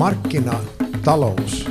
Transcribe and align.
markkinatalous 0.00 1.70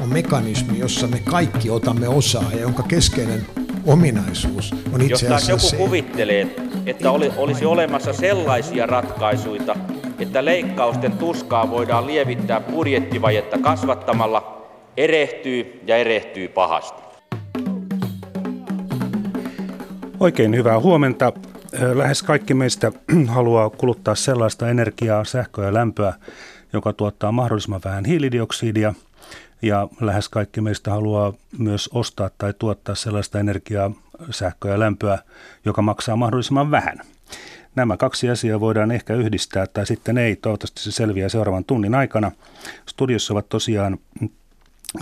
on 0.00 0.08
mekanismi, 0.08 0.78
jossa 0.78 1.06
me 1.06 1.20
kaikki 1.30 1.70
otamme 1.70 2.08
osaa 2.08 2.44
ja 2.52 2.60
jonka 2.60 2.82
keskeinen 2.82 3.46
ominaisuus 3.86 4.74
on 4.92 5.00
itse 5.00 5.26
Jos 5.26 5.34
asiassa 5.34 5.52
joku 5.52 5.66
se, 5.66 5.76
kuvittelee, 5.76 6.56
että 6.86 7.10
oli, 7.10 7.32
olisi 7.36 7.64
olemassa 7.64 8.12
sellaisia 8.12 8.86
ratkaisuja, 8.86 9.76
että 10.18 10.44
leikkausten 10.44 11.12
tuskaa 11.12 11.70
voidaan 11.70 12.06
lievittää 12.06 12.60
budjettivajetta 12.60 13.58
kasvattamalla, 13.58 14.68
erehtyy 14.96 15.80
ja 15.86 15.96
erehtyy 15.96 16.48
pahasti. 16.48 17.02
Oikein 20.20 20.56
hyvää 20.56 20.80
huomenta. 20.80 21.32
Lähes 21.94 22.22
kaikki 22.22 22.54
meistä 22.54 22.92
haluaa 23.26 23.70
kuluttaa 23.70 24.14
sellaista 24.14 24.68
energiaa, 24.68 25.24
sähköä 25.24 25.64
ja 25.64 25.74
lämpöä, 25.74 26.12
joka 26.72 26.92
tuottaa 26.92 27.32
mahdollisimman 27.32 27.80
vähän 27.84 28.04
hiilidioksidia. 28.04 28.94
Ja 29.62 29.88
lähes 30.00 30.28
kaikki 30.28 30.60
meistä 30.60 30.90
haluaa 30.90 31.32
myös 31.58 31.90
ostaa 31.92 32.30
tai 32.38 32.54
tuottaa 32.58 32.94
sellaista 32.94 33.40
energiaa, 33.40 33.90
sähköä 34.30 34.72
ja 34.72 34.78
lämpöä, 34.78 35.18
joka 35.64 35.82
maksaa 35.82 36.16
mahdollisimman 36.16 36.70
vähän. 36.70 37.00
Nämä 37.74 37.96
kaksi 37.96 38.30
asiaa 38.30 38.60
voidaan 38.60 38.90
ehkä 38.90 39.14
yhdistää 39.14 39.66
tai 39.66 39.86
sitten 39.86 40.18
ei. 40.18 40.36
Toivottavasti 40.36 40.80
se 40.80 40.92
selviää 40.92 41.28
seuraavan 41.28 41.64
tunnin 41.64 41.94
aikana. 41.94 42.32
Studiossa 42.86 43.34
ovat 43.34 43.48
tosiaan 43.48 43.98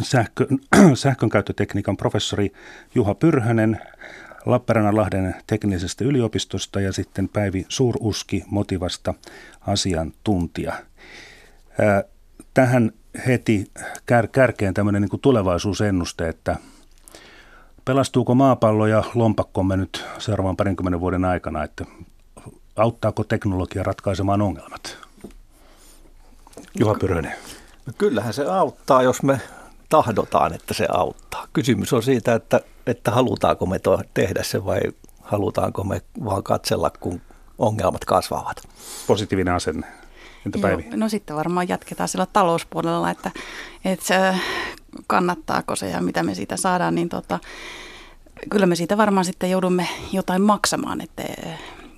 sähkö, 0.02 0.46
sähkönkäyttötekniikan 0.94 1.96
professori 1.96 2.52
Juha 2.94 3.14
Pyrhönen, 3.14 3.80
Lappeenrannan-Lahden 4.46 5.34
teknisestä 5.46 6.04
yliopistosta 6.04 6.80
ja 6.80 6.92
sitten 6.92 7.28
Päivi 7.28 7.66
Suuruski 7.68 8.44
Motivasta 8.46 9.14
asiantuntija. 9.60 10.72
Tähän 12.54 12.92
heti 13.26 13.70
kär, 14.06 14.28
kärkeen 14.28 14.74
tämmöinen 14.74 15.02
niin 15.02 15.20
tulevaisuusennuste, 15.20 16.28
että 16.28 16.56
pelastuuko 17.84 18.34
maapallo 18.34 18.86
ja 18.86 19.04
lompakkomme 19.14 19.76
nyt 19.76 20.04
seuraavan 20.18 20.56
parinkymmenen 20.56 21.00
vuoden 21.00 21.24
aikana, 21.24 21.64
että 21.64 21.84
auttaako 22.76 23.24
teknologia 23.24 23.82
ratkaisemaan 23.82 24.42
ongelmat? 24.42 24.98
Juha 26.78 26.94
Pyrhönen. 26.94 27.34
No 27.86 27.92
kyllähän 27.98 28.32
se 28.34 28.44
auttaa, 28.44 29.02
jos 29.02 29.22
me 29.22 29.40
tahdotaan, 29.88 30.54
että 30.54 30.74
se 30.74 30.86
auttaa. 30.90 31.46
Kysymys 31.52 31.92
on 31.92 32.02
siitä, 32.02 32.34
että, 32.34 32.60
että 32.86 33.10
halutaanko 33.10 33.66
me 33.66 33.78
to- 33.78 34.02
tehdä 34.14 34.42
se 34.42 34.64
vai 34.64 34.80
halutaanko 35.20 35.84
me 35.84 36.02
vaan 36.24 36.42
katsella, 36.42 36.90
kun 36.90 37.20
ongelmat 37.58 38.04
kasvavat. 38.04 38.56
Positiivinen 39.06 39.54
asenne. 39.54 39.86
Entä 40.46 40.58
Päivi? 40.58 40.82
Joo, 40.82 40.96
no 40.96 41.08
sitten 41.08 41.36
varmaan 41.36 41.68
jatketaan 41.68 42.08
sillä 42.08 42.26
talouspuolella, 42.26 43.10
että, 43.10 43.30
että 43.84 44.34
kannattaako 45.06 45.76
se 45.76 45.90
ja 45.90 46.00
mitä 46.00 46.22
me 46.22 46.34
siitä 46.34 46.56
saadaan, 46.56 46.94
niin 46.94 47.08
tota, 47.08 47.38
kyllä 48.50 48.66
me 48.66 48.76
siitä 48.76 48.96
varmaan 48.96 49.24
sitten 49.24 49.50
joudumme 49.50 49.88
jotain 50.12 50.42
maksamaan, 50.42 51.00
että 51.00 51.22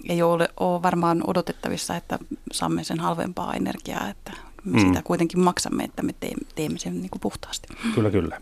ei 0.08 0.22
ole, 0.22 0.48
ole 0.60 0.82
varmaan 0.82 1.22
odotettavissa, 1.26 1.96
että 1.96 2.18
saamme 2.52 2.84
sen 2.84 3.00
halvempaa 3.00 3.54
energiaa, 3.54 4.08
että 4.08 4.32
me 4.64 4.82
mm. 4.82 4.88
sitä 4.88 5.02
kuitenkin 5.04 5.40
maksamme, 5.40 5.84
että 5.84 6.02
me 6.02 6.14
teemme, 6.20 6.46
teemme 6.54 6.78
sen 6.78 7.00
niin 7.00 7.10
kuin 7.10 7.20
puhtaasti. 7.20 7.68
Kyllä, 7.94 8.10
kyllä. 8.10 8.40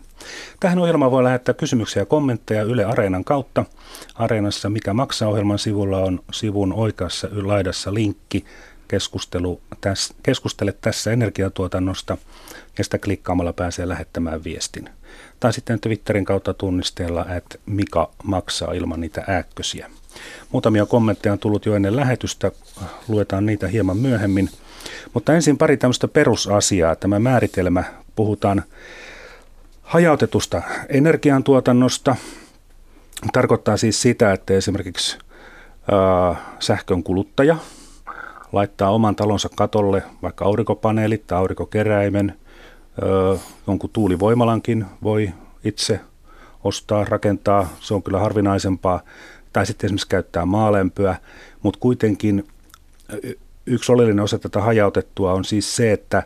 Tähän 0.59 0.79
ohjelmaan 0.79 1.11
voi 1.11 1.23
lähettää 1.23 1.53
kysymyksiä 1.53 2.01
ja 2.01 2.05
kommentteja 2.05 2.63
Yle 2.63 2.85
Areenan 2.85 3.23
kautta. 3.23 3.65
Areenassa 4.15 4.69
Mikä 4.69 4.93
maksaa 4.93 5.29
ohjelman 5.29 5.59
sivulla 5.59 5.97
on 5.97 6.19
sivun 6.31 6.73
oikeassa 6.73 7.27
laidassa 7.31 7.93
linkki 7.93 8.45
keskustelu 8.87 9.61
täs, 9.81 10.13
keskustele 10.23 10.73
tässä 10.81 11.11
energiatuotannosta 11.11 12.17
ja 12.77 12.83
sitä 12.83 12.97
klikkaamalla 12.97 13.53
pääsee 13.53 13.87
lähettämään 13.87 14.43
viestin. 14.43 14.89
Tai 15.39 15.53
sitten 15.53 15.79
Twitterin 15.79 16.25
kautta 16.25 16.53
tunnisteella, 16.53 17.25
että 17.35 17.57
Mika 17.65 18.09
maksaa 18.23 18.73
ilman 18.73 19.01
niitä 19.01 19.23
ääkkösiä. 19.27 19.89
Muutamia 20.51 20.85
kommentteja 20.85 21.33
on 21.33 21.39
tullut 21.39 21.65
jo 21.65 21.75
ennen 21.75 21.95
lähetystä, 21.95 22.51
luetaan 23.07 23.45
niitä 23.45 23.67
hieman 23.67 23.97
myöhemmin. 23.97 24.49
Mutta 25.13 25.33
ensin 25.33 25.57
pari 25.57 25.77
tämmöistä 25.77 26.07
perusasiaa. 26.07 26.95
Tämä 26.95 27.19
määritelmä, 27.19 27.83
puhutaan 28.15 28.63
hajautetusta 29.81 30.61
energiantuotannosta. 30.89 32.15
Tarkoittaa 33.33 33.77
siis 33.77 34.01
sitä, 34.01 34.33
että 34.33 34.53
esimerkiksi 34.53 35.17
äh, 35.93 36.37
sähkön 36.59 37.03
kuluttaja 37.03 37.57
laittaa 38.51 38.89
oman 38.89 39.15
talonsa 39.15 39.49
katolle 39.55 40.03
vaikka 40.21 40.45
aurinkopaneelit 40.45 41.27
tai 41.27 41.37
aurinkokeräimen, 41.37 42.35
äh, 43.03 43.41
jonkun 43.67 43.89
tuulivoimalankin 43.89 44.85
voi 45.03 45.33
itse 45.63 45.99
ostaa, 46.63 47.03
rakentaa, 47.03 47.69
se 47.79 47.93
on 47.93 48.03
kyllä 48.03 48.19
harvinaisempaa, 48.19 49.01
tai 49.53 49.65
sitten 49.65 49.87
esimerkiksi 49.87 50.07
käyttää 50.07 50.45
maalämpöä, 50.45 51.15
mutta 51.63 51.79
kuitenkin 51.79 52.47
yksi 53.65 53.91
oleellinen 53.91 54.23
osa 54.23 54.39
tätä 54.39 54.61
hajautettua 54.61 55.33
on 55.33 55.45
siis 55.45 55.75
se, 55.75 55.91
että 55.91 56.23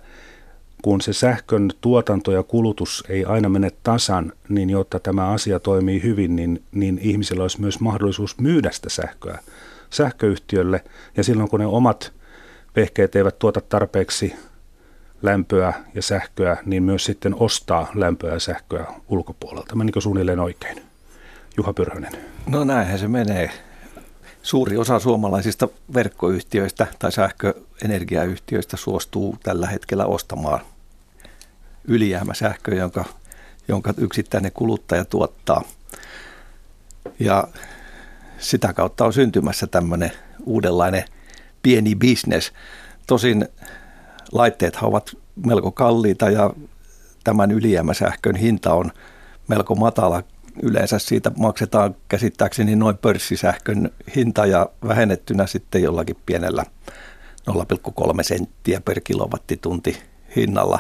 kun 0.82 1.02
se 1.02 1.14
sähkön 1.14 1.72
tuotanto 1.82 2.32
ja 2.32 2.44
kulutus 2.44 3.04
ei 3.10 3.26
aina 3.26 3.50
mene 3.50 3.72
tasan, 3.84 4.34
niin 4.50 4.70
jotta 4.70 5.00
tämä 5.00 5.28
asia 5.28 5.60
toimii 5.60 6.04
hyvin, 6.04 6.36
niin, 6.36 6.64
niin 6.72 7.00
ihmisillä 7.02 7.42
olisi 7.42 7.62
myös 7.62 7.80
mahdollisuus 7.80 8.40
myydä 8.40 8.72
sitä 8.72 8.90
sähköä 8.90 9.40
sähköyhtiölle. 9.94 10.84
Ja 11.18 11.24
silloin 11.24 11.50
kun 11.50 11.60
ne 11.60 11.66
omat 11.66 12.14
vehkeet 12.76 13.16
eivät 13.16 13.40
tuota 13.40 13.62
tarpeeksi 13.62 14.36
lämpöä 15.22 15.74
ja 15.94 16.02
sähköä, 16.02 16.58
niin 16.66 16.84
myös 16.84 17.06
sitten 17.06 17.36
ostaa 17.40 17.92
lämpöä 17.96 18.34
ja 18.34 18.40
sähköä 18.40 18.86
ulkopuolelta. 19.10 19.76
Menikö 19.76 20.02
suunnilleen 20.02 20.40
oikein? 20.40 20.82
Juha 21.58 21.74
Pyrhönen. 21.74 22.12
No 22.48 22.64
näinhän 22.64 23.00
se 23.00 23.08
menee. 23.08 23.52
Suuri 24.42 24.78
osa 24.78 25.00
suomalaisista 25.00 25.68
verkkoyhtiöistä 25.94 26.88
tai 27.00 27.12
sähköenergiayhtiöistä 27.12 28.78
suostuu 28.78 29.38
tällä 29.44 29.68
hetkellä 29.68 30.06
ostamaan 30.06 30.60
ylijäämäsähköä, 31.86 32.76
jonka, 32.76 33.06
jonka 33.68 33.94
yksittäinen 33.98 34.52
kuluttaja 34.52 35.06
tuottaa. 35.06 35.64
Ja 37.20 37.48
sitä 38.42 38.74
kautta 38.74 39.06
on 39.06 39.14
syntymässä 39.14 39.68
tämmöinen 39.68 40.12
uudenlainen 40.46 41.04
pieni 41.64 41.96
bisnes. 41.96 42.54
Tosin 43.08 43.48
laitteet 44.32 44.78
ovat 44.82 45.12
melko 45.46 45.72
kalliita 45.72 46.30
ja 46.30 46.54
tämän 47.24 47.52
ylijäämäsähkön 47.52 48.36
hinta 48.36 48.74
on 48.74 48.92
melko 49.48 49.76
matala 49.76 50.24
yleensä 50.64 51.00
siitä 51.00 51.32
maksetaan 51.38 51.96
käsittääkseni 52.08 52.76
noin 52.76 52.98
pörssisähkön 52.98 53.92
hinta 54.16 54.46
ja 54.46 54.70
vähennettynä 54.88 55.48
sitten 55.48 55.84
jollakin 55.84 56.16
pienellä 56.26 56.66
0,3 57.52 58.24
senttiä 58.24 58.82
per 58.82 59.02
kilowattitunti 59.02 59.98
hinnalla. 60.36 60.80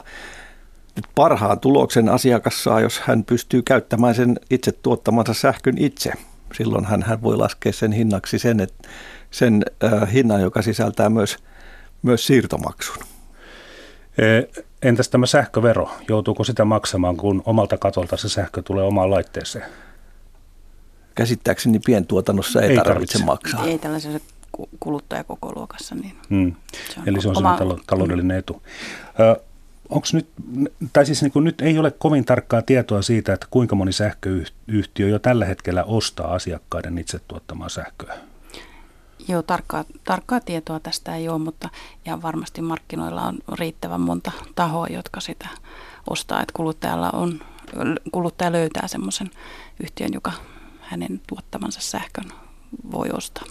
Nyt 0.95 1.05
parhaan 1.15 1.59
tuloksen 1.59 2.09
asiakas 2.09 2.63
saa, 2.63 2.81
jos 2.81 2.99
hän 2.99 3.23
pystyy 3.23 3.61
käyttämään 3.61 4.15
sen 4.15 4.39
itse 4.49 4.71
tuottamansa 4.71 5.33
sähkön 5.33 5.77
itse. 5.77 6.13
Silloin 6.53 6.85
hän, 6.85 7.03
hän 7.03 7.21
voi 7.21 7.37
laskea 7.37 7.73
sen 7.73 7.91
hinnaksi 7.91 8.39
sen, 8.39 8.59
että, 8.59 8.89
sen 9.31 9.65
äh, 9.83 10.13
hinnan, 10.13 10.41
joka 10.41 10.61
sisältää 10.61 11.09
myös, 11.09 11.37
myös 12.01 12.27
siirtomaksun. 12.27 13.03
Entäs 14.81 15.09
tämä 15.09 15.25
sähkövero? 15.25 15.89
Joutuuko 16.09 16.43
sitä 16.43 16.65
maksamaan, 16.65 17.17
kun 17.17 17.41
omalta 17.45 17.77
katolta 17.77 18.17
se 18.17 18.29
sähkö 18.29 18.61
tulee 18.61 18.83
omaan 18.83 19.11
laitteeseen? 19.11 19.65
Käsittääkseni 21.15 21.79
pientuotannossa 21.85 22.61
ei, 22.61 22.69
ei 22.69 22.75
tarvitse, 22.75 22.93
tarvitse 22.93 23.23
maksaa. 23.25 23.65
Ei 23.65 23.77
tällaisessa 23.79 24.19
kuluttajakokoluokassa. 24.79 25.95
Niin 25.95 26.15
hmm. 26.29 26.55
se 26.93 26.99
on 26.99 27.09
Eli 27.09 27.21
se 27.21 27.29
on 27.29 27.37
oma... 27.37 27.57
taloudellinen 27.87 28.37
etu. 28.37 28.63
Ö, 29.19 29.41
onks 29.91 30.13
nyt, 30.13 30.27
tai 30.93 31.05
siis 31.05 31.21
niin 31.21 31.43
nyt 31.43 31.61
ei 31.61 31.77
ole 31.77 31.91
kovin 31.91 32.25
tarkkaa 32.25 32.61
tietoa 32.61 33.01
siitä, 33.01 33.33
että 33.33 33.47
kuinka 33.49 33.75
moni 33.75 33.91
sähköyhtiö 33.91 35.07
jo 35.07 35.19
tällä 35.19 35.45
hetkellä 35.45 35.83
ostaa 35.83 36.33
asiakkaiden 36.33 36.97
itse 36.97 37.19
tuottamaa 37.27 37.69
sähköä. 37.69 38.17
Joo, 39.27 39.41
tarkkaa, 39.41 39.85
tarkkaa 40.03 40.39
tietoa 40.39 40.79
tästä 40.79 41.15
ei 41.15 41.29
ole, 41.29 41.39
mutta 41.39 41.69
ihan 42.05 42.21
varmasti 42.21 42.61
markkinoilla 42.61 43.21
on 43.21 43.39
riittävän 43.53 44.01
monta 44.01 44.31
tahoa, 44.55 44.87
jotka 44.87 45.19
sitä 45.19 45.47
ostaa, 46.09 46.41
että 46.41 46.53
kuluttajalla 46.55 47.09
on, 47.09 47.39
kuluttaja 48.11 48.51
löytää 48.51 48.87
semmoisen 48.87 49.31
yhtiön, 49.83 50.13
joka 50.13 50.31
hänen 50.79 51.21
tuottamansa 51.27 51.81
sähkön 51.81 52.31
voi 52.91 53.09
ostaa. 53.13 53.43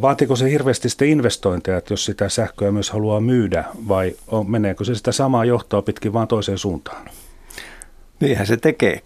Vaatiko 0.00 0.36
se 0.36 0.50
hirveästi 0.50 0.88
sitten 0.88 1.08
investointeja, 1.08 1.78
että 1.78 1.92
jos 1.92 2.04
sitä 2.04 2.28
sähköä 2.28 2.72
myös 2.72 2.90
haluaa 2.90 3.20
myydä, 3.20 3.64
vai 3.88 4.16
on, 4.28 4.50
meneekö 4.50 4.84
se 4.84 4.94
sitä 4.94 5.12
samaa 5.12 5.44
johtoa 5.44 5.82
pitkin 5.82 6.12
vaan 6.12 6.28
toiseen 6.28 6.58
suuntaan? 6.58 7.10
Niinhän 8.20 8.46
se 8.46 8.56
tekee. 8.56 9.02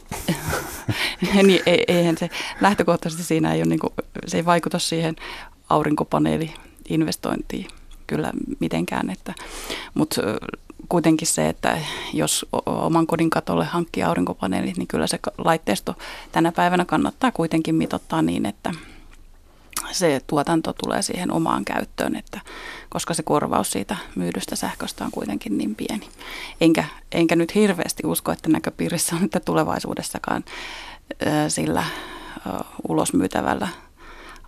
niin, 1.43 1.62
eihän 1.88 2.19
se 2.19 2.31
lähtökohtaisesti 2.61 3.25
siinä 3.25 3.55
ei 3.55 3.61
ole, 3.61 3.69
niin 3.69 3.78
kuin, 3.78 3.93
se 4.26 4.37
ei 4.37 4.44
vaikuta 4.44 4.78
siihen 4.78 5.17
aurinkopaneeli-investointiin 5.69 7.66
kyllä 8.06 8.32
mitenkään. 8.61 9.11
Että, 9.11 9.34
mutta 9.94 10.23
kuitenkin 10.88 11.28
se, 11.28 11.49
että 11.49 11.78
jos 12.12 12.46
oman 12.66 13.06
kodin 13.06 13.31
katolle 13.31 13.64
hankkii 13.64 14.02
aurinkopaneelit, 14.02 14.76
niin 14.76 14.88
kyllä 14.88 15.06
se 15.06 15.19
laitteisto 15.38 15.94
tänä 16.32 16.52
päivänä 16.52 16.84
kannattaa 16.84 17.32
kuitenkin 17.32 17.75
mitottaa 17.75 18.23
niin, 18.23 18.46
että 18.46 18.73
se 19.92 20.20
tuotanto 20.26 20.72
tulee 20.72 21.02
siihen 21.02 21.32
omaan 21.32 21.64
käyttöön, 21.64 22.16
että, 22.16 22.40
koska 22.88 23.14
se 23.14 23.22
korvaus 23.22 23.70
siitä 23.70 23.96
myydystä 24.14 24.56
sähköstä 24.56 25.04
on 25.04 25.10
kuitenkin 25.10 25.58
niin 25.58 25.75
pieni. 25.75 26.08
Enkä, 26.60 26.84
enkä 27.12 27.37
nyt 27.37 27.54
hirveästi 27.54 28.02
usko, 28.06 28.32
että 28.32 28.48
näköpiirissä 28.48 29.16
on, 29.16 29.25
että 29.25 29.40
tulevaisuudessakaan 29.40 30.44
sillä 31.48 31.84
ulosmyytävällä 32.88 33.69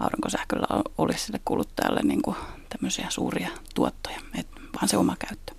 aurinkosähköllä 0.00 0.66
olisi 0.98 1.24
sille 1.24 1.40
kuluttajalle 1.44 2.00
niin 2.02 2.22
kuin 2.22 2.36
tämmöisiä 2.68 3.06
suuria 3.08 3.48
tuottoja, 3.74 4.18
et 4.38 4.46
vaan 4.74 4.88
se 4.88 4.96
oma 4.96 5.16
käyttö. 5.28 5.52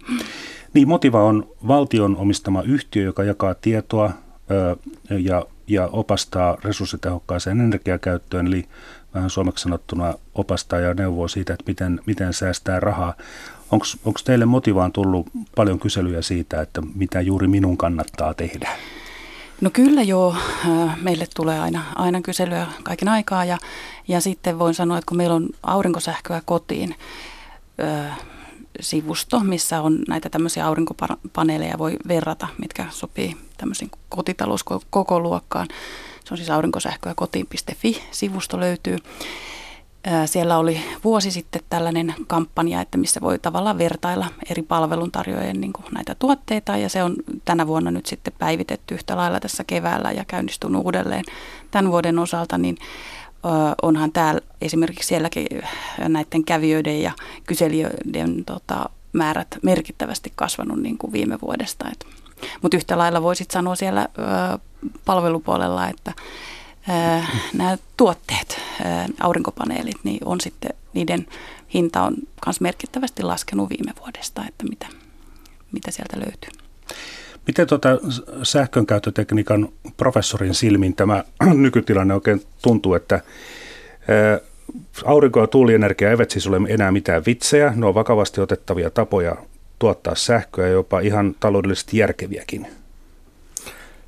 Niin, 0.73 0.87
Motiva 0.87 1.23
on 1.23 1.47
valtion 1.67 2.17
omistama 2.17 2.61
yhtiö, 2.61 3.03
joka 3.03 3.23
jakaa 3.23 3.53
tietoa 3.53 4.11
ja, 5.09 5.45
ja 5.67 5.89
opastaa 5.91 6.57
resurssitehokkaaseen 6.63 7.59
energiakäyttöön, 7.59 8.47
eli 8.47 8.67
vähän 9.13 9.29
suomeksi 9.29 9.63
sanottuna 9.63 10.13
opastaa 10.35 10.79
ja 10.79 10.93
neuvoo 10.93 11.27
siitä, 11.27 11.53
että 11.53 11.63
miten, 11.67 12.01
miten 12.05 12.33
säästää 12.33 12.79
rahaa. 12.79 13.13
Onko 13.71 14.19
teille 14.25 14.45
Motivaan 14.45 14.91
tullut 14.91 15.27
paljon 15.55 15.79
kyselyjä 15.79 16.21
siitä, 16.21 16.61
että 16.61 16.81
mitä 16.95 17.21
juuri 17.21 17.47
minun 17.47 17.77
kannattaa 17.77 18.33
tehdä? 18.33 18.69
No 19.61 19.69
kyllä 19.69 20.01
joo, 20.01 20.35
meille 21.01 21.27
tulee 21.35 21.59
aina, 21.59 21.83
aina 21.95 22.21
kyselyä 22.21 22.67
kaiken 22.83 23.07
aikaa 23.07 23.45
ja, 23.45 23.57
ja 24.07 24.21
sitten 24.21 24.59
voin 24.59 24.73
sanoa, 24.73 24.97
että 24.97 25.09
kun 25.09 25.17
meillä 25.17 25.35
on 25.35 25.49
aurinkosähköä 25.63 26.41
kotiin, 26.45 26.95
sivusto, 28.79 29.39
missä 29.39 29.81
on 29.81 29.99
näitä 30.07 30.29
tämmöisiä 30.29 30.65
aurinkopaneeleja 30.65 31.77
voi 31.77 31.97
verrata, 32.07 32.47
mitkä 32.57 32.85
sopii 32.89 33.37
tämmöisiin 33.57 33.91
kotitalouskoko 34.09 35.19
luokkaan. 35.19 35.67
Se 36.23 36.33
on 36.33 36.37
siis 36.37 36.49
aurinkosähköä 36.49 37.13
kotiin.fi-sivusto 37.15 38.59
löytyy. 38.59 38.97
Siellä 40.25 40.57
oli 40.57 40.81
vuosi 41.03 41.31
sitten 41.31 41.61
tällainen 41.69 42.15
kampanja, 42.27 42.81
että 42.81 42.97
missä 42.97 43.21
voi 43.21 43.39
tavallaan 43.39 43.77
vertailla 43.77 44.25
eri 44.49 44.61
palveluntarjoajien 44.61 45.61
niin 45.61 45.73
näitä 45.95 46.15
tuotteita 46.19 46.77
ja 46.77 46.89
se 46.89 47.03
on 47.03 47.15
tänä 47.45 47.67
vuonna 47.67 47.91
nyt 47.91 48.05
sitten 48.05 48.33
päivitetty 48.39 48.95
yhtä 48.95 49.17
lailla 49.17 49.39
tässä 49.39 49.63
keväällä 49.63 50.11
ja 50.11 50.25
käynnistynyt 50.25 50.81
uudelleen 50.85 51.23
tämän 51.71 51.91
vuoden 51.91 52.19
osalta, 52.19 52.57
niin 52.57 52.77
onhan 53.81 54.11
täällä 54.11 54.41
esimerkiksi 54.61 55.07
sielläkin 55.07 55.47
näiden 56.07 56.45
kävijöiden 56.45 57.01
ja 57.01 57.11
kyselijöiden 57.47 58.45
tota, 58.45 58.89
määrät 59.13 59.47
merkittävästi 59.61 60.33
kasvanut 60.35 60.81
niin 60.81 60.97
kuin 60.97 61.13
viime 61.13 61.37
vuodesta. 61.41 61.85
Mutta 62.61 62.77
yhtä 62.77 62.97
lailla 62.97 63.21
voisit 63.21 63.51
sanoa 63.51 63.75
siellä 63.75 64.07
ö, 64.17 64.59
palvelupuolella, 65.05 65.89
että 65.89 66.13
nämä 67.53 67.77
tuotteet, 67.97 68.61
aurinkopaneelit, 69.19 69.97
niin 70.03 70.19
on 70.25 70.41
sitten, 70.41 70.71
niiden 70.93 71.27
hinta 71.73 72.01
on 72.01 72.15
myös 72.45 72.61
merkittävästi 72.61 73.23
laskenut 73.23 73.69
viime 73.69 73.91
vuodesta, 73.99 74.43
että 74.47 74.63
mitä, 74.69 74.87
mitä 75.71 75.91
sieltä 75.91 76.17
löytyy. 76.17 76.63
Miten 77.47 77.67
tuota 77.67 77.89
sähkönkäyttötekniikan 78.43 79.69
professorin 79.97 80.53
silmin 80.53 80.95
tämä 80.95 81.23
nykytilanne 81.53 82.13
oikein 82.13 82.41
tuntuu, 82.61 82.93
että 82.93 83.21
aurinko- 85.05 85.39
ja 85.39 85.47
tuulienergia 85.47 86.09
eivät 86.09 86.31
siis 86.31 86.47
ole 86.47 86.59
enää 86.67 86.91
mitään 86.91 87.23
vitsejä, 87.25 87.73
ne 87.75 87.85
on 87.85 87.93
vakavasti 87.93 88.41
otettavia 88.41 88.89
tapoja 88.89 89.35
tuottaa 89.79 90.15
sähköä, 90.15 90.67
jopa 90.67 90.99
ihan 90.99 91.35
taloudellisesti 91.39 91.97
järkeviäkin. 91.97 92.67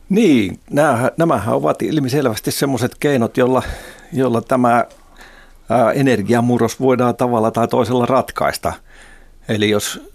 Niin, 0.09 0.59
nämähän, 0.69 1.11
nämähän 1.17 1.55
ovat 1.55 1.81
ilmiselvästi 1.81 2.51
sellaiset 2.51 2.95
keinot, 2.99 3.37
jolla, 3.37 3.63
jolla 4.13 4.41
tämä 4.41 4.85
energiamurros 5.93 6.79
voidaan 6.79 7.15
tavalla 7.15 7.51
tai 7.51 7.67
toisella 7.67 8.05
ratkaista. 8.05 8.73
Eli 9.49 9.69
jos 9.69 10.11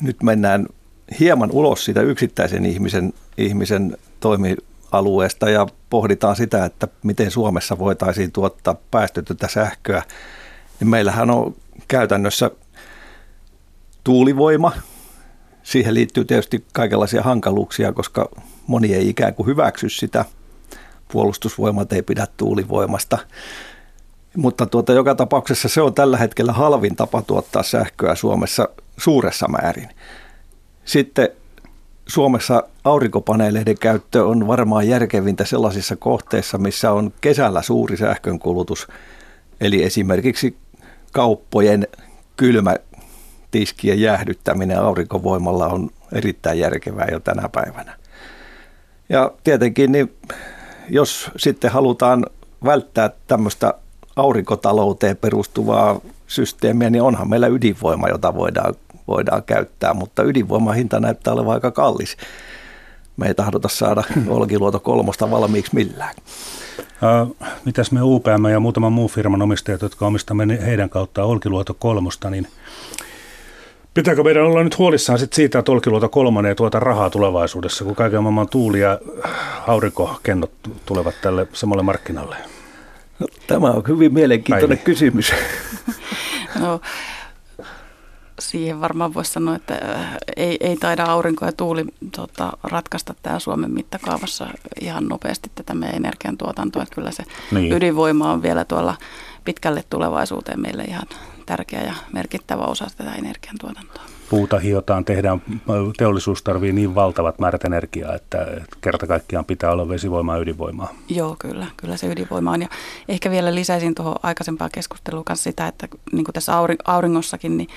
nyt 0.00 0.22
mennään 0.22 0.66
hieman 1.20 1.50
ulos 1.52 1.84
siitä 1.84 2.00
yksittäisen 2.00 2.66
ihmisen, 2.66 3.12
ihmisen 3.38 3.96
toimialueesta 4.20 5.50
ja 5.50 5.66
pohditaan 5.90 6.36
sitä, 6.36 6.64
että 6.64 6.88
miten 7.02 7.30
Suomessa 7.30 7.78
voitaisiin 7.78 8.32
tuottaa 8.32 8.76
päästötöntä 8.90 9.48
sähköä, 9.48 10.02
niin 10.80 10.88
meillähän 10.88 11.30
on 11.30 11.54
käytännössä 11.88 12.50
tuulivoima. 14.04 14.72
Siihen 15.68 15.94
liittyy 15.94 16.24
tietysti 16.24 16.64
kaikenlaisia 16.72 17.22
hankaluuksia, 17.22 17.92
koska 17.92 18.28
moni 18.66 18.94
ei 18.94 19.08
ikään 19.08 19.34
kuin 19.34 19.46
hyväksy 19.46 19.88
sitä. 19.88 20.24
Puolustusvoimat 21.12 21.92
ei 21.92 22.02
pidä 22.02 22.26
tuulivoimasta. 22.36 23.18
Mutta 24.36 24.66
tuota, 24.66 24.92
joka 24.92 25.14
tapauksessa 25.14 25.68
se 25.68 25.82
on 25.82 25.94
tällä 25.94 26.16
hetkellä 26.16 26.52
halvin 26.52 26.96
tapa 26.96 27.22
tuottaa 27.22 27.62
sähköä 27.62 28.14
Suomessa 28.14 28.68
suuressa 28.96 29.48
määrin. 29.48 29.88
Sitten 30.84 31.28
Suomessa 32.06 32.62
aurinkopaneeleiden 32.84 33.78
käyttö 33.78 34.24
on 34.24 34.46
varmaan 34.46 34.88
järkevintä 34.88 35.44
sellaisissa 35.44 35.96
kohteissa, 35.96 36.58
missä 36.58 36.92
on 36.92 37.12
kesällä 37.20 37.62
suuri 37.62 37.96
sähkönkulutus. 37.96 38.88
Eli 39.60 39.82
esimerkiksi 39.82 40.56
kauppojen 41.12 41.86
kylmä 42.36 42.76
tiskien 43.50 44.00
jäähdyttäminen 44.00 44.78
aurinkovoimalla 44.78 45.66
on 45.66 45.90
erittäin 46.12 46.58
järkevää 46.58 47.06
jo 47.12 47.20
tänä 47.20 47.48
päivänä. 47.48 47.96
Ja 49.08 49.32
tietenkin, 49.44 49.92
niin 49.92 50.16
jos 50.90 51.30
sitten 51.36 51.70
halutaan 51.70 52.26
välttää 52.64 53.10
tämmöistä 53.26 53.74
aurinkotalouteen 54.16 55.16
perustuvaa 55.16 56.00
systeemiä, 56.26 56.90
niin 56.90 57.02
onhan 57.02 57.28
meillä 57.28 57.46
ydinvoima, 57.46 58.08
jota 58.08 58.34
voidaan 58.34 58.74
voidaan 59.08 59.42
käyttää, 59.42 59.94
mutta 59.94 60.22
ydinvoiman 60.22 60.74
hinta 60.74 61.00
näyttää 61.00 61.32
olevan 61.32 61.54
aika 61.54 61.70
kallis. 61.70 62.16
Me 63.16 63.26
ei 63.26 63.34
tahdota 63.34 63.68
saada 63.68 64.02
Olkiluoto 64.28 64.80
kolmosta 64.80 65.30
valmiiksi 65.30 65.74
millään. 65.74 66.14
Äh, 66.80 67.48
mitäs 67.64 67.92
me 67.92 68.02
UPM 68.02 68.46
ja 68.52 68.60
muutaman 68.60 68.92
muun 68.92 69.10
firman 69.10 69.42
omistajat, 69.42 69.82
jotka 69.82 70.06
omistamme 70.06 70.58
heidän 70.66 70.90
kautta 70.90 71.24
Olkiluoto 71.24 71.74
kolmosta, 71.74 72.30
niin 72.30 72.48
Pitääkö 73.98 74.22
meidän 74.22 74.42
olla 74.42 74.64
nyt 74.64 74.78
huolissaan 74.78 75.18
sit 75.18 75.32
siitä, 75.32 75.58
että 75.58 75.72
Olkiluoto 75.72 76.08
kolmonen 76.08 76.56
tuota 76.56 76.80
rahaa 76.80 77.10
tulevaisuudessa, 77.10 77.84
kun 77.84 77.94
kaiken 77.94 78.22
maailman 78.22 78.48
tuuli- 78.48 78.80
ja 78.80 78.98
aurinkokennot 79.66 80.50
tulevat 80.86 81.14
tälle 81.22 81.48
samalle 81.52 81.82
markkinalle? 81.82 82.36
No, 83.18 83.26
tämä 83.46 83.70
on 83.70 83.82
hyvin 83.88 84.14
mielenkiintoinen 84.14 84.78
Päivi. 84.78 84.84
kysymys. 84.84 85.32
no, 86.60 86.80
siihen 88.38 88.80
varmaan 88.80 89.14
voisi 89.14 89.32
sanoa, 89.32 89.56
että 89.56 89.74
äh, 89.74 90.16
ei, 90.36 90.56
ei 90.60 90.76
taida 90.76 91.04
aurinko 91.04 91.46
ja 91.46 91.52
tuuli 91.52 91.84
tota, 92.16 92.52
ratkaista 92.62 93.14
tämä 93.22 93.38
Suomen 93.38 93.70
mittakaavassa 93.70 94.46
ihan 94.80 95.06
nopeasti 95.06 95.50
tätä 95.54 95.74
meidän 95.74 95.96
energiantuotantoa. 95.96 96.82
Että 96.82 96.94
kyllä 96.94 97.10
se 97.10 97.22
niin. 97.50 97.72
ydinvoima 97.72 98.32
on 98.32 98.42
vielä 98.42 98.64
tuolla 98.64 98.96
pitkälle 99.44 99.84
tulevaisuuteen 99.90 100.60
meille 100.60 100.84
ihan 100.84 101.06
tärkeä 101.48 101.82
ja 101.82 101.94
merkittävä 102.12 102.62
osa 102.62 102.86
tätä 102.96 103.12
energiantuotantoa. 103.12 104.02
Puuta 104.30 104.58
hiotaan, 104.58 105.04
tehdään, 105.04 105.42
teollisuus 105.96 106.42
tarvii 106.42 106.72
niin 106.72 106.94
valtavat 106.94 107.38
määrät 107.38 107.64
energiaa, 107.64 108.14
että 108.14 108.46
kerta 108.80 109.06
kaikkiaan 109.06 109.44
pitää 109.44 109.70
olla 109.70 109.88
vesivoimaa 109.88 110.36
ja 110.36 110.42
ydinvoimaa. 110.42 110.94
Joo, 111.08 111.36
kyllä, 111.38 111.66
kyllä 111.76 111.96
se 111.96 112.06
ydinvoima 112.06 112.52
on. 112.52 112.62
Ja 112.62 112.68
ehkä 113.08 113.30
vielä 113.30 113.54
lisäisin 113.54 113.94
tuohon 113.94 114.16
aikaisempaan 114.22 114.70
keskusteluun 114.70 115.24
kanssa 115.24 115.44
sitä, 115.44 115.66
että 115.66 115.88
niin 116.12 116.24
kuin 116.24 116.32
tässä 116.32 116.52
auringossakin, 116.84 117.56
niin 117.56 117.68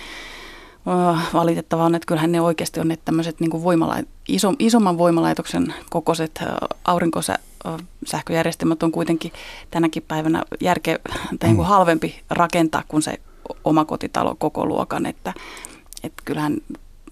valitettavaa 1.33 1.85
on, 1.85 1.95
että 1.95 2.05
kyllähän 2.05 2.31
ne 2.31 2.41
oikeasti 2.41 2.79
on 2.79 2.87
ne 2.87 2.97
tämmöiset 3.05 3.39
niin 3.39 3.51
kuin 3.51 3.63
voimala- 3.63 4.03
iso, 4.27 4.53
isomman 4.59 4.97
voimalaitoksen 4.97 5.73
kokoiset 5.89 6.39
aurinkosähköjärjestelmät 6.85 8.83
on 8.83 8.91
kuitenkin 8.91 9.31
tänäkin 9.71 10.03
päivänä 10.07 10.43
järke, 10.61 10.99
tai 11.39 11.49
niin 11.49 11.55
kuin 11.55 11.67
mm. 11.67 11.69
halvempi 11.69 12.21
rakentaa 12.29 12.83
kuin 12.87 13.03
se 13.03 13.19
omakotitalo 13.63 14.35
koko 14.35 14.65
luokan, 14.65 15.05
että, 15.05 15.33
että 16.03 16.21
kyllähän 16.25 16.57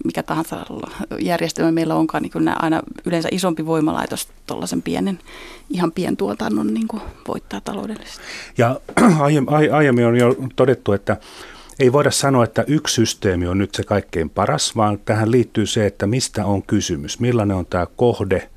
mikä 0.04 0.22
tahansa 0.22 0.66
järjestelmä 1.18 1.72
meillä 1.72 1.94
onkaan, 1.94 2.22
niin 2.22 2.30
kyllä 2.30 2.56
aina 2.58 2.82
yleensä 3.04 3.28
isompi 3.32 3.66
voimalaitos 3.66 4.28
tuollaisen 4.46 4.82
pienen, 4.82 5.18
ihan 5.70 5.92
pientuotannon 5.92 6.74
niin 6.74 6.88
kuin 6.88 7.02
voittaa 7.28 7.60
taloudellisesti. 7.60 8.22
Ja 8.58 8.80
aiemmin 9.72 10.06
on 10.06 10.16
jo 10.16 10.36
todettu, 10.56 10.92
että 10.92 11.16
ei 11.78 11.92
voida 11.92 12.10
sanoa, 12.10 12.44
että 12.44 12.64
yksi 12.66 12.94
systeemi 12.94 13.46
on 13.46 13.58
nyt 13.58 13.74
se 13.74 13.82
kaikkein 13.82 14.30
paras, 14.30 14.76
vaan 14.76 14.98
tähän 15.04 15.30
liittyy 15.30 15.66
se, 15.66 15.86
että 15.86 16.06
mistä 16.06 16.44
on 16.44 16.62
kysymys, 16.62 17.20
millainen 17.20 17.56
on 17.56 17.66
tämä 17.66 17.86
kohde 17.96 18.48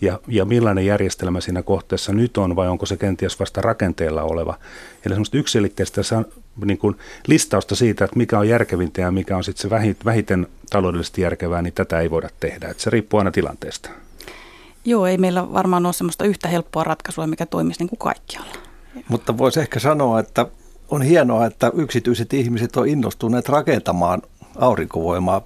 ja, 0.00 0.20
ja 0.28 0.44
millainen 0.44 0.86
järjestelmä 0.86 1.40
siinä 1.40 1.62
kohteessa 1.62 2.12
nyt 2.12 2.38
on 2.38 2.56
vai 2.56 2.68
onko 2.68 2.86
se 2.86 2.96
kenties 2.96 3.40
vasta 3.40 3.60
rakenteella 3.60 4.22
oleva. 4.22 4.58
Eli 5.06 5.14
semmoista 5.14 5.36
yksilitteistä 5.36 6.02
niin 6.64 6.78
kuin 6.78 6.96
listausta 7.26 7.76
siitä, 7.76 8.04
että 8.04 8.16
mikä 8.16 8.38
on 8.38 8.48
järkevintä 8.48 9.00
ja 9.00 9.10
mikä 9.10 9.36
on 9.36 9.44
sitten 9.44 9.62
se 9.62 9.70
vähiten 10.04 10.46
taloudellisesti 10.70 11.22
järkevää, 11.22 11.62
niin 11.62 11.74
tätä 11.74 12.00
ei 12.00 12.10
voida 12.10 12.28
tehdä. 12.40 12.68
Että 12.68 12.82
se 12.82 12.90
riippuu 12.90 13.18
aina 13.18 13.30
tilanteesta. 13.30 13.90
Joo, 14.84 15.06
ei 15.06 15.18
meillä 15.18 15.52
varmaan 15.52 15.86
ole 15.86 15.92
sellaista 15.92 16.24
yhtä 16.24 16.48
helppoa 16.48 16.84
ratkaisua, 16.84 17.26
mikä 17.26 17.46
toimisi 17.46 17.80
niin 17.80 17.88
kuin 17.88 17.98
kaikkialla. 17.98 18.52
Mutta 19.08 19.38
voisi 19.38 19.60
ehkä 19.60 19.80
sanoa, 19.80 20.20
että 20.20 20.46
on 20.88 21.02
hienoa, 21.02 21.46
että 21.46 21.72
yksityiset 21.74 22.34
ihmiset 22.34 22.76
on 22.76 22.88
innostuneet 22.88 23.48
rakentamaan 23.48 24.22
aurinkovoimaa. 24.56 25.42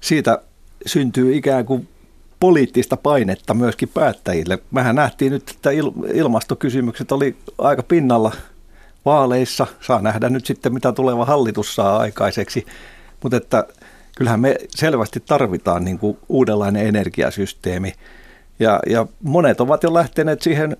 Siitä 0.00 0.42
syntyy 0.86 1.36
ikään 1.36 1.66
kuin 1.66 1.88
poliittista 2.40 2.96
painetta 2.96 3.54
myöskin 3.54 3.88
päättäjille. 3.88 4.58
Mehän 4.70 4.96
nähtiin 4.96 5.32
nyt, 5.32 5.50
että 5.50 5.70
ilmastokysymykset 6.14 7.12
oli 7.12 7.36
aika 7.58 7.82
pinnalla 7.82 8.32
vaaleissa. 9.04 9.66
Saa 9.80 10.00
nähdä 10.00 10.28
nyt 10.28 10.46
sitten, 10.46 10.74
mitä 10.74 10.92
tuleva 10.92 11.24
hallitus 11.24 11.74
saa 11.74 11.98
aikaiseksi. 11.98 12.66
Mutta 13.22 13.36
että 13.36 13.64
kyllähän 14.16 14.40
me 14.40 14.56
selvästi 14.68 15.20
tarvitaan 15.20 15.84
niin 15.84 15.98
kuin 15.98 16.18
uudenlainen 16.28 16.86
energiasysteemi. 16.86 17.92
Ja, 18.58 18.80
ja 18.86 19.06
monet 19.22 19.60
ovat 19.60 19.82
jo 19.82 19.94
lähteneet 19.94 20.42
siihen 20.42 20.76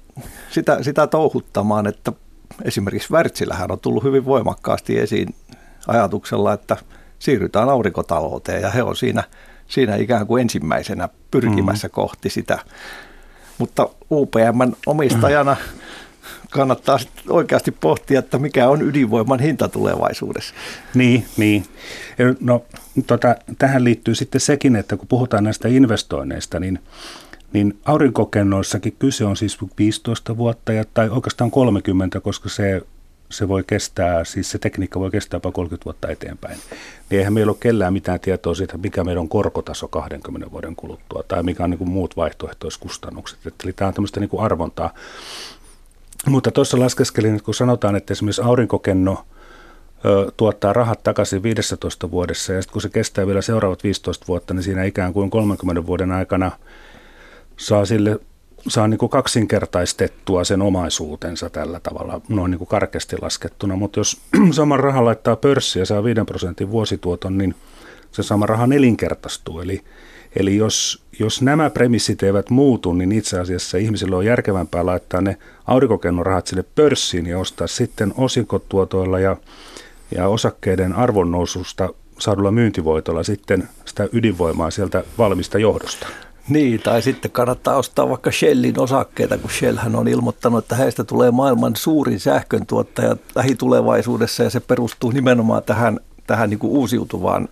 sitä, 0.50 0.82
sitä 0.82 1.06
touhuttamaan, 1.06 1.86
että 1.86 2.12
esimerkiksi 2.64 3.12
Wärtsilähän 3.12 3.70
on 3.70 3.80
tullut 3.80 4.04
hyvin 4.04 4.24
voimakkaasti 4.24 4.98
esiin 4.98 5.34
ajatuksella, 5.86 6.52
että 6.52 6.76
siirrytään 7.18 7.68
aurinkotalouteen 7.68 8.62
ja 8.62 8.70
he 8.70 8.82
on 8.82 8.96
siinä, 8.96 9.24
siinä 9.68 9.96
ikään 9.96 10.26
kuin 10.26 10.40
ensimmäisenä 10.40 11.08
pyrkimässä 11.30 11.88
mm. 11.88 11.92
kohti 11.92 12.30
sitä. 12.30 12.58
Mutta 13.58 13.88
UPMn 14.10 14.72
omistajana 14.86 15.56
kannattaa 16.50 16.98
oikeasti 17.28 17.70
pohtia, 17.70 18.18
että 18.18 18.38
mikä 18.38 18.68
on 18.68 18.82
ydinvoiman 18.82 19.40
hinta 19.40 19.68
tulevaisuudessa. 19.68 20.54
Niin, 20.94 21.24
niin. 21.36 21.64
No, 22.40 22.64
tota, 23.06 23.36
tähän 23.58 23.84
liittyy 23.84 24.14
sitten 24.14 24.40
sekin, 24.40 24.76
että 24.76 24.96
kun 24.96 25.08
puhutaan 25.08 25.44
näistä 25.44 25.68
investoinneista, 25.68 26.60
niin 26.60 26.78
niin 27.52 27.78
aurinkokennoissakin 27.84 28.96
kyse 28.98 29.24
on 29.24 29.36
siis 29.36 29.58
15 29.78 30.36
vuotta 30.36 30.72
ja, 30.72 30.84
tai 30.94 31.08
oikeastaan 31.08 31.50
30, 31.50 32.20
koska 32.20 32.48
se, 32.48 32.82
se 33.30 33.48
voi 33.48 33.64
kestää, 33.66 34.24
siis 34.24 34.50
se 34.50 34.58
tekniikka 34.58 35.00
voi 35.00 35.10
kestää 35.10 35.36
jopa 35.36 35.52
30 35.52 35.84
vuotta 35.84 36.08
eteenpäin. 36.08 36.58
Niin 37.10 37.18
eihän 37.18 37.32
meillä 37.32 37.50
ole 37.50 37.56
kellään 37.60 37.92
mitään 37.92 38.20
tietoa 38.20 38.54
siitä, 38.54 38.78
mikä 38.78 39.04
meidän 39.04 39.20
on 39.20 39.28
korkotaso 39.28 39.88
20 39.88 40.50
vuoden 40.50 40.76
kuluttua 40.76 41.22
tai 41.28 41.42
mikä 41.42 41.64
on 41.64 41.70
niin 41.70 41.78
kuin 41.78 41.90
muut 41.90 42.16
vaihtoehtoiskustannukset. 42.16 43.38
Eli 43.64 43.72
tämä 43.72 43.88
on 43.88 43.94
tämmöistä 43.94 44.20
niin 44.20 44.30
kuin 44.30 44.42
arvontaa. 44.42 44.94
Mutta 46.28 46.50
tuossa 46.50 46.80
laskeskelin, 46.80 47.34
että 47.34 47.44
kun 47.44 47.54
sanotaan, 47.54 47.96
että 47.96 48.12
esimerkiksi 48.12 48.42
aurinkokenno 48.42 49.24
tuottaa 50.36 50.72
rahat 50.72 51.02
takaisin 51.02 51.42
15 51.42 52.10
vuodessa 52.10 52.52
ja 52.52 52.62
sitten 52.62 52.72
kun 52.72 52.82
se 52.82 52.88
kestää 52.88 53.26
vielä 53.26 53.42
seuraavat 53.42 53.84
15 53.84 54.24
vuotta, 54.28 54.54
niin 54.54 54.62
siinä 54.62 54.84
ikään 54.84 55.12
kuin 55.12 55.30
30 55.30 55.86
vuoden 55.86 56.12
aikana– 56.12 56.50
saa 57.58 57.84
sille 57.84 58.20
saa 58.68 58.88
niin 58.88 58.98
kuin 58.98 59.10
kaksinkertaistettua 59.10 60.44
sen 60.44 60.62
omaisuutensa 60.62 61.50
tällä 61.50 61.80
tavalla, 61.80 62.20
noin 62.28 62.50
niin 62.50 62.58
kuin 62.58 62.68
karkeasti 62.68 63.16
laskettuna. 63.22 63.76
Mutta 63.76 64.00
jos 64.00 64.20
saman 64.50 64.80
rahan 64.80 65.04
laittaa 65.04 65.36
pörssiä 65.36 65.82
ja 65.82 65.86
saa 65.86 66.04
5 66.04 66.20
prosentin 66.26 66.70
vuosituoton, 66.70 67.38
niin 67.38 67.54
se 68.12 68.22
sama 68.22 68.46
raha 68.46 68.66
nelinkertaistuu. 68.66 69.60
Eli, 69.60 69.84
eli 70.36 70.56
jos, 70.56 71.02
jos 71.18 71.42
nämä 71.42 71.70
premissit 71.70 72.22
eivät 72.22 72.50
muutu, 72.50 72.92
niin 72.92 73.12
itse 73.12 73.40
asiassa 73.40 73.78
ihmisille 73.78 74.16
on 74.16 74.24
järkevämpää 74.24 74.86
laittaa 74.86 75.20
ne 75.20 75.36
aurinkokennorahat 75.66 76.46
sille 76.46 76.64
pörssiin 76.74 77.26
ja 77.26 77.38
ostaa 77.38 77.66
sitten 77.66 78.14
osinkotuotoilla 78.16 79.18
ja, 79.18 79.36
ja 80.14 80.28
osakkeiden 80.28 80.92
arvonnoususta 80.92 81.88
saadulla 82.18 82.50
myyntivoitolla 82.50 83.22
sitten 83.22 83.68
sitä 83.84 84.08
ydinvoimaa 84.12 84.70
sieltä 84.70 85.04
valmista 85.18 85.58
johdosta. 85.58 86.06
Niin, 86.48 86.80
tai 86.80 87.02
sitten 87.02 87.30
kannattaa 87.30 87.76
ostaa 87.76 88.08
vaikka 88.08 88.30
Shellin 88.30 88.80
osakkeita, 88.80 89.38
kun 89.38 89.50
Shellhän 89.50 89.96
on 89.96 90.08
ilmoittanut, 90.08 90.64
että 90.64 90.76
heistä 90.76 91.04
tulee 91.04 91.30
maailman 91.30 91.76
suurin 91.76 92.20
sähköntuottaja 92.20 93.16
lähitulevaisuudessa 93.34 94.42
ja 94.42 94.50
se 94.50 94.60
perustuu 94.60 95.10
nimenomaan 95.10 95.62
tähän, 95.62 96.00
tähän 96.26 96.50
niin 96.50 96.58
kuin 96.58 96.72
uusiutuvaan 96.72 97.48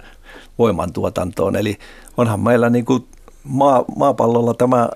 voimantuotantoon. 0.58 1.56
Eli 1.56 1.78
onhan 2.16 2.40
meillä 2.40 2.70
niin 2.70 2.84
kuin 2.84 3.06
maa, 3.48 3.84
maapallolla 3.96 4.54
tämä 4.54 4.88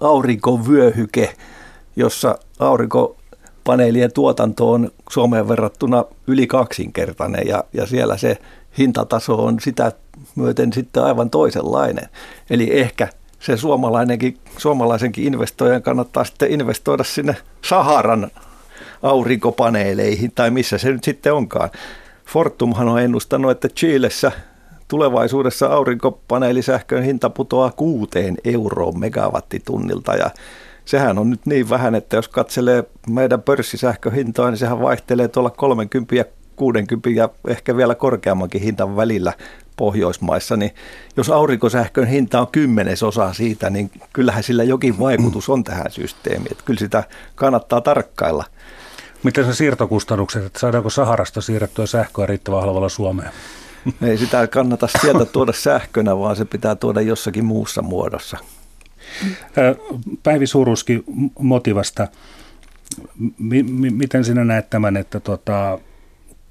aurinkovyöhyke, 0.00 1.34
jossa 1.96 2.38
aurinkopaneelien 2.58 4.12
tuotanto 4.12 4.72
on 4.72 4.90
Suomeen 5.10 5.48
verrattuna 5.48 6.04
yli 6.26 6.46
kaksinkertainen 6.46 7.46
ja, 7.46 7.64
ja 7.72 7.86
siellä 7.86 8.16
se 8.16 8.38
hintataso 8.78 9.44
on 9.44 9.60
sitä 9.60 9.92
myöten 10.36 10.72
sitten 10.72 11.04
aivan 11.04 11.30
toisenlainen. 11.30 12.08
Eli 12.50 12.80
ehkä 12.80 13.08
se 13.40 13.56
suomalainenkin, 13.56 14.38
suomalaisenkin 14.58 15.24
investoijan 15.24 15.82
kannattaa 15.82 16.24
sitten 16.24 16.50
investoida 16.50 17.04
sinne 17.04 17.36
Saharan 17.64 18.30
aurinkopaneeleihin 19.02 20.32
tai 20.34 20.50
missä 20.50 20.78
se 20.78 20.92
nyt 20.92 21.04
sitten 21.04 21.34
onkaan. 21.34 21.70
Fortumhan 22.26 22.88
on 22.88 23.00
ennustanut, 23.00 23.50
että 23.50 23.68
Chilessä 23.68 24.32
tulevaisuudessa 24.94 25.66
aurinkopaneelisähkön 25.66 27.02
hinta 27.02 27.30
putoaa 27.30 27.72
kuuteen 27.72 28.36
euroon 28.44 28.98
megawattitunnilta 28.98 30.14
ja 30.14 30.30
sehän 30.84 31.18
on 31.18 31.30
nyt 31.30 31.46
niin 31.46 31.70
vähän, 31.70 31.94
että 31.94 32.16
jos 32.16 32.28
katselee 32.28 32.84
meidän 33.08 33.42
pörssisähköhintoa, 33.42 34.50
niin 34.50 34.58
sehän 34.58 34.80
vaihtelee 34.80 35.28
tuolla 35.28 35.50
30 35.50 36.14
ja 36.14 36.24
60 36.56 37.10
ja 37.10 37.28
ehkä 37.48 37.76
vielä 37.76 37.94
korkeammankin 37.94 38.60
hintan 38.62 38.96
välillä 38.96 39.32
Pohjoismaissa, 39.76 40.56
niin 40.56 40.74
jos 41.16 41.30
aurinkosähkön 41.30 42.06
hinta 42.06 42.40
on 42.40 42.48
kymmenesosa 42.52 43.32
siitä, 43.32 43.70
niin 43.70 43.90
kyllähän 44.12 44.42
sillä 44.42 44.64
jokin 44.64 44.98
vaikutus 44.98 45.48
on 45.48 45.64
tähän 45.64 45.90
systeemiin. 45.90 46.52
Että 46.52 46.64
kyllä 46.64 46.80
sitä 46.80 47.04
kannattaa 47.34 47.80
tarkkailla. 47.80 48.44
Miten 49.22 49.44
se 49.44 49.54
siirtokustannukset, 49.54 50.44
että 50.44 50.58
saadaanko 50.58 50.90
Saharasta 50.90 51.40
siirrettyä 51.40 51.86
sähköä 51.86 52.26
riittävän 52.26 52.60
halvalla 52.60 52.88
Suomeen? 52.88 53.30
Ei 54.02 54.18
sitä 54.18 54.46
kannata 54.46 54.88
sieltä 55.00 55.24
tuoda 55.24 55.52
sähkönä, 55.52 56.18
vaan 56.18 56.36
se 56.36 56.44
pitää 56.44 56.74
tuoda 56.74 57.00
jossakin 57.00 57.44
muussa 57.44 57.82
muodossa. 57.82 58.38
Päivi 60.22 60.46
Suruski 60.46 61.04
Motivasta, 61.38 62.08
M- 63.38 63.94
miten 63.94 64.24
sinä 64.24 64.44
näet 64.44 64.70
tämän, 64.70 64.96
että 64.96 65.20
tota, 65.20 65.78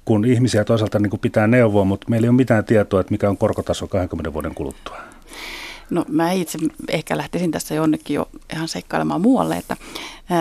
kun 0.04 0.24
ihmisiä 0.24 0.64
toisaalta 0.64 0.98
niin 0.98 1.20
pitää 1.20 1.46
neuvoa, 1.46 1.84
mutta 1.84 2.06
meillä 2.10 2.24
ei 2.24 2.28
ole 2.28 2.36
mitään 2.36 2.64
tietoa, 2.64 3.00
että 3.00 3.10
mikä 3.10 3.28
on 3.28 3.36
korkotaso 3.36 3.86
20 3.86 4.32
vuoden 4.32 4.54
kuluttua. 4.54 4.96
No 5.90 6.04
mä 6.08 6.32
itse 6.32 6.58
ehkä 6.88 7.16
lähtisin 7.16 7.50
tässä 7.50 7.74
jonnekin 7.74 8.14
jo 8.14 8.28
ihan 8.52 8.68
seikkailemaan 8.68 9.20
muualle, 9.20 9.56
että 9.56 9.76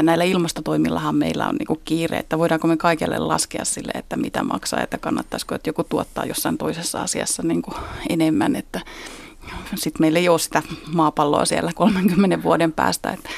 näillä 0.04 0.24
ilmastotoimillahan 0.24 1.16
meillä 1.16 1.48
on 1.48 1.56
niinku 1.56 1.82
kiire, 1.86 2.18
että 2.18 2.38
voidaanko 2.38 2.68
me 2.68 2.78
kaikille 2.78 3.20
laskea 3.20 3.66
sille, 3.66 3.92
että 3.96 4.18
mitä 4.18 4.44
maksaa, 4.44 4.82
että 4.82 4.98
kannattaisiko, 4.98 5.56
että 5.56 5.70
joku 5.70 5.84
tuottaa 5.84 6.26
jossain 6.26 6.58
toisessa 6.58 7.02
asiassa 7.02 7.44
niinku 7.44 7.74
enemmän, 8.10 8.56
että 8.56 8.82
sitten 9.76 10.02
meillä 10.02 10.20
ei 10.20 10.30
ole 10.30 10.40
sitä 10.40 10.64
maapalloa 10.94 11.46
siellä 11.46 11.72
30 11.76 12.44
vuoden 12.44 12.72
päästä, 12.72 13.12
että 13.12 13.30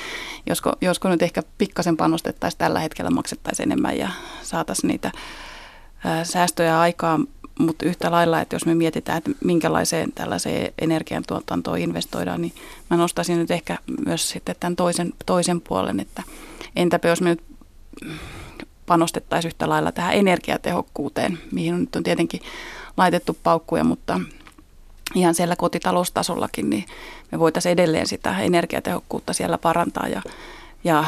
josko, 0.49 0.73
josko 0.81 1.09
nyt 1.09 1.21
ehkä 1.21 1.43
pikkasen 1.57 1.97
panostettaisiin 1.97 2.59
tällä 2.59 2.79
hetkellä, 2.79 3.11
maksettaisiin 3.11 3.71
enemmän 3.71 3.97
ja 3.97 4.09
saataisiin 4.43 4.87
niitä 4.87 5.11
säästöjä 6.23 6.79
aikaan, 6.79 7.27
mutta 7.59 7.85
yhtä 7.85 8.11
lailla, 8.11 8.41
että 8.41 8.55
jos 8.55 8.65
me 8.65 8.75
mietitään, 8.75 9.17
että 9.17 9.31
minkälaiseen 9.43 10.11
tällaiseen 10.15 10.73
energiantuotantoon 10.81 11.79
investoidaan, 11.79 12.41
niin 12.41 12.53
mä 12.89 12.97
nostaisin 12.97 13.39
nyt 13.39 13.51
ehkä 13.51 13.77
myös 14.05 14.29
sitten 14.29 14.55
tämän 14.59 14.75
toisen, 14.75 15.13
toisen 15.25 15.61
puolen, 15.61 15.99
että 15.99 16.23
entäpä 16.75 17.07
jos 17.07 17.21
me 17.21 17.29
nyt 17.29 17.43
panostettaisiin 18.85 19.49
yhtä 19.49 19.69
lailla 19.69 19.91
tähän 19.91 20.13
energiatehokkuuteen, 20.13 21.39
mihin 21.51 21.79
nyt 21.79 21.95
on 21.95 22.03
tietenkin 22.03 22.41
laitettu 22.97 23.37
paukkuja, 23.43 23.83
mutta 23.83 24.21
ihan 25.15 25.35
siellä 25.35 25.55
kotitaloustasollakin, 25.55 26.69
niin 26.69 26.85
me 27.31 27.39
voitaisiin 27.39 27.73
edelleen 27.73 28.07
sitä 28.07 28.39
energiatehokkuutta 28.39 29.33
siellä 29.33 29.57
parantaa 29.57 30.07
ja, 30.07 30.21
ja 30.83 31.05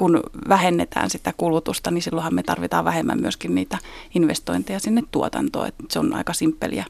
kun 0.00 0.22
vähennetään 0.48 1.10
sitä 1.10 1.32
kulutusta, 1.36 1.90
niin 1.90 2.02
silloinhan 2.02 2.34
me 2.34 2.42
tarvitaan 2.42 2.84
vähemmän 2.84 3.20
myöskin 3.20 3.54
niitä 3.54 3.78
investointeja 4.14 4.78
sinne 4.80 5.02
tuotantoon. 5.10 5.68
Että 5.68 5.84
se 5.90 5.98
on 5.98 6.14
aika 6.14 6.32
simppeliä 6.32 6.84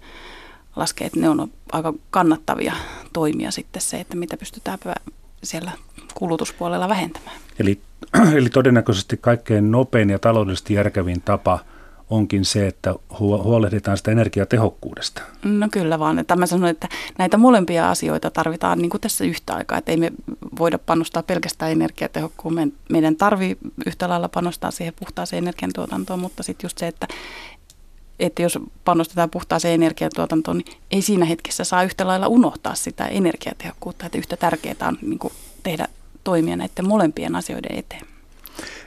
laskea, 0.76 1.06
että 1.06 1.20
ne 1.20 1.28
on 1.28 1.50
aika 1.72 1.94
kannattavia 2.10 2.74
toimia 3.12 3.50
sitten 3.50 3.82
se, 3.82 4.00
että 4.00 4.16
mitä 4.16 4.36
pystytään 4.36 4.78
siellä 5.42 5.72
kulutuspuolella 6.14 6.88
vähentämään. 6.88 7.36
Eli, 7.58 7.80
eli 8.36 8.50
todennäköisesti 8.50 9.16
kaikkein 9.16 9.70
nopein 9.70 10.10
ja 10.10 10.18
taloudellisesti 10.18 10.74
järkevin 10.74 11.22
tapa 11.22 11.58
onkin 12.10 12.44
se, 12.44 12.66
että 12.66 12.94
huolehditaan 13.18 13.96
sitä 13.96 14.10
energiatehokkuudesta. 14.10 15.22
No 15.44 15.68
kyllä 15.72 15.98
vaan. 15.98 16.18
Että 16.18 16.36
mä 16.36 16.46
sanon, 16.46 16.68
että 16.68 16.88
näitä 17.18 17.36
molempia 17.36 17.90
asioita 17.90 18.30
tarvitaan 18.30 18.78
niin 18.78 18.90
kuin 18.90 19.00
tässä 19.00 19.24
yhtä 19.24 19.54
aikaa. 19.54 19.78
Että 19.78 19.92
ei 19.92 19.96
me 19.96 20.12
voida 20.58 20.78
panostaa 20.78 21.22
pelkästään 21.22 21.72
energiatehokkuuteen. 21.72 22.72
Meidän 22.88 23.16
tarvii 23.16 23.56
yhtä 23.86 24.08
lailla 24.08 24.28
panostaa 24.28 24.70
siihen 24.70 24.94
puhtaaseen 25.00 25.44
energiantuotantoon, 25.44 26.20
mutta 26.20 26.42
sitten 26.42 26.64
just 26.64 26.78
se, 26.78 26.86
että, 26.86 27.08
että 28.20 28.42
jos 28.42 28.58
panostetaan 28.84 29.30
puhtaaseen 29.30 29.74
energiantuotantoon, 29.74 30.58
niin 30.58 30.76
ei 30.90 31.02
siinä 31.02 31.24
hetkessä 31.24 31.64
saa 31.64 31.82
yhtä 31.82 32.06
lailla 32.06 32.28
unohtaa 32.28 32.74
sitä 32.74 33.06
energiatehokkuutta. 33.06 34.06
Että 34.06 34.18
yhtä 34.18 34.36
tärkeää 34.36 34.88
on 34.88 34.98
niin 35.02 35.18
kuin 35.18 35.32
tehdä 35.62 35.88
toimia 36.24 36.56
näiden 36.56 36.88
molempien 36.88 37.36
asioiden 37.36 37.78
eteen. 37.78 38.09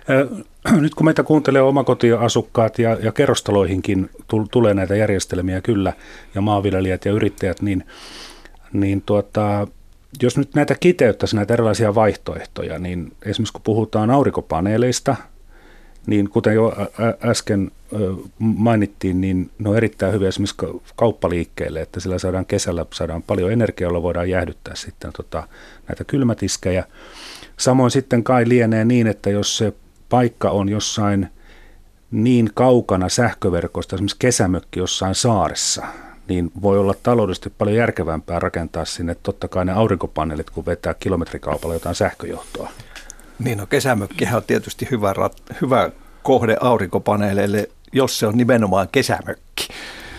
Nyt 0.81 0.95
kun 0.95 1.05
meitä 1.05 1.24
kuuntelee 1.24 1.62
omakotiasukkaat 1.62 2.79
ja, 2.79 2.98
ja 3.01 3.12
kerrostaloihinkin 3.12 4.10
tulee 4.51 4.74
näitä 4.74 4.95
järjestelmiä 4.95 5.62
kyllä, 5.62 5.93
ja 6.36 6.41
maanviljelijät 6.41 7.05
ja 7.05 7.12
yrittäjät, 7.12 7.62
niin, 7.62 7.86
niin 8.74 9.03
tuota, 9.05 9.67
jos 10.22 10.38
nyt 10.38 10.55
näitä 10.55 10.75
kiteyttäisiin, 10.79 11.38
näitä 11.38 11.53
erilaisia 11.53 11.95
vaihtoehtoja, 11.95 12.79
niin 12.79 13.12
esimerkiksi 13.25 13.53
kun 13.53 13.62
puhutaan 13.62 14.12
aurinkopaneeleista, 14.12 15.15
niin 16.07 16.29
kuten 16.29 16.55
jo 16.55 16.74
äsken 17.25 17.72
mainittiin, 18.39 19.22
niin 19.22 19.51
ne 19.60 19.69
on 19.69 19.77
erittäin 19.77 20.13
hyviä 20.13 20.27
esimerkiksi 20.27 20.57
kauppaliikkeelle, 20.95 21.81
että 21.81 22.00
sillä 22.00 22.19
saadaan 22.19 22.45
kesällä 22.45 22.86
saadaan 22.93 23.24
paljon 23.24 23.51
energiaa, 23.51 23.88
jolla 23.88 24.01
voidaan 24.01 24.29
jäähdyttää 24.29 24.75
sitten 24.75 25.12
tota, 25.13 25.48
näitä 25.88 26.03
kylmätiskejä. 26.03 26.83
Samoin 27.57 27.91
sitten 27.91 28.24
kai 28.24 28.50
lienee 28.50 28.86
niin, 28.86 29.07
että 29.07 29.29
jos 29.29 29.57
se 29.57 29.74
paikka 30.13 30.50
on 30.50 30.70
jossain 30.70 31.29
niin 32.12 32.50
kaukana 32.53 33.10
sähköverkosta, 33.10 33.96
esimerkiksi 33.96 34.15
kesämökki 34.20 34.79
jossain 34.79 35.15
saaressa, 35.15 35.86
niin 36.27 36.51
voi 36.62 36.79
olla 36.79 36.93
taloudellisesti 37.03 37.53
paljon 37.58 37.77
järkevämpää 37.77 38.39
rakentaa 38.39 38.86
sinne 38.86 39.15
totta 39.15 39.48
kai 39.48 39.65
ne 39.65 39.72
aurinkopaneelit, 39.72 40.50
kun 40.50 40.65
vetää 40.65 40.93
kilometrikaupalla 40.93 41.74
jotain 41.74 41.96
sähköjohtoa. 41.96 42.70
Niin, 43.39 43.58
no 43.58 43.65
kesämökkihän 43.65 44.38
on 44.38 44.43
tietysti 44.48 44.88
hyvä, 44.91 45.13
rat, 45.13 45.41
hyvä 45.62 45.89
kohde 46.24 46.58
aurinkopaneeleille, 46.60 47.70
jos 47.93 48.20
se 48.20 48.27
on 48.27 48.38
nimenomaan 48.38 48.88
kesämökki. 48.91 49.67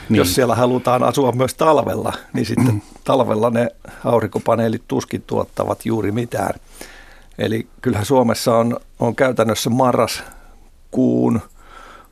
Niin. 0.09 0.19
Jos 0.19 0.35
siellä 0.35 0.55
halutaan 0.55 1.03
asua 1.03 1.33
myös 1.33 1.55
talvella, 1.55 2.13
niin 2.33 2.47
sitten 2.47 2.83
talvella 3.05 3.51
ne 3.51 3.69
aurinkopaneelit 4.05 4.83
tuskin 4.89 5.23
tuottavat 5.27 5.87
juuri 5.87 6.13
mitään. 6.13 6.55
Eli 7.38 7.67
kyllähän 7.83 8.07
Suomessa 8.07 8.57
on, 8.57 8.76
on 9.00 9.17
käytännössä 9.17 9.71
marraskuun, 9.71 11.41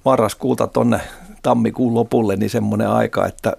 marraskuuta 0.05 0.67
tuonne 0.67 1.00
tammikuun 1.43 1.95
lopulle 1.95 2.37
niin 2.37 2.50
semmoinen 2.50 2.88
aika, 2.88 3.26
että 3.26 3.57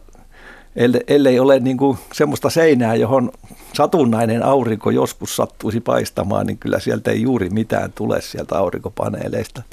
ellei 1.08 1.40
ole 1.40 1.60
niin 1.60 1.78
kuin 1.78 1.98
semmoista 2.14 2.50
seinää, 2.50 2.96
johon 2.96 3.32
satunnainen 3.74 4.44
aurinko 4.44 4.90
joskus 4.90 5.36
sattuisi 5.36 5.80
paistamaan, 5.80 6.48
niin 6.48 6.58
kyllä 6.58 6.80
sieltä 6.80 7.12
ei 7.12 7.22
juuri 7.22 7.50
mitään 7.50 7.92
tule 7.92 8.22
sieltä 8.22 8.58
aurinkopaneeleista. 8.58 9.64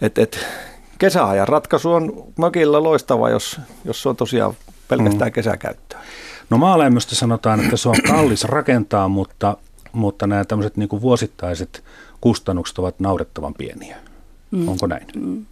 Et, 0.00 0.18
et, 0.18 0.46
kesäajan 0.98 1.48
ratkaisu 1.48 1.92
on 1.92 2.24
mökillä 2.38 2.82
loistava, 2.82 3.30
jos, 3.30 3.60
jos 3.84 4.02
se 4.02 4.08
on 4.08 4.16
tosiaan 4.16 4.54
pelkästään 4.88 5.30
mm. 5.30 5.32
kesäkäyttöä. 5.32 6.00
No 6.50 6.58
maalämmöstä 6.58 7.14
sanotaan, 7.14 7.60
että 7.64 7.76
se 7.76 7.88
on 7.88 7.96
kallis 8.08 8.44
rakentaa, 8.44 9.08
mutta 9.08 9.56
mutta 9.94 10.26
nämä 10.26 10.44
tämmöiset 10.44 10.76
niin 10.76 10.88
vuosittaiset 11.00 11.84
kustannukset 12.20 12.78
ovat 12.78 13.00
naurettavan 13.00 13.54
pieniä. 13.54 13.96
Mm. 14.50 14.68
Onko 14.68 14.86
näin? 14.86 15.06
Mm. 15.16 15.46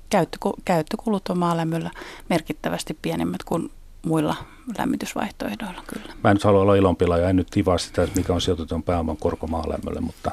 käyttökulut 0.64 1.28
on 1.28 1.38
maalämmöllä 1.38 1.90
merkittävästi 2.28 2.98
pienemmät 3.02 3.44
kuin 3.44 3.70
muilla 4.02 4.34
lämmitysvaihtoehdoilla 4.78 5.82
kyllä. 5.86 6.12
Mä 6.24 6.30
en 6.30 6.34
nyt 6.34 6.44
halua 6.44 6.62
olla 6.62 6.74
ilonpila 6.74 7.18
ja 7.18 7.28
en 7.28 7.36
nyt 7.36 7.48
tivaa 7.50 7.78
sitä, 7.78 8.08
mikä 8.16 8.32
on 8.32 8.40
sijoitetun 8.40 8.82
pääoman 8.82 9.16
korko 9.16 9.46
maalämmölle, 9.46 10.00
mutta, 10.00 10.30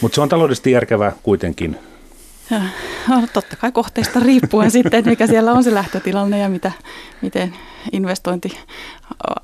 mutta 0.00 0.14
se 0.14 0.20
on 0.20 0.28
taloudellisesti 0.28 0.70
järkevää 0.70 1.12
kuitenkin. 1.22 1.78
No, 3.08 3.26
totta 3.32 3.56
kai 3.56 3.72
kohteista 3.72 4.20
riippuen 4.20 4.70
sitten, 4.70 5.04
mikä 5.08 5.26
siellä 5.26 5.52
on 5.52 5.64
se 5.64 5.74
lähtötilanne 5.74 6.38
ja 6.38 6.48
mitä, 6.48 6.72
miten 7.22 7.54
investointi 7.92 8.58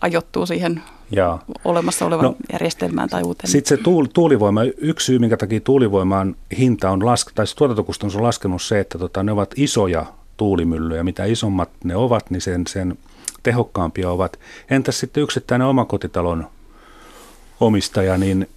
ajoittuu 0.00 0.46
siihen 0.46 0.82
ja. 1.10 1.38
olemassa 1.64 2.06
olevan 2.06 2.24
no, 2.24 2.36
järjestelmään 2.52 3.08
tai 3.08 3.22
uuteen. 3.22 3.50
Sitten 3.50 3.78
se 3.78 3.82
tuul, 3.82 4.06
tuulivoima, 4.12 4.64
yksi 4.64 5.04
syy, 5.04 5.18
minkä 5.18 5.36
takia 5.36 5.60
tuulivoiman 5.60 6.36
hinta 6.58 6.90
on 6.90 7.06
laskenut, 7.06 7.34
tai 7.34 7.46
tuotantokustannus 7.56 8.16
on 8.16 8.22
laskenut 8.22 8.62
se, 8.62 8.80
että 8.80 8.98
tota, 8.98 9.22
ne 9.22 9.32
ovat 9.32 9.54
isoja 9.56 10.06
tuulimyllyjä. 10.36 11.04
Mitä 11.04 11.24
isommat 11.24 11.70
ne 11.84 11.96
ovat, 11.96 12.30
niin 12.30 12.40
sen, 12.40 12.66
sen 12.66 12.98
tehokkaampia 13.42 14.10
ovat. 14.10 14.38
Entäs 14.70 15.00
sitten 15.00 15.22
yksittäinen 15.22 15.66
omakotitalon 15.66 16.46
omistaja, 17.60 18.18
niin 18.18 18.48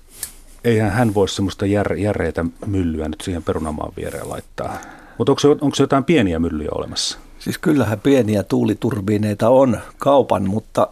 eihän 0.65 0.91
hän 0.91 1.13
voi 1.13 1.29
semmoista 1.29 1.65
jär, 1.65 1.93
järreitä 1.93 2.45
myllyä 2.65 3.09
nyt 3.09 3.21
siihen 3.21 3.43
perunamaan 3.43 3.93
viereen 3.97 4.29
laittaa. 4.29 4.77
Mutta 5.17 5.31
onko, 5.31 5.41
onko 5.51 5.77
jotain 5.79 6.03
pieniä 6.03 6.39
myllyjä 6.39 6.69
olemassa? 6.71 7.17
Siis 7.39 7.57
kyllähän 7.57 7.99
pieniä 7.99 8.43
tuuliturbiineita 8.43 9.49
on 9.49 9.79
kaupan, 9.97 10.49
mutta 10.49 10.87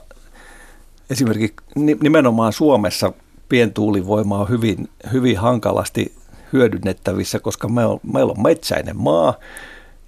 esimerkiksi 1.10 1.56
nimenomaan 2.02 2.54
Suomessa 2.54 3.14
pientuulivoima 3.50 4.40
on 4.40 4.50
hyvin, 4.50 4.90
hyvin 5.14 5.38
hankalasti 5.38 6.14
hyödynnettävissä, 6.54 7.40
koska 7.40 7.68
me 7.68 7.86
on, 7.86 8.00
meillä 8.14 8.32
on 8.32 8.44
metsäinen 8.44 8.98
maa 8.98 9.34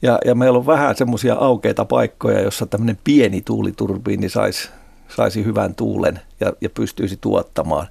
ja, 0.02 0.20
ja 0.26 0.36
meillä 0.36 0.60
on 0.60 0.66
vähän 0.66 0.96
semmoisia 0.96 1.36
aukeita 1.36 1.86
paikkoja, 1.86 2.42
jossa 2.42 2.66
tämmöinen 2.66 2.98
pieni 3.04 3.42
tuuliturbiini 3.42 4.30
saisi, 4.30 4.70
saisi 5.08 5.46
hyvän 5.46 5.76
tuulen 5.76 6.20
ja, 6.40 6.54
ja 6.62 6.70
pystyisi 6.70 7.18
tuottamaan. 7.22 7.88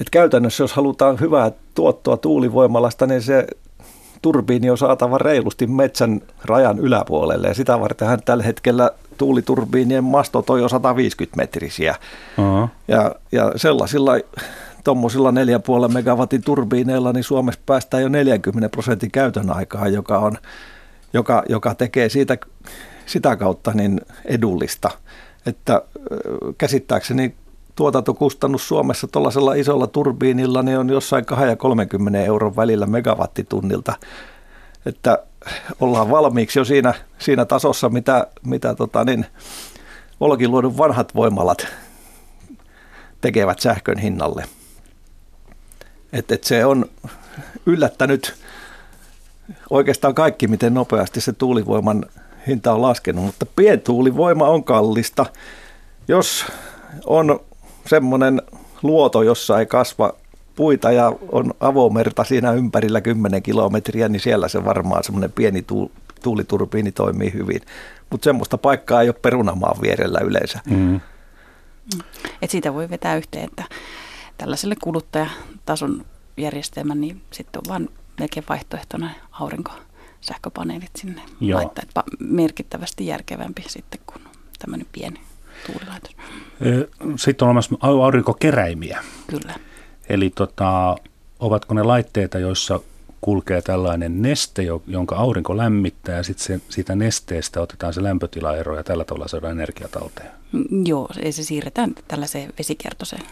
Et 0.00 0.10
käytännössä, 0.10 0.64
jos 0.64 0.72
halutaan 0.72 1.20
hyvää 1.20 1.52
tuottoa 1.74 2.16
tuulivoimalasta, 2.16 3.06
niin 3.06 3.22
se 3.22 3.46
turbiini 4.22 4.70
on 4.70 4.78
saatava 4.78 5.18
reilusti 5.18 5.66
metsän 5.66 6.20
rajan 6.44 6.78
yläpuolelle 6.78 7.48
ja 7.48 7.54
sitä 7.54 7.80
vartenhan 7.80 8.22
tällä 8.24 8.44
hetkellä 8.44 8.90
tuuliturbiinien 9.18 10.04
mastot 10.04 10.50
on 10.50 10.60
jo 10.60 10.68
150 10.68 11.36
metrisiä. 11.36 11.94
Uh-huh. 12.38 12.68
Ja, 12.88 13.14
ja 13.32 13.52
sellaisilla 13.56 14.12
tuommoisilla 14.84 15.30
4,5 15.88 15.92
megawatin 15.92 16.42
turbiineilla 16.42 17.12
niin 17.12 17.24
Suomessa 17.24 17.60
päästään 17.66 18.02
jo 18.02 18.08
40 18.08 18.68
prosentin 18.68 19.10
käytön 19.10 19.50
aikaa, 19.50 19.88
joka, 19.88 20.18
on, 20.18 20.38
joka, 21.12 21.42
joka 21.48 21.74
tekee 21.74 22.08
siitä, 22.08 22.38
sitä 23.06 23.36
kautta 23.36 23.72
niin 23.72 24.00
edullista. 24.24 24.90
Että 25.46 25.82
käsittääkseni 26.58 27.34
tuotantokustannus 27.76 28.68
Suomessa 28.68 29.08
tuollaisella 29.08 29.54
isolla 29.54 29.86
turbiinilla 29.86 30.62
niin 30.62 30.78
on 30.78 30.90
jossain 30.90 31.24
2 31.24 31.44
ja 31.44 31.56
30 31.56 32.20
euron 32.24 32.56
välillä 32.56 32.86
megawattitunnilta. 32.86 33.94
Että 34.86 35.18
ollaan 35.80 36.10
valmiiksi 36.10 36.58
jo 36.58 36.64
siinä, 36.64 36.94
siinä 37.18 37.44
tasossa, 37.44 37.88
mitä, 37.88 38.26
mitä 38.46 38.74
tota 38.74 39.04
niin, 39.04 39.26
Olkiluodon 40.20 40.78
vanhat 40.78 41.14
voimalat 41.14 41.66
tekevät 43.20 43.60
sähkön 43.60 43.98
hinnalle. 43.98 44.44
Et, 46.12 46.32
et 46.32 46.44
se 46.44 46.64
on 46.64 46.90
yllättänyt 47.66 48.34
oikeastaan 49.70 50.14
kaikki, 50.14 50.48
miten 50.48 50.74
nopeasti 50.74 51.20
se 51.20 51.32
tuulivoiman 51.32 52.06
hinta 52.46 52.72
on 52.72 52.82
laskenut, 52.82 53.24
mutta 53.24 53.46
pientuulivoima 53.46 54.48
on 54.48 54.64
kallista. 54.64 55.26
Jos 56.08 56.44
on 57.06 57.40
semmoinen 57.86 58.42
luoto, 58.82 59.22
jossa 59.22 59.58
ei 59.58 59.66
kasva 59.66 60.12
puita 60.56 60.92
ja 60.92 61.12
on 61.32 61.54
avomerta 61.60 62.24
siinä 62.24 62.52
ympärillä 62.52 63.00
10 63.00 63.42
kilometriä, 63.42 64.08
niin 64.08 64.20
siellä 64.20 64.48
se 64.48 64.64
varmaan 64.64 65.04
semmoinen 65.04 65.32
pieni 65.32 65.64
tuuliturbiini 66.22 66.92
toimii 66.92 67.32
hyvin. 67.32 67.60
Mutta 68.10 68.24
semmoista 68.24 68.58
paikkaa 68.58 69.02
ei 69.02 69.08
ole 69.08 69.16
perunamaan 69.22 69.76
vierellä 69.82 70.18
yleensä. 70.18 70.60
Mm. 70.70 71.00
Et 72.42 72.50
siitä 72.50 72.74
voi 72.74 72.90
vetää 72.90 73.16
yhteen, 73.16 73.44
että 73.44 73.64
tällaiselle 74.38 74.76
kuluttajatason 74.82 76.04
järjestelmän, 76.36 77.00
niin 77.00 77.22
sitten 77.30 77.58
on 77.58 77.68
vaan 77.68 77.88
melkein 78.20 78.46
vaihtoehtona 78.48 79.10
aurinkosähköpaneelit 79.30 80.90
sinne 80.96 81.22
Joo. 81.40 81.58
laittaa. 81.58 81.82
Että 81.88 82.02
merkittävästi 82.18 83.06
järkevämpi 83.06 83.64
sitten 83.68 84.00
kuin 84.06 84.22
tämmöinen 84.58 84.86
pieni 84.92 85.20
tuulilaitos. 85.66 86.16
Sitten 87.16 87.46
on 87.46 87.48
olemassa 87.48 87.76
aurinkokeräimiä. 87.80 89.04
Kyllä. 89.26 89.54
Eli 90.08 90.30
tota, 90.30 90.96
ovatko 91.38 91.74
ne 91.74 91.82
laitteita, 91.82 92.38
joissa 92.38 92.80
kulkee 93.20 93.62
tällainen 93.62 94.22
neste, 94.22 94.62
jonka 94.86 95.16
aurinko 95.16 95.56
lämmittää 95.56 96.16
ja 96.16 96.22
sitten 96.22 96.62
siitä 96.68 96.94
nesteestä 96.94 97.60
otetaan 97.60 97.94
se 97.94 98.02
lämpötilaero 98.02 98.76
ja 98.76 98.84
tällä 98.84 99.04
tavalla 99.04 99.28
saadaan 99.28 99.52
energiatalteen? 99.52 100.30
Mm, 100.52 100.86
joo, 100.86 101.08
se 101.30 101.44
siirretään 101.44 101.94
tällaiseen 102.08 102.52
vesikiertoiseen 102.58 103.22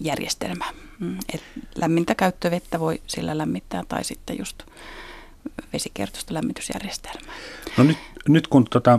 järjestelmään. 0.00 0.74
Mm, 0.98 1.18
et 1.34 1.42
lämmintä 1.74 2.14
käyttövettä 2.14 2.80
voi 2.80 3.00
sillä 3.06 3.38
lämmittää 3.38 3.82
tai 3.88 4.04
sitten 4.04 4.38
just 4.38 4.62
vesikiertoista 5.72 6.34
lämmitysjärjestelmää. 6.34 7.34
No 7.76 7.84
nyt, 7.84 7.98
nyt 8.28 8.46
kun 8.46 8.64
tota, 8.70 8.98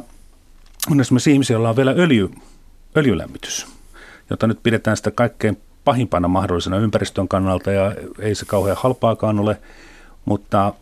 on 0.92 1.02
esimerkiksi 1.02 1.32
ihmisiä, 1.32 1.54
joilla 1.54 1.70
on 1.70 1.76
vielä 1.76 1.92
öljy, 1.98 2.30
öljylämmitys, 2.98 3.68
jota 4.30 4.48
nyt 4.48 4.64
pidetään 4.64 4.98
sitä 4.98 5.12
kaikkein 5.12 5.58
pahimpana 5.86 6.28
mahdollisena 6.28 6.78
ympäristön 6.78 7.28
kannalta 7.28 7.72
ja 7.72 7.96
ei 8.20 8.36
se 8.36 8.46
kauhean 8.46 8.78
halpaakaan 8.80 9.40
ole, 9.40 9.62
mutta 10.26 10.74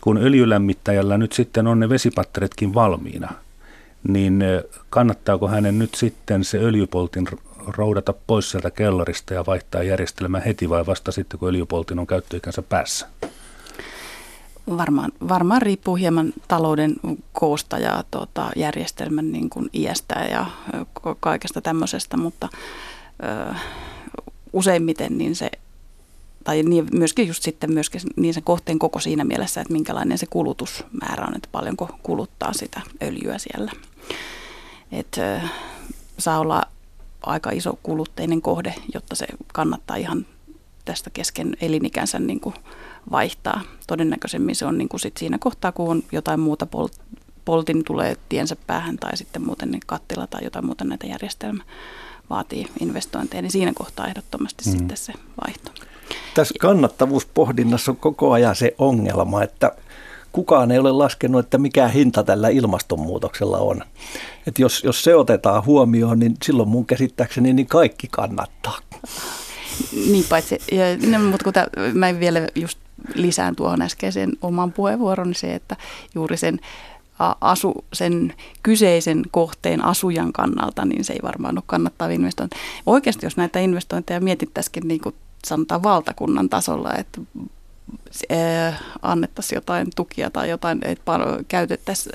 kun 0.00 0.18
öljylämmittäjällä 0.18 1.18
nyt 1.18 1.32
sitten 1.32 1.66
on 1.66 1.80
ne 1.80 1.88
vesipatteritkin 1.88 2.74
valmiina, 2.74 3.32
niin 4.08 4.44
kannattaako 4.90 5.48
hänen 5.48 5.78
nyt 5.78 5.94
sitten 5.94 6.44
se 6.44 6.58
öljypoltin 6.58 7.28
roudata 7.66 8.14
pois 8.26 8.50
sieltä 8.50 8.70
kellarista 8.70 9.34
ja 9.34 9.46
vaihtaa 9.46 9.82
järjestelmä 9.82 10.40
heti 10.40 10.68
vai 10.68 10.86
vasta 10.86 11.12
sitten, 11.12 11.38
kun 11.40 11.48
öljypoltin 11.48 11.98
on 11.98 12.06
käyttöikänsä 12.06 12.62
päässä? 12.62 13.08
Varmaan, 14.70 15.12
varmaan 15.28 15.62
riippuu 15.62 15.96
hieman 15.96 16.32
talouden 16.48 16.96
koosta 17.32 17.78
ja 17.78 18.04
tuota, 18.10 18.50
järjestelmän 18.56 19.32
niin 19.32 19.50
kuin 19.50 19.70
iästä 19.74 20.14
ja 20.14 20.46
kaikesta 21.20 21.60
tämmöisestä, 21.60 22.16
mutta 22.16 22.48
ö, 23.50 23.54
useimmiten 24.52 25.18
niin 25.18 25.36
se, 25.36 25.50
tai 26.44 26.62
niin 26.62 26.86
myöskin 26.92 27.28
just 27.28 27.42
sitten 27.42 27.72
myöskin 27.72 28.00
niin 28.16 28.34
se 28.34 28.40
kohteen 28.40 28.78
koko 28.78 29.00
siinä 29.00 29.24
mielessä, 29.24 29.60
että 29.60 29.72
minkälainen 29.72 30.18
se 30.18 30.26
kulutusmäärä 30.26 31.24
on, 31.26 31.36
että 31.36 31.48
paljonko 31.52 31.90
kuluttaa 32.02 32.52
sitä 32.52 32.80
öljyä 33.02 33.38
siellä. 33.38 33.72
Et, 34.92 35.18
ö, 35.18 35.40
saa 36.18 36.38
olla 36.38 36.62
aika 37.22 37.50
iso 37.50 37.78
kulutteinen 37.82 38.42
kohde, 38.42 38.74
jotta 38.94 39.14
se 39.14 39.26
kannattaa 39.52 39.96
ihan 39.96 40.26
tästä 40.84 41.10
kesken 41.10 41.56
elinikänsä 41.60 42.18
niin 42.18 42.40
kuin 42.40 42.54
vaihtaa. 43.10 43.60
Todennäköisemmin 43.86 44.54
se 44.54 44.66
on 44.66 44.78
niin 44.78 44.88
kuin 44.88 45.00
sit 45.00 45.16
siinä 45.16 45.38
kohtaa, 45.40 45.72
kun 45.72 45.90
on 45.90 46.02
jotain 46.12 46.40
muuta 46.40 46.66
pol- 46.66 46.88
poltin 47.44 47.84
tulee 47.84 48.16
tiensä 48.28 48.56
päähän 48.66 48.96
tai 48.96 49.16
sitten 49.16 49.42
muuten 49.46 49.70
niin 49.70 49.80
kattila 49.86 50.26
tai 50.26 50.44
jotain 50.44 50.66
muuta 50.66 50.84
näitä 50.84 51.06
järjestelmä 51.06 51.64
vaatii 52.30 52.66
investointeja, 52.80 53.42
niin 53.42 53.52
siinä 53.52 53.72
kohtaa 53.74 54.06
ehdottomasti 54.08 54.64
mm. 54.64 54.70
sitten 54.78 54.96
se 54.96 55.12
vaihto. 55.44 55.70
Tässä 56.34 56.54
kannattavuuspohdinnassa 56.60 57.90
on 57.90 57.96
koko 57.96 58.32
ajan 58.32 58.56
se 58.56 58.74
ongelma, 58.78 59.42
että 59.42 59.72
kukaan 60.32 60.70
ei 60.70 60.78
ole 60.78 60.92
laskenut, 60.92 61.44
että 61.44 61.58
mikä 61.58 61.88
hinta 61.88 62.22
tällä 62.22 62.48
ilmastonmuutoksella 62.48 63.58
on. 63.58 63.82
Et 64.46 64.58
jos, 64.58 64.84
jos 64.84 65.04
se 65.04 65.14
otetaan 65.14 65.64
huomioon, 65.64 66.18
niin 66.18 66.36
silloin 66.44 66.68
mun 66.68 66.86
käsittääkseni 66.86 67.52
niin 67.52 67.66
kaikki 67.66 68.08
kannattaa. 68.10 68.78
Niin 70.10 70.24
paitsi, 70.28 70.58
ja, 70.72 71.18
no, 71.18 71.30
mutta 71.30 71.44
kun 71.44 71.52
tämä, 71.52 71.66
mä 71.94 72.20
vielä 72.20 72.48
just 72.54 72.78
lisään 73.14 73.56
tuohon 73.56 73.82
äskeiseen 73.82 74.32
oman 74.42 74.72
puheenvuoron, 74.72 75.34
se, 75.34 75.54
että 75.54 75.76
juuri 76.14 76.36
sen 76.36 76.60
asu, 77.40 77.84
sen 77.92 78.34
kyseisen 78.62 79.22
kohteen 79.30 79.84
asujan 79.84 80.32
kannalta, 80.32 80.84
niin 80.84 81.04
se 81.04 81.12
ei 81.12 81.20
varmaan 81.22 81.58
ole 81.58 81.62
kannattava 81.66 82.10
investointi. 82.10 82.56
Oikeasti, 82.86 83.26
jos 83.26 83.36
näitä 83.36 83.58
investointeja 83.58 84.20
mietittäisikin 84.20 84.88
niin 84.88 85.00
kuin 85.00 85.14
sanotaan 85.44 85.82
valtakunnan 85.82 86.48
tasolla, 86.48 86.94
että 86.94 87.20
annettaisiin 89.02 89.56
jotain 89.56 89.86
tukia 89.96 90.30
tai 90.30 90.50
jotain, 90.50 90.78
että 90.82 91.12
käytettäisiin, 91.48 92.12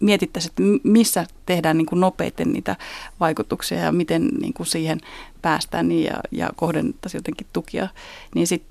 mietittäisiin, 0.00 0.50
että 0.50 0.88
missä 0.88 1.26
tehdään 1.46 1.78
niin 1.78 1.86
kuin 1.86 2.00
nopeiten 2.00 2.52
niitä 2.52 2.76
vaikutuksia 3.20 3.78
ja 3.78 3.92
miten 3.92 4.28
niin 4.40 4.54
kuin 4.54 4.66
siihen 4.66 5.00
päästään 5.42 5.88
niin 5.88 6.04
ja, 6.04 6.20
ja 6.30 6.50
kohdennettaisiin 6.56 7.18
jotenkin 7.18 7.46
tukia, 7.52 7.88
niin 8.34 8.46
sit, 8.46 8.62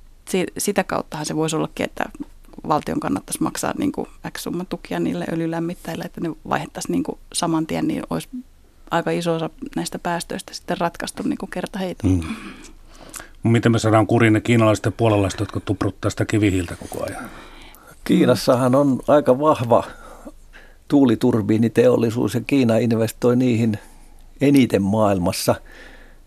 sitä 0.58 0.84
kauttahan 0.84 1.26
se 1.26 1.36
voisi 1.36 1.56
ollakin, 1.56 1.84
että 1.84 2.06
valtion 2.68 3.00
kannattaisi 3.00 3.44
maksaa 3.44 3.74
niin 3.78 3.92
kuin 3.92 4.08
X 4.32 4.42
summa 4.42 4.66
tukia 4.66 5.00
niille 5.00 5.26
öljylämmittäjille, 5.32 6.04
että 6.04 6.22
ne 6.22 6.32
vaihdettaisiin 6.50 6.92
niin 6.92 7.04
kuin 7.04 7.20
saman 7.34 7.68
tien, 7.68 7.88
niin 7.88 8.04
olisi 8.10 8.30
aika 8.92 9.12
iso 9.12 9.36
osa 9.36 9.50
näistä 9.76 10.00
päästöistä 10.00 10.54
sitten 10.54 10.78
ratkaistu 10.78 11.24
niin 11.24 11.38
kuin 11.38 11.50
kertaheitolla. 11.50 12.24
Mm. 12.24 12.36
Miten 13.44 13.72
me 13.72 13.80
saadaan 13.80 14.08
kuriin 14.08 14.34
ne 14.34 14.42
kiinalaiset 14.42 14.86
ja 14.86 14.92
puolalaiset, 14.92 15.40
jotka 15.40 15.60
tupruttaa 15.60 16.12
sitä 16.12 16.26
kivihiiltä 16.26 16.76
koko 16.76 17.06
ajan? 17.06 17.30
Kiinassahan 18.04 18.76
on 18.76 19.00
aika 19.08 19.40
vahva 19.40 19.84
tuuliturbiiniteollisuus 20.88 22.34
ja 22.34 22.42
Kiina 22.42 22.78
investoi 22.78 23.36
niihin 23.36 23.78
eniten 24.42 24.84
maailmassa. 24.84 25.56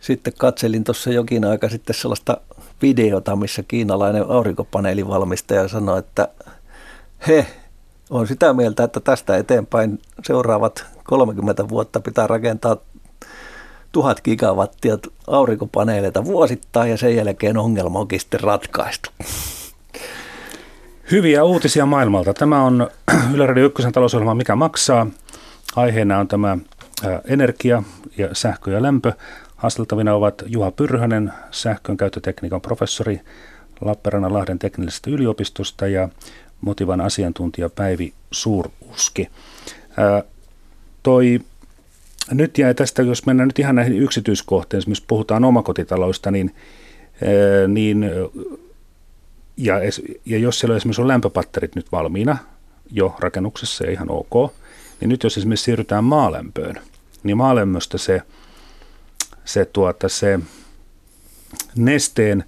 Sitten 0.01 0.33
katselin 0.39 0.85
tuossa 0.85 1.11
jokin 1.11 1.45
aika 1.45 1.69
sitten 1.69 1.97
sellaista 1.97 2.41
videota, 2.85 3.37
missä 3.37 3.63
kiinalainen 3.69 4.25
aurinkopaneelivalmistaja 4.29 5.69
sanoi, 5.69 5.99
että 5.99 6.29
he 7.27 7.47
on 8.11 8.27
sitä 8.27 8.53
mieltä, 8.53 8.85
että 8.85 9.01
tästä 9.01 9.37
eteenpäin 9.37 9.99
seuraavat 10.27 10.85
30 11.05 11.69
vuotta 11.69 12.01
pitää 12.01 12.27
rakentaa 12.27 12.77
tuhat 13.93 14.21
gigawattia 14.21 14.99
aurinkopaneeleita 15.27 16.25
vuosittain 16.25 16.91
ja 16.91 16.97
sen 16.97 17.17
jälkeen 17.17 17.57
ongelma 17.59 17.99
onkin 17.99 18.21
sitten 18.21 18.41
ratkaistu. 18.41 19.11
Hyviä 21.11 21.45
uutisia 21.45 21.87
maailmalta. 21.87 22.35
Tämä 22.35 22.65
on 22.65 22.89
Yle 23.35 23.47
Radio 23.47 23.65
1 23.65 23.93
talousohjelma 23.93 24.35
Mikä 24.35 24.57
maksaa? 24.57 25.07
Aiheena 25.77 26.19
on 26.19 26.29
tämä 26.29 26.59
energia 27.25 27.83
ja 28.19 28.29
sähkö 28.33 28.71
ja 28.71 28.83
lämpö. 28.83 29.13
Haasteltavina 29.65 30.15
ovat 30.15 30.43
Juha 30.47 30.71
Pyrhönen, 30.71 31.33
sähkön 31.51 31.97
käyttötekniikan 31.97 32.61
professori 32.61 33.21
Lappeenrannan 33.81 34.33
Lahden 34.33 34.59
teknillisestä 34.59 35.11
yliopistosta 35.11 35.87
ja 35.87 36.09
motivan 36.61 37.01
asiantuntija 37.01 37.69
Päivi 37.69 38.15
Suuruski. 38.31 39.29
Ää, 39.97 40.23
toi 41.03 41.41
nyt 42.31 42.59
jäi 42.59 42.75
tästä, 42.75 43.03
jos 43.03 43.27
mennään 43.27 43.49
nyt 43.49 43.59
ihan 43.59 43.75
näihin 43.75 43.99
yksityiskohtiin, 43.99 44.79
esimerkiksi 44.79 45.05
puhutaan 45.07 45.45
omakotitaloista, 45.45 46.31
niin, 46.31 46.55
niin 47.69 48.11
ja, 49.57 49.75
ja 50.27 50.39
jos 50.39 50.59
siellä 50.59 50.77
esimerkiksi 50.77 51.03
on 51.03 51.09
lämpöpatterit 51.09 51.75
nyt 51.75 51.93
valmiina 51.93 52.37
jo 52.91 53.17
rakennuksessa 53.19 53.85
ja 53.85 53.91
ihan 53.91 54.11
ok, 54.11 54.53
niin 55.01 55.09
nyt 55.09 55.23
jos 55.23 55.39
esimerkiksi 55.39 55.65
siirrytään 55.65 56.05
maalämpöön, 56.05 56.81
niin 57.23 57.37
maalämmöstä 57.37 57.99
se, 57.99 58.23
se, 59.45 59.65
tuota, 59.65 60.09
se 60.09 60.41
nesteen 61.77 62.45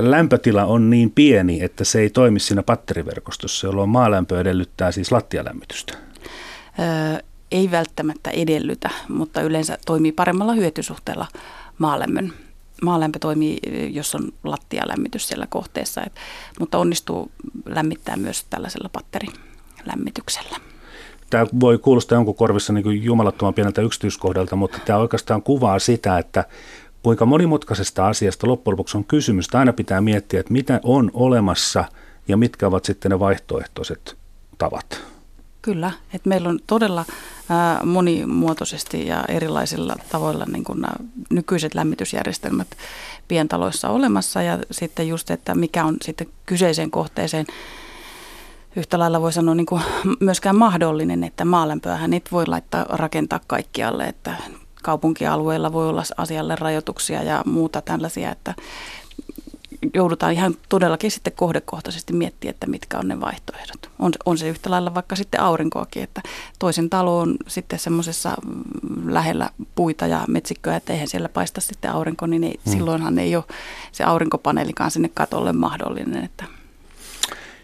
lämpötila 0.00 0.64
on 0.64 0.90
niin 0.90 1.10
pieni, 1.10 1.62
että 1.62 1.84
se 1.84 2.00
ei 2.00 2.10
toimi 2.10 2.40
siinä 2.40 2.62
patteriverkostossa, 2.62 3.66
jolloin 3.66 3.90
maalämpö 3.90 4.40
edellyttää 4.40 4.92
siis 4.92 5.12
lattialämmitystä. 5.12 5.94
Öö, 6.78 7.22
ei 7.50 7.70
välttämättä 7.70 8.30
edellytä, 8.30 8.90
mutta 9.08 9.42
yleensä 9.42 9.78
toimii 9.86 10.12
paremmalla 10.12 10.52
hyötysuhteella 10.52 11.26
maalämmön. 11.78 12.32
Maalämpö 12.82 13.18
toimii, 13.18 13.58
jos 13.90 14.14
on 14.14 14.32
lattialämmitys 14.44 15.28
siellä 15.28 15.46
kohteessa, 15.46 16.02
et, 16.06 16.12
mutta 16.60 16.78
onnistuu 16.78 17.30
lämmittää 17.66 18.16
myös 18.16 18.44
tällaisella 18.50 18.88
patterilämmityksellä. 18.88 20.69
Tämä 21.30 21.46
voi 21.60 21.78
kuulostaa 21.78 22.16
jonkun 22.16 22.34
korvissa 22.34 22.72
niin 22.72 23.04
jumalattoman 23.04 23.54
pieneltä 23.54 23.82
yksityiskohdalta, 23.82 24.56
mutta 24.56 24.78
tämä 24.84 24.98
oikeastaan 24.98 25.42
kuvaa 25.42 25.78
sitä, 25.78 26.18
että 26.18 26.44
kuinka 27.02 27.26
monimutkaisesta 27.26 28.06
asiasta 28.08 28.46
loppujen 28.46 28.72
lopuksi 28.72 28.96
on 28.96 29.04
kysymys. 29.04 29.54
Aina 29.54 29.72
pitää 29.72 30.00
miettiä, 30.00 30.40
että 30.40 30.52
mitä 30.52 30.80
on 30.84 31.10
olemassa 31.14 31.84
ja 32.28 32.36
mitkä 32.36 32.66
ovat 32.66 32.84
sitten 32.84 33.10
ne 33.10 33.18
vaihtoehtoiset 33.18 34.16
tavat. 34.58 35.00
Kyllä, 35.62 35.92
että 36.14 36.28
meillä 36.28 36.48
on 36.48 36.58
todella 36.66 37.04
monimuotoisesti 37.84 39.06
ja 39.06 39.24
erilaisilla 39.28 39.96
tavoilla 40.12 40.44
niin 40.52 40.64
kuin 40.64 40.80
nämä 40.80 40.92
nykyiset 41.30 41.74
lämmitysjärjestelmät 41.74 42.68
pientaloissa 43.28 43.88
olemassa 43.88 44.42
ja 44.42 44.58
sitten 44.70 45.08
just, 45.08 45.30
että 45.30 45.54
mikä 45.54 45.84
on 45.84 45.96
sitten 46.02 46.26
kyseiseen 46.46 46.90
kohteeseen 46.90 47.46
yhtä 48.76 48.98
lailla 48.98 49.20
voi 49.20 49.32
sanoa 49.32 49.54
niin 49.54 49.66
kuin 49.66 49.82
myöskään 50.20 50.56
mahdollinen, 50.56 51.24
että 51.24 51.44
maalämpöähän 51.44 52.14
et 52.14 52.32
voi 52.32 52.46
laittaa 52.46 52.86
rakentaa 52.88 53.40
kaikkialle, 53.46 54.04
että 54.04 54.36
kaupunkialueilla 54.82 55.72
voi 55.72 55.88
olla 55.88 56.02
asialle 56.16 56.56
rajoituksia 56.56 57.22
ja 57.22 57.42
muuta 57.46 57.82
tällaisia, 57.82 58.32
että 58.32 58.54
joudutaan 59.94 60.32
ihan 60.32 60.54
todellakin 60.68 61.10
sitten 61.10 61.32
kohdekohtaisesti 61.32 62.12
miettiä, 62.12 62.50
että 62.50 62.66
mitkä 62.66 62.98
on 62.98 63.08
ne 63.08 63.20
vaihtoehdot. 63.20 63.90
On, 63.98 64.12
on 64.26 64.38
se 64.38 64.48
yhtä 64.48 64.70
lailla 64.70 64.94
vaikka 64.94 65.16
sitten 65.16 65.40
aurinkoakin, 65.40 66.02
että 66.02 66.22
toisen 66.58 66.90
talo 66.90 67.18
on 67.18 67.36
sitten 67.46 67.78
semmoisessa 67.78 68.34
mm, 68.46 69.14
lähellä 69.14 69.50
puita 69.74 70.06
ja 70.06 70.24
metsikköä, 70.28 70.76
että 70.76 70.92
eihän 70.92 71.08
siellä 71.08 71.28
paista 71.28 71.60
sitten 71.60 71.92
aurinko, 71.92 72.26
niin 72.26 72.44
ei, 72.44 72.60
hmm. 72.64 72.72
silloinhan 72.72 73.18
ei 73.18 73.36
ole 73.36 73.44
se 73.92 74.04
aurinkopaneelikaan 74.04 74.90
sinne 74.90 75.10
katolle 75.14 75.52
mahdollinen. 75.52 76.24
Että. 76.24 76.59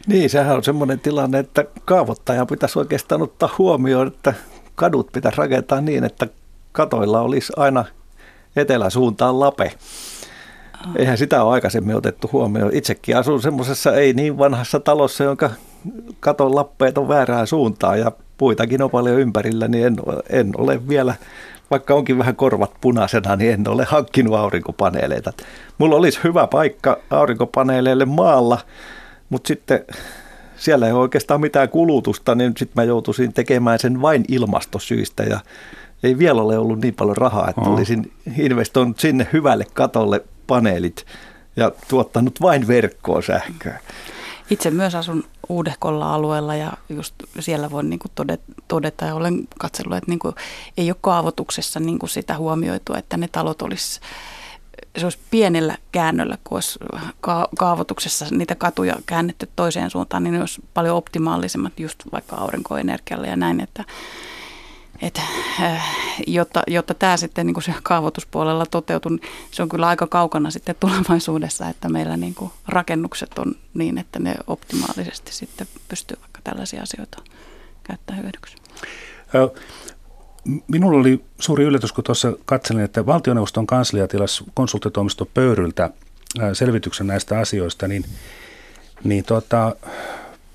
Niin, 0.06 0.30
sehän 0.30 0.56
on 0.56 0.64
semmoinen 0.64 1.00
tilanne, 1.00 1.38
että 1.38 1.64
kaavoittaja 1.84 2.46
pitäisi 2.46 2.78
oikeastaan 2.78 3.22
ottaa 3.22 3.54
huomioon, 3.58 4.06
että 4.06 4.34
kadut 4.74 5.12
pitäisi 5.12 5.38
rakentaa 5.38 5.80
niin, 5.80 6.04
että 6.04 6.26
katoilla 6.72 7.20
olisi 7.20 7.52
aina 7.56 7.84
eteläsuuntaan 8.56 9.40
lape. 9.40 9.72
Eihän 10.96 11.18
sitä 11.18 11.42
ole 11.42 11.52
aikaisemmin 11.52 11.96
otettu 11.96 12.30
huomioon. 12.32 12.70
Itsekin 12.74 13.16
asun 13.16 13.42
semmoisessa 13.42 13.94
ei 13.94 14.12
niin 14.12 14.38
vanhassa 14.38 14.80
talossa, 14.80 15.24
jonka 15.24 15.50
katon 16.20 16.54
lappeet 16.54 16.98
on 16.98 17.08
väärään 17.08 17.46
suuntaan 17.46 17.98
ja 17.98 18.12
puitakin 18.38 18.82
on 18.82 18.90
paljon 18.90 19.20
ympärillä, 19.20 19.68
niin 19.68 19.86
en, 19.86 19.96
en 20.30 20.52
ole 20.58 20.88
vielä, 20.88 21.14
vaikka 21.70 21.94
onkin 21.94 22.18
vähän 22.18 22.36
korvat 22.36 22.70
punaisena, 22.80 23.36
niin 23.36 23.52
en 23.52 23.68
ole 23.68 23.84
hankkinut 23.84 24.34
aurinkopaneeleita. 24.34 25.32
Mulla 25.78 25.96
olisi 25.96 26.20
hyvä 26.24 26.46
paikka 26.46 26.98
aurinkopaneeleille 27.10 28.04
maalla, 28.04 28.58
mutta 29.28 29.48
sitten 29.48 29.84
siellä 30.56 30.86
ei 30.86 30.92
ole 30.92 31.00
oikeastaan 31.00 31.40
mitään 31.40 31.68
kulutusta, 31.68 32.34
niin 32.34 32.52
sitten 32.58 32.82
mä 32.82 32.84
joutuisin 32.84 33.32
tekemään 33.32 33.78
sen 33.78 34.02
vain 34.02 34.24
ilmastosyistä 34.28 35.22
ja 35.22 35.40
ei 36.02 36.18
vielä 36.18 36.42
ole 36.42 36.58
ollut 36.58 36.80
niin 36.80 36.94
paljon 36.94 37.16
rahaa, 37.16 37.48
että 37.48 37.60
oh. 37.60 37.72
olisin 37.74 38.12
investoinut 38.38 38.98
sinne 38.98 39.28
hyvälle 39.32 39.64
katolle 39.74 40.24
paneelit 40.46 41.06
ja 41.56 41.72
tuottanut 41.88 42.40
vain 42.40 42.68
verkkoon 42.68 43.22
sähköä. 43.22 43.80
Itse 44.50 44.70
myös 44.70 44.94
asun 44.94 45.24
Uudehkolla 45.48 46.14
alueella 46.14 46.54
ja 46.54 46.72
just 46.88 47.14
siellä 47.40 47.70
voin 47.70 47.90
niin 47.90 48.00
todeta, 48.14 48.44
todeta 48.68 49.04
ja 49.04 49.14
olen 49.14 49.48
katsellut, 49.58 49.96
että 49.96 50.10
niin 50.10 50.20
ei 50.76 50.90
ole 50.90 50.96
kaavoituksessa 51.00 51.80
niin 51.80 51.98
sitä 52.06 52.36
huomioitu, 52.36 52.94
että 52.94 53.16
ne 53.16 53.28
talot 53.28 53.62
olisi 53.62 54.00
se 55.00 55.06
olisi 55.06 55.18
pienellä 55.30 55.78
käännöllä, 55.92 56.38
kun 56.44 56.56
olisi 56.56 56.78
kaavoituksessa 57.58 58.26
niitä 58.30 58.54
katuja 58.54 58.96
käännetty 59.06 59.48
toiseen 59.56 59.90
suuntaan, 59.90 60.24
niin 60.24 60.34
ne 60.34 60.40
olisi 60.40 60.62
paljon 60.74 60.96
optimaalisemmat 60.96 61.80
just 61.80 61.98
vaikka 62.12 62.36
aurinkoenergialle 62.36 63.26
ja 63.26 63.36
näin, 63.36 63.60
että, 63.60 63.84
että 65.02 65.22
äh, 65.60 65.96
jotta, 66.26 66.62
jotta 66.66 66.94
tämä 66.94 67.16
sitten 67.16 67.46
niin 67.46 67.54
kuin 67.54 67.64
se 67.64 67.74
kaavoituspuolella 67.82 68.66
toteutuu, 68.66 69.10
niin 69.10 69.30
se 69.50 69.62
on 69.62 69.68
kyllä 69.68 69.88
aika 69.88 70.06
kaukana 70.06 70.50
sitten 70.50 70.76
tulevaisuudessa, 70.80 71.68
että 71.68 71.88
meillä 71.88 72.16
niin 72.16 72.34
rakennukset 72.68 73.38
on 73.38 73.54
niin, 73.74 73.98
että 73.98 74.18
ne 74.18 74.34
optimaalisesti 74.46 75.32
sitten 75.34 75.66
pystyy 75.88 76.16
vaikka 76.20 76.40
tällaisia 76.44 76.82
asioita 76.82 77.22
käyttämään 77.84 78.22
hyödyksi. 78.22 78.56
Minulla 80.68 81.00
oli 81.00 81.24
suuri 81.38 81.64
yllätys, 81.64 81.92
kun 81.92 82.04
tuossa 82.04 82.32
katselin, 82.44 82.84
että 82.84 83.06
valtioneuvoston 83.06 83.66
kanslia 83.66 84.08
tilasi 84.08 84.44
konsulttitoimisto 84.54 85.28
Pöyryltä 85.34 85.90
selvityksen 86.52 87.06
näistä 87.06 87.38
asioista, 87.38 87.88
niin, 87.88 88.04
niin 89.04 89.24
tuota, 89.24 89.76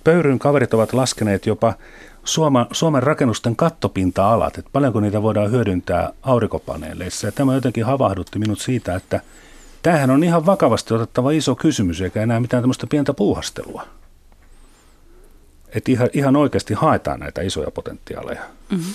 Pöyryn 0.03 0.39
kaverit 0.39 0.73
ovat 0.73 0.93
laskeneet 0.93 1.45
jopa 1.45 1.73
Suoma, 2.23 2.67
Suomen 2.71 3.03
rakennusten 3.03 3.55
kattopinta-alat, 3.55 4.57
että 4.57 4.69
paljonko 4.73 4.99
niitä 4.99 5.21
voidaan 5.21 5.51
hyödyntää 5.51 6.13
aurinkopaneeleissa. 6.23 7.27
Ja 7.27 7.31
tämä 7.31 7.53
jotenkin 7.53 7.85
havahdutti 7.85 8.39
minut 8.39 8.59
siitä, 8.59 8.95
että 8.95 9.21
tämähän 9.81 10.09
on 10.09 10.23
ihan 10.23 10.45
vakavasti 10.45 10.93
otettava 10.93 11.31
iso 11.31 11.55
kysymys, 11.55 12.01
eikä 12.01 12.21
enää 12.21 12.39
mitään 12.39 12.63
tämmöistä 12.63 12.87
pientä 12.87 13.13
puuhastelua. 13.13 13.87
Että 15.75 15.91
ihan, 15.91 16.09
ihan 16.13 16.35
oikeasti 16.35 16.73
haetaan 16.73 17.19
näitä 17.19 17.41
isoja 17.41 17.71
potentiaaleja. 17.71 18.41
Mm-hmm. 18.69 18.93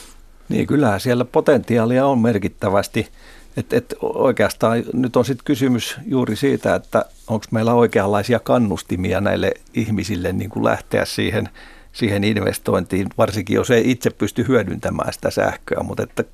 Niin, 0.48 0.66
kyllähän 0.66 1.00
siellä 1.00 1.24
potentiaalia 1.24 2.06
on 2.06 2.18
merkittävästi. 2.18 3.08
Et, 3.56 3.72
et 3.72 3.94
oikeastaan 4.00 4.84
nyt 4.92 5.16
on 5.16 5.24
sitten 5.24 5.44
kysymys 5.44 5.96
juuri 6.06 6.36
siitä, 6.36 6.74
että 6.74 7.04
onko 7.28 7.46
meillä 7.50 7.74
oikeanlaisia 7.74 8.38
kannustimia 8.38 9.20
näille 9.20 9.52
ihmisille 9.74 10.32
niin 10.32 10.50
kuin 10.50 10.64
lähteä 10.64 11.04
siihen, 11.04 11.48
siihen 11.92 12.24
investointiin, 12.24 13.06
varsinkin 13.18 13.54
jos 13.54 13.70
ei 13.70 13.90
itse 13.90 14.10
pysty 14.10 14.44
hyödyntämään 14.48 15.12
sitä 15.12 15.30
sähköä. 15.30 15.82
Mutta 15.82 16.02
että 16.02 16.24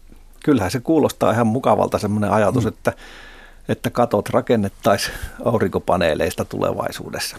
kyllähän 0.45 0.71
se 0.71 0.81
kuulostaa 0.81 1.33
ihan 1.33 1.47
mukavalta 1.47 1.99
semmoinen 1.99 2.31
ajatus, 2.33 2.65
mm. 2.65 2.69
että, 2.69 2.93
että 3.69 3.91
katot 3.91 4.29
rakennettaisiin 4.29 5.17
aurinkopaneeleista 5.45 6.45
tulevaisuudessa. 6.45 7.37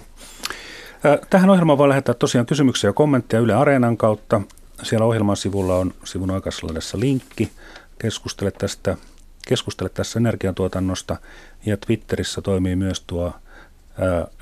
Tähän 1.29 1.49
ohjelmaan 1.49 1.77
voi 1.77 1.89
lähettää 1.89 2.15
tosiaan 2.15 2.45
kysymyksiä 2.45 2.87
ja 2.87 2.93
kommentteja 2.93 3.41
Yle 3.41 3.53
Areenan 3.53 3.97
kautta 3.97 4.41
siellä 4.83 5.05
ohjelman 5.05 5.37
sivulla 5.37 5.75
on 5.75 5.93
sivun 6.03 6.31
oikeassa 6.31 6.99
linkki. 6.99 7.51
Keskustele 7.99 8.51
tästä, 8.51 8.97
keskustele 9.47 9.89
tässä 9.89 10.19
energiantuotannosta 10.19 11.17
ja 11.65 11.77
Twitterissä 11.77 12.41
toimii 12.41 12.75
myös 12.75 13.03
tuo 13.07 13.33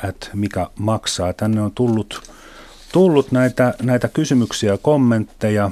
että 0.10 0.28
mikä 0.34 0.68
maksaa. 0.80 1.34
Tänne 1.34 1.62
on 1.62 1.72
tullut, 1.72 2.32
tullut 2.94 3.32
näitä, 3.32 3.74
näitä 3.82 4.08
kysymyksiä 4.08 4.72
ja 4.72 4.78
kommentteja. 4.78 5.72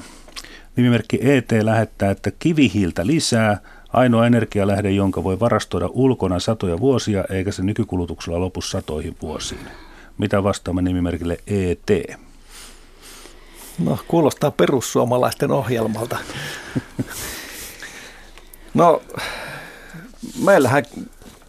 Nimimerkki 0.76 1.18
ET 1.22 1.52
lähettää, 1.62 2.10
että 2.10 2.30
kivihiiltä 2.38 3.06
lisää, 3.06 3.60
ainoa 3.92 4.26
energialähde, 4.26 4.90
jonka 4.90 5.24
voi 5.24 5.40
varastoida 5.40 5.88
ulkona 5.92 6.38
satoja 6.38 6.80
vuosia, 6.80 7.24
eikä 7.30 7.52
se 7.52 7.62
nykykulutuksella 7.62 8.40
lopu 8.40 8.60
satoihin 8.60 9.16
vuosiin. 9.22 9.68
Mitä 10.18 10.42
vastaamme 10.42 10.82
nimimerkille 10.82 11.38
ET? 11.46 12.20
No, 13.84 13.98
kuulostaa 14.08 14.50
perussuomalaisten 14.50 15.50
ohjelmalta. 15.50 16.16
No, 18.74 19.02
meillähän 20.44 20.84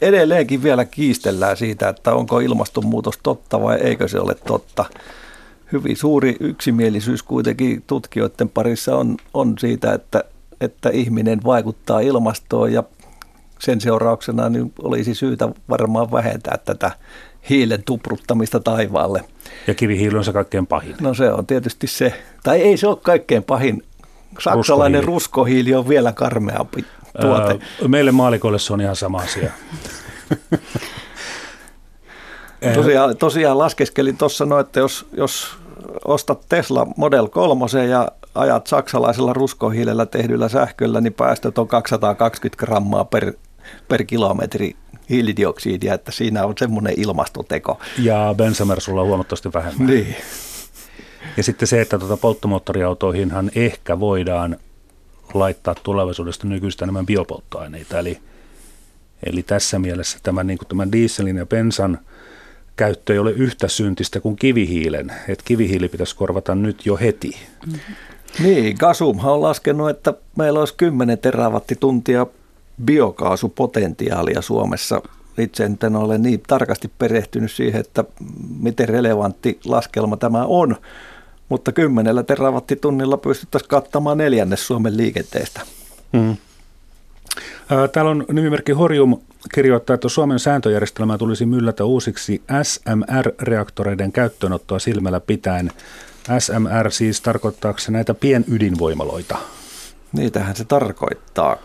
edelleenkin 0.01 0.63
vielä 0.63 0.85
kiistellään 0.85 1.57
siitä, 1.57 1.89
että 1.89 2.13
onko 2.13 2.39
ilmastonmuutos 2.39 3.19
totta 3.23 3.61
vai 3.61 3.77
eikö 3.77 4.07
se 4.07 4.19
ole 4.19 4.35
totta. 4.35 4.85
Hyvin 5.71 5.97
suuri 5.97 6.35
yksimielisyys 6.39 7.23
kuitenkin 7.23 7.83
tutkijoiden 7.87 8.49
parissa 8.49 8.97
on, 8.97 9.17
on 9.33 9.55
siitä, 9.59 9.93
että, 9.93 10.23
että 10.61 10.89
ihminen 10.89 11.39
vaikuttaa 11.45 11.99
ilmastoon 11.99 12.73
ja 12.73 12.83
sen 13.59 13.81
seurauksena 13.81 14.49
niin 14.49 14.73
olisi 14.83 15.15
syytä 15.15 15.49
varmaan 15.69 16.11
vähentää 16.11 16.57
tätä 16.57 16.91
hiilen 17.49 17.83
tupruttamista 17.83 18.59
taivaalle. 18.59 19.23
Ja 19.67 19.73
kivihiili 19.73 20.17
on 20.17 20.23
se 20.23 20.33
kaikkein 20.33 20.67
pahin. 20.67 20.95
No 21.01 21.13
se 21.13 21.31
on 21.31 21.45
tietysti 21.45 21.87
se, 21.87 22.13
tai 22.43 22.61
ei 22.61 22.77
se 22.77 22.87
ole 22.87 22.97
kaikkein 23.01 23.43
pahin. 23.43 23.83
Saksalainen 24.39 25.03
ruskohiili, 25.03 25.59
ruskohiili 25.61 25.75
on 25.75 25.89
vielä 25.89 26.11
karmeampi 26.11 26.85
tuote. 27.21 27.59
Öö, 27.81 27.87
meille 27.87 28.11
maalikoille 28.11 28.59
se 28.59 28.73
on 28.73 28.81
ihan 28.81 28.95
sama 28.95 29.17
asia. 29.17 29.51
tosiaan, 32.75 33.17
tosiaan 33.17 33.57
laskeskelin 33.57 34.17
tuossa 34.17 34.45
no, 34.45 34.59
että 34.59 34.79
jos, 34.79 35.05
jos 35.13 35.57
ostat 36.05 36.45
Tesla 36.49 36.87
Model 36.97 37.27
3 37.27 37.65
ja 37.89 38.07
ajat 38.35 38.67
saksalaisella 38.67 39.33
ruskohiilellä 39.33 40.05
tehdyllä 40.05 40.49
sähköllä, 40.49 41.01
niin 41.01 41.13
päästöt 41.13 41.57
on 41.57 41.67
220 41.67 42.65
grammaa 42.65 43.05
per, 43.05 43.33
per 43.87 44.03
kilometri 44.03 44.75
hiilidioksidia, 45.11 45.93
että 45.93 46.11
siinä 46.11 46.45
on 46.45 46.53
semmoinen 46.59 46.93
ilmastoteko. 46.97 47.79
Ja 47.99 48.35
bensamersulla 48.37 49.01
on 49.01 49.07
huomattavasti 49.07 49.53
vähemmän. 49.53 49.87
Niin. 49.87 50.15
Ja 51.37 51.43
sitten 51.43 51.67
se, 51.67 51.81
että 51.81 51.99
tuota 51.99 52.17
polttomoottoriautoihinhan 52.17 53.51
ehkä 53.55 53.99
voidaan 53.99 54.57
laittaa 55.33 55.75
tulevaisuudesta 55.75 56.47
nykyistä 56.47 56.85
enemmän 56.85 57.05
biopolttoaineita. 57.05 57.99
Eli, 57.99 58.19
eli 59.25 59.43
tässä 59.43 59.79
mielessä 59.79 60.17
tämän, 60.23 60.47
niin 60.47 60.59
tämän 60.67 60.91
dieselin 60.91 61.37
ja 61.37 61.45
bensan 61.45 61.99
käyttö 62.75 63.13
ei 63.13 63.19
ole 63.19 63.31
yhtä 63.31 63.67
syntistä 63.67 64.19
kuin 64.19 64.35
kivihiilen. 64.35 65.11
Että 65.27 65.43
kivihiili 65.45 65.89
pitäisi 65.89 66.15
korvata 66.15 66.55
nyt 66.55 66.85
jo 66.85 66.97
heti. 66.97 67.37
Mm-hmm. 67.65 67.95
Niin, 68.39 68.75
Gasumhan 68.79 69.33
on 69.33 69.41
laskenut, 69.41 69.89
että 69.89 70.13
meillä 70.37 70.59
olisi 70.59 70.73
10 70.77 71.17
terawattituntia 71.17 72.27
biokaasupotentiaalia 72.85 74.41
Suomessa. 74.41 75.01
Itse 75.37 75.69
en 75.83 75.95
ole 75.95 76.17
niin 76.17 76.43
tarkasti 76.47 76.91
perehtynyt 76.97 77.51
siihen, 77.51 77.81
että 77.81 78.03
miten 78.59 78.89
relevantti 78.89 79.59
laskelma 79.65 80.17
tämä 80.17 80.45
on, 80.45 80.75
mutta 81.49 81.71
kymmenellä 81.71 82.23
terawattitunnilla 82.23 83.17
pystyttäisiin 83.17 83.69
kattamaan 83.69 84.17
neljännes 84.17 84.67
Suomen 84.67 84.97
liikenteestä. 84.97 85.61
Hmm. 86.17 86.37
Täällä 87.91 88.11
on 88.11 88.25
nimimerkki 88.31 88.71
Horjum 88.71 89.21
kirjoittaa, 89.53 89.93
että 89.93 90.09
Suomen 90.09 90.39
sääntöjärjestelmää 90.39 91.17
tulisi 91.17 91.45
myllätä 91.45 91.85
uusiksi 91.85 92.41
SMR-reaktoreiden 92.63 94.11
käyttöönottoa 94.11 94.79
silmällä 94.79 95.19
pitäen. 95.19 95.71
SMR 96.39 96.91
siis 96.91 97.21
tarkoittaako 97.21 97.79
se 97.79 97.91
näitä 97.91 98.13
pienydinvoimaloita? 98.13 99.37
Niitähän 100.13 100.55
se 100.55 100.65
tarkoittaa. 100.65 101.57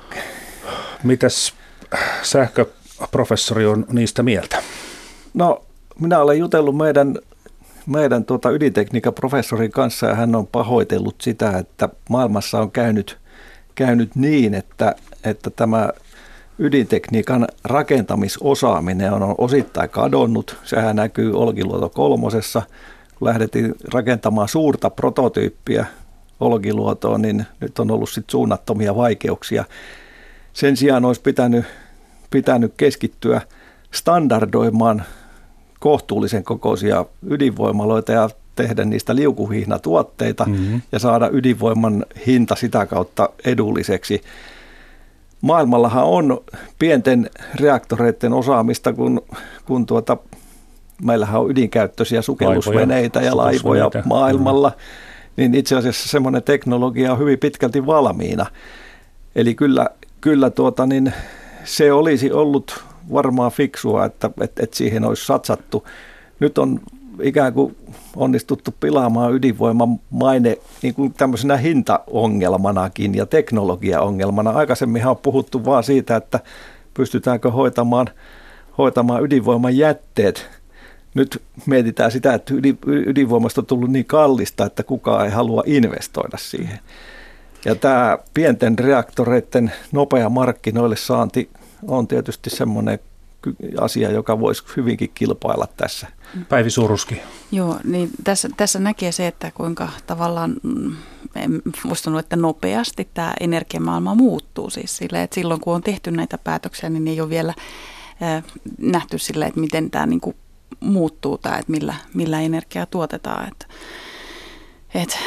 Mitäs 1.02 1.54
sähköprofessori 2.22 3.66
on 3.66 3.86
niistä 3.92 4.22
mieltä? 4.22 4.62
No, 5.34 5.62
minä 6.00 6.18
olen 6.18 6.38
jutellut 6.38 6.76
meidän, 6.76 7.18
meidän 7.86 8.24
tuota 8.24 8.50
ydintekniikan 8.50 9.14
professorin 9.14 9.70
kanssa 9.70 10.06
ja 10.06 10.14
hän 10.14 10.34
on 10.34 10.46
pahoitellut 10.46 11.20
sitä, 11.20 11.58
että 11.58 11.88
maailmassa 12.08 12.60
on 12.60 12.70
käynyt, 12.70 13.18
käynyt 13.74 14.16
niin, 14.16 14.54
että, 14.54 14.94
että 15.24 15.50
tämä 15.50 15.88
ydintekniikan 16.58 17.46
rakentamisosaaminen 17.64 19.12
on 19.12 19.34
osittain 19.38 19.90
kadonnut. 19.90 20.56
Sehän 20.64 20.96
näkyy 20.96 21.32
Olkiluoto 21.32 21.88
kolmosessa. 21.88 22.62
Kun 23.18 23.28
lähdettiin 23.28 23.74
rakentamaan 23.92 24.48
suurta 24.48 24.90
prototyyppiä 24.90 25.86
Olkiluotoon, 26.40 27.22
niin 27.22 27.46
nyt 27.60 27.78
on 27.78 27.90
ollut 27.90 28.10
sit 28.10 28.30
suunnattomia 28.30 28.96
vaikeuksia 28.96 29.64
sen 30.56 30.76
sijaan 30.76 31.04
olisi 31.04 31.20
pitänyt, 31.20 31.64
pitänyt 32.30 32.74
keskittyä 32.76 33.40
standardoimaan 33.90 35.02
kohtuullisen 35.80 36.44
kokoisia 36.44 37.04
ydinvoimaloita 37.30 38.12
ja 38.12 38.30
tehdä 38.56 38.84
niistä 38.84 39.16
liukuhihnatuotteita 39.16 40.44
mm-hmm. 40.44 40.82
ja 40.92 40.98
saada 40.98 41.28
ydinvoiman 41.32 42.06
hinta 42.26 42.54
sitä 42.54 42.86
kautta 42.86 43.28
edulliseksi. 43.44 44.20
Maailmallahan 45.40 46.04
on 46.04 46.40
pienten 46.78 47.30
reaktoreiden 47.54 48.32
osaamista, 48.32 48.92
kun, 48.92 49.22
kun 49.64 49.86
tuota, 49.86 50.16
meillähän 51.02 51.40
on 51.40 51.50
ydinkäyttöisiä 51.50 52.22
sukellusveneitä 52.22 53.18
laivoja, 53.18 53.30
ja 53.30 53.36
laivoja 53.36 53.90
maailmalla, 54.04 54.68
mm. 54.68 54.74
niin 55.36 55.54
itse 55.54 55.76
asiassa 55.76 56.08
semmoinen 56.08 56.42
teknologia 56.42 57.12
on 57.12 57.18
hyvin 57.18 57.38
pitkälti 57.38 57.86
valmiina. 57.86 58.46
Eli 59.34 59.54
kyllä, 59.54 59.90
kyllä 60.26 60.50
tuota, 60.50 60.86
niin 60.86 61.12
se 61.64 61.92
olisi 61.92 62.32
ollut 62.32 62.84
varmaan 63.12 63.52
fiksua, 63.52 64.04
että, 64.04 64.30
että, 64.40 64.62
että 64.62 64.76
siihen 64.76 65.04
olisi 65.04 65.26
satsattu. 65.26 65.86
Nyt 66.40 66.58
on 66.58 66.80
ikään 67.22 67.52
kuin 67.52 67.76
onnistuttu 68.16 68.74
pilaamaan 68.80 69.34
ydinvoiman 69.34 70.00
maine 70.10 70.58
niin 70.82 70.94
kuin 70.94 71.12
tämmöisenä 71.12 71.56
hintaongelmanakin 71.56 73.14
ja 73.14 73.26
teknologiaongelmana. 73.26 74.50
Aikaisemminhan 74.50 75.10
on 75.10 75.16
puhuttu 75.16 75.64
vaan 75.64 75.84
siitä, 75.84 76.16
että 76.16 76.40
pystytäänkö 76.94 77.50
hoitamaan, 77.50 78.06
hoitamaan 78.78 79.24
ydinvoiman 79.24 79.76
jätteet. 79.76 80.48
Nyt 81.14 81.42
mietitään 81.66 82.10
sitä, 82.10 82.34
että 82.34 82.54
ydinvoimasta 82.86 83.60
on 83.60 83.66
tullut 83.66 83.90
niin 83.90 84.04
kallista, 84.04 84.66
että 84.66 84.82
kukaan 84.82 85.24
ei 85.24 85.32
halua 85.32 85.62
investoida 85.66 86.36
siihen. 86.36 86.78
Ja 87.66 87.74
tämä 87.74 88.18
pienten 88.34 88.78
reaktoreiden 88.78 89.72
nopea 89.92 90.28
markkinoille 90.28 90.96
saanti 90.96 91.50
on 91.88 92.08
tietysti 92.08 92.50
semmoinen 92.50 92.98
asia, 93.80 94.10
joka 94.10 94.40
voisi 94.40 94.64
hyvinkin 94.76 95.10
kilpailla 95.14 95.68
tässä. 95.76 96.06
Päivi 96.48 96.70
Suruski. 96.70 97.20
Joo, 97.52 97.76
niin 97.84 98.10
tässä, 98.24 98.48
tässä 98.56 98.78
näkee 98.78 99.12
se, 99.12 99.26
että 99.26 99.50
kuinka 99.54 99.88
tavallaan, 100.06 100.56
mm, 100.62 100.96
voisi 101.88 102.02
sanoa, 102.02 102.20
että 102.20 102.36
nopeasti 102.36 103.08
tämä 103.14 103.34
energiamaailma 103.40 104.14
muuttuu 104.14 104.70
siis 104.70 104.96
sille, 104.96 105.22
että 105.22 105.34
silloin 105.34 105.60
kun 105.60 105.74
on 105.74 105.82
tehty 105.82 106.10
näitä 106.10 106.38
päätöksiä, 106.38 106.90
niin 106.90 107.08
ei 107.08 107.20
ole 107.20 107.30
vielä 107.30 107.54
äh, 108.22 108.44
nähty 108.78 109.18
sille, 109.18 109.46
että 109.46 109.60
miten 109.60 109.90
tämä 109.90 110.06
niin 110.06 110.20
kuin 110.20 110.36
muuttuu 110.80 111.38
tämä, 111.38 111.58
että 111.58 111.72
millä, 111.72 111.94
millä 112.14 112.40
energiaa 112.40 112.86
tuotetaan. 112.86 113.48
Että, 113.48 113.66
et, 114.94 115.18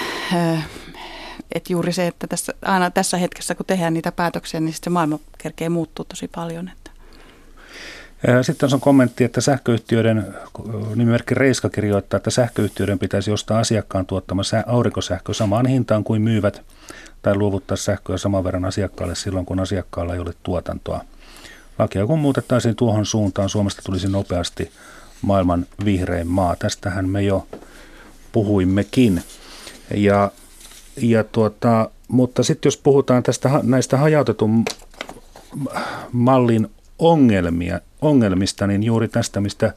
et 1.56 1.70
juuri 1.70 1.94
se, 1.94 2.08
että 2.08 2.28
tässä, 2.28 2.54
aina 2.62 2.92
tässä 2.92 3.18
hetkessä, 3.18 3.56
kun 3.56 3.66
tehdään 3.66 3.94
niitä 3.94 4.12
päätöksiä, 4.12 4.60
niin 4.60 4.76
se 4.82 4.90
maailma 4.90 5.20
kerkee 5.38 5.70
muuttuu 5.70 6.06
tosi 6.06 6.28
paljon. 6.28 6.70
Että. 6.70 6.92
Sitten 8.42 8.74
on 8.74 8.80
kommentti, 8.80 9.24
että 9.24 9.42
sähköyhtiöiden, 9.42 10.36
nimimerkki 10.96 11.36
Reiska 11.36 11.70
kirjoittaa, 11.70 12.18
että 12.18 12.30
sähköyhtiöiden 12.30 13.00
pitäisi 13.00 13.32
ostaa 13.32 13.60
asiakkaan 13.60 14.06
tuottama 14.06 14.42
aurinkosähkö 14.66 15.34
samaan 15.34 15.66
hintaan 15.66 16.04
kuin 16.04 16.22
myyvät 16.22 16.62
tai 17.22 17.36
luovuttaa 17.36 17.78
sähköä 17.78 18.18
saman 18.18 18.44
verran 18.44 18.66
asiakkaalle 18.66 19.16
silloin, 19.16 19.46
kun 19.46 19.60
asiakkaalla 19.60 20.14
ei 20.14 20.20
ole 20.20 20.34
tuotantoa. 20.44 21.06
Lakia 21.80 22.08
kun 22.08 22.20
muutettaisiin 22.20 22.76
tuohon 22.76 23.06
suuntaan, 23.06 23.50
Suomesta 23.50 23.82
tulisi 23.86 24.08
nopeasti 24.08 24.72
maailman 25.22 25.66
vihrein 25.86 26.28
maa. 26.28 26.56
Tästähän 26.56 27.10
me 27.10 27.22
jo 27.22 27.48
puhuimmekin. 28.32 29.24
Ja 29.96 30.32
ja 31.02 31.24
tuota, 31.24 31.90
mutta 32.08 32.44
sitten 32.44 32.68
jos 32.68 32.78
puhutaan 32.78 33.24
tästä 33.24 33.50
näistä 33.64 33.98
hajautetun 33.98 34.66
mallin 36.12 36.68
ongelmia, 37.00 37.80
ongelmista, 38.02 38.68
niin 38.68 38.84
juuri 38.84 39.08
tästä, 39.08 39.42
mistä 39.42 39.74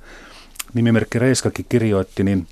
nimimerkki 0.74 1.18
Reiskakin 1.18 1.66
kirjoitti, 1.68 2.24
niin, 2.24 2.46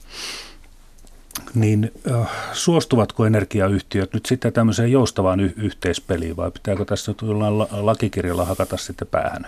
niin 1.54 1.92
äh, 2.10 2.30
suostuvatko 2.52 3.26
energiayhtiöt 3.26 4.14
nyt 4.14 4.26
sitten 4.26 4.52
tämmöiseen 4.52 4.92
joustavaan 4.92 5.40
y- 5.40 5.54
yhteispeliin 5.56 6.36
vai 6.36 6.50
pitääkö 6.50 6.84
tässä 6.84 7.10
nyt 7.10 7.22
jollain 7.22 7.58
la- 7.58 7.68
lakikirjalla 7.70 8.44
hakata 8.44 8.76
sitten 8.76 9.08
päähän? 9.08 9.46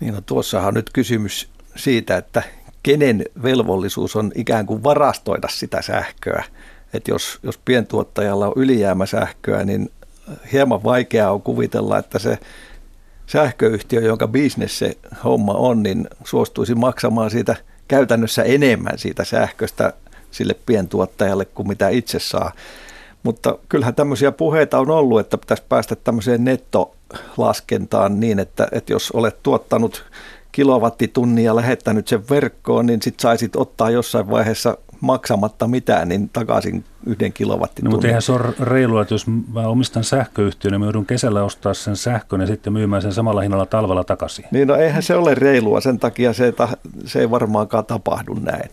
Niin 0.00 0.14
no 0.14 0.20
tuossahan 0.20 0.68
on 0.68 0.74
nyt 0.74 0.90
kysymys 0.92 1.48
siitä, 1.76 2.16
että 2.16 2.42
kenen 2.82 3.24
velvollisuus 3.42 4.16
on 4.16 4.32
ikään 4.34 4.66
kuin 4.66 4.82
varastoida 4.82 5.48
sitä 5.48 5.82
sähköä 5.82 6.44
että 6.94 7.10
jos, 7.10 7.38
jos 7.42 7.58
pientuottajalla 7.58 8.46
on 8.46 8.52
ylijäämäsähköä, 8.56 9.64
niin 9.64 9.90
hieman 10.52 10.84
vaikeaa 10.84 11.32
on 11.32 11.42
kuvitella, 11.42 11.98
että 11.98 12.18
se 12.18 12.38
sähköyhtiö, 13.26 14.00
jonka 14.00 14.28
bisnes 14.28 14.78
se 14.78 14.96
homma 15.24 15.52
on, 15.52 15.82
niin 15.82 16.08
suostuisi 16.24 16.74
maksamaan 16.74 17.30
siitä 17.30 17.56
käytännössä 17.88 18.42
enemmän 18.42 18.98
siitä 18.98 19.24
sähköstä 19.24 19.92
sille 20.30 20.54
pientuottajalle 20.66 21.44
kuin 21.44 21.68
mitä 21.68 21.88
itse 21.88 22.18
saa. 22.18 22.52
Mutta 23.22 23.58
kyllähän 23.68 23.94
tämmöisiä 23.94 24.32
puheita 24.32 24.78
on 24.78 24.90
ollut, 24.90 25.20
että 25.20 25.38
pitäisi 25.38 25.62
päästä 25.68 25.96
tämmöiseen 25.96 26.44
nettolaskentaan 26.44 28.20
niin, 28.20 28.38
että, 28.38 28.68
että 28.72 28.92
jos 28.92 29.10
olet 29.10 29.42
tuottanut 29.42 30.04
kilowattitunnia 30.52 31.56
lähettänyt 31.56 32.08
sen 32.08 32.28
verkkoon, 32.30 32.86
niin 32.86 33.02
sitten 33.02 33.22
saisit 33.22 33.56
ottaa 33.56 33.90
jossain 33.90 34.30
vaiheessa 34.30 34.78
maksamatta 35.00 35.68
mitään, 35.68 36.08
niin 36.08 36.28
takaisin 36.28 36.84
yhden 37.06 37.32
kilowattitunnin. 37.32 37.90
No, 37.90 37.96
mutta 37.96 38.06
eihän 38.06 38.22
se 38.22 38.32
ole 38.32 38.54
reilua, 38.60 39.02
että 39.02 39.14
jos 39.14 39.26
mä 39.26 39.60
omistan 39.66 40.04
sähköyhtiön, 40.04 40.72
niin 40.72 40.80
mä 40.80 40.86
joudun 40.86 41.06
kesällä 41.06 41.42
ostaa 41.42 41.74
sen 41.74 41.96
sähkön 41.96 42.40
ja 42.40 42.46
sitten 42.46 42.72
myymään 42.72 43.02
sen 43.02 43.12
samalla 43.12 43.40
hinnalla 43.40 43.66
talvella 43.66 44.04
takaisin. 44.04 44.44
Niin 44.50 44.68
no 44.68 44.74
eihän 44.74 45.02
se 45.02 45.14
ole 45.14 45.34
reilua, 45.34 45.80
sen 45.80 45.98
takia 45.98 46.32
se, 46.32 46.54
se 47.04 47.20
ei 47.20 47.30
varmaankaan 47.30 47.86
tapahdu 47.86 48.34
näin 48.34 48.70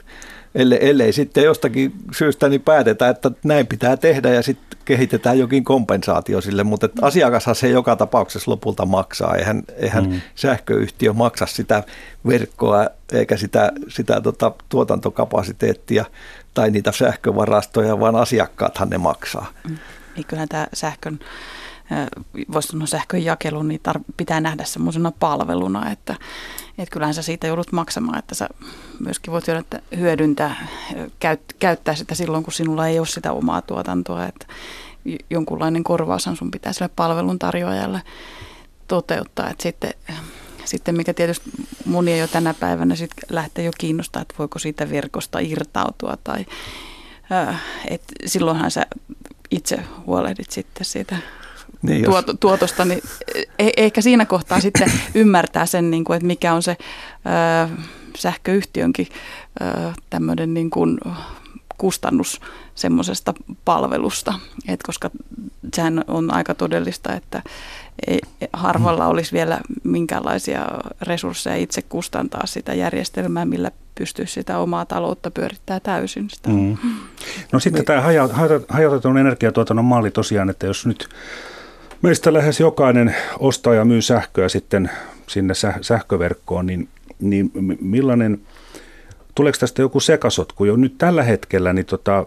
ellei, 0.55 0.89
ellei 0.89 1.13
sitten 1.13 1.43
jostakin 1.43 1.93
syystä 2.17 2.49
niin 2.49 2.61
päätetä, 2.61 3.09
että 3.09 3.31
näin 3.43 3.67
pitää 3.67 3.97
tehdä 3.97 4.29
ja 4.29 4.41
sitten 4.41 4.79
kehitetään 4.85 5.39
jokin 5.39 5.63
kompensaatio 5.63 6.41
sille, 6.41 6.63
mutta 6.63 6.89
asiakashan 7.01 7.55
se 7.55 7.69
joka 7.69 7.95
tapauksessa 7.95 8.51
lopulta 8.51 8.85
maksaa. 8.85 9.35
Eihän, 9.35 9.63
eihän 9.75 10.09
mm. 10.09 10.21
sähköyhtiö 10.35 11.13
maksa 11.13 11.45
sitä 11.45 11.83
verkkoa 12.27 12.87
eikä 13.11 13.37
sitä, 13.37 13.71
sitä 13.87 14.21
tota, 14.21 14.51
tuotantokapasiteettia 14.69 16.05
tai 16.53 16.71
niitä 16.71 16.91
sähkövarastoja, 16.91 17.99
vaan 17.99 18.15
asiakkaathan 18.15 18.89
ne 18.89 18.97
maksaa. 18.97 19.51
Mm. 19.69 19.77
Niin 20.15 20.25
kyllähän 20.25 20.49
tämä 20.49 20.67
sähkön 20.73 21.19
voisi 22.53 22.67
sanoa 22.67 22.87
sähkön 22.87 23.25
jakelu, 23.25 23.63
niin 23.63 23.81
tar- 23.89 24.13
pitää 24.17 24.41
nähdä 24.41 24.63
semmoisena 24.63 25.11
palveluna, 25.19 25.91
että, 25.91 26.15
että 26.77 26.93
kyllähän 26.93 27.13
sä 27.13 27.21
siitä 27.21 27.47
joudut 27.47 27.71
maksamaan, 27.71 28.19
että 28.19 28.35
sä 28.35 28.49
myöskin 28.99 29.33
voit 29.33 29.45
hyödyntää, 29.97 30.67
käyt, 31.19 31.41
käyttää 31.59 31.95
sitä 31.95 32.15
silloin, 32.15 32.43
kun 32.43 32.53
sinulla 32.53 32.87
ei 32.87 32.99
ole 32.99 33.07
sitä 33.07 33.31
omaa 33.31 33.61
tuotantoa, 33.61 34.25
että 34.25 34.47
jonkunlainen 35.29 35.83
korvaushan 35.83 36.35
sun 36.35 36.51
pitää 36.51 36.73
sille 36.73 36.89
palvelun 36.95 37.39
tarjoajalle 37.39 38.01
toteuttaa, 38.87 39.49
että 39.49 39.63
sitten 39.63 39.93
sitten 40.65 40.95
mikä 40.95 41.13
tietysti 41.13 41.49
monia 41.85 42.17
jo 42.17 42.27
tänä 42.27 42.53
päivänä 42.53 42.95
sit 42.95 43.11
lähtee 43.29 43.65
jo 43.65 43.71
kiinnostaa, 43.77 44.21
että 44.21 44.35
voiko 44.39 44.59
siitä 44.59 44.89
verkosta 44.89 45.39
irtautua 45.39 46.17
tai 46.23 46.45
että 47.87 48.13
silloinhan 48.25 48.71
sä 48.71 48.85
itse 49.51 49.79
huolehdit 50.05 50.51
sitten 50.51 50.85
siitä 50.85 51.17
niin 51.81 52.05
tuot, 52.05 52.25
tuotosta, 52.39 52.85
niin 52.85 53.01
eh, 53.59 53.71
ehkä 53.77 54.01
siinä 54.01 54.25
kohtaa 54.25 54.59
sitten 54.59 54.91
ymmärtää 55.15 55.65
sen, 55.65 55.91
niin 55.91 56.03
kuin, 56.03 56.17
että 56.17 56.27
mikä 56.27 56.53
on 56.53 56.63
se 56.63 56.77
ö, 57.69 57.69
sähköyhtiönkin 58.17 59.07
ö, 59.61 59.93
tämmöinen 60.09 60.53
niin 60.53 60.69
kuin 60.69 60.97
kustannus 61.77 62.41
semmoisesta 62.75 63.33
palvelusta, 63.65 64.33
Et 64.67 64.83
koska 64.83 65.09
sehän 65.73 66.03
on 66.07 66.33
aika 66.33 66.53
todellista, 66.53 67.13
että 67.13 67.41
ei, 68.07 68.19
harvalla 68.53 69.03
mm. 69.03 69.09
olisi 69.09 69.33
vielä 69.33 69.59
minkäänlaisia 69.83 70.65
resursseja 71.01 71.55
itse 71.55 71.81
kustantaa 71.81 72.45
sitä 72.45 72.73
järjestelmää, 72.73 73.45
millä 73.45 73.71
pystyisi 73.95 74.33
sitä 74.33 74.57
omaa 74.57 74.85
taloutta 74.85 75.31
pyörittää 75.31 75.79
täysin. 75.79 76.29
Sitä. 76.29 76.49
Mm. 76.49 76.77
No 77.51 77.59
sitten 77.59 77.85
tämä 77.85 78.03
hajautetun 78.69 79.17
energiatuotannon 79.17 79.85
malli 79.85 80.11
tosiaan, 80.11 80.49
että 80.49 80.67
jos 80.67 80.85
nyt 80.85 81.09
meistä 82.01 82.33
lähes 82.33 82.59
jokainen 82.59 83.15
ostaa 83.39 83.73
ja 83.73 83.85
myy 83.85 84.01
sähköä 84.01 84.49
sitten 84.49 84.89
sinne 85.27 85.53
sähköverkkoon, 85.81 86.65
niin, 86.65 86.87
niin 87.19 87.51
millainen, 87.81 88.41
tuleeko 89.35 89.57
tästä 89.59 89.81
joku 89.81 89.99
sekasotku 89.99 90.65
jo 90.65 90.75
nyt 90.75 90.95
tällä 90.97 91.23
hetkellä, 91.23 91.73
niin 91.73 91.85
tota, 91.85 92.25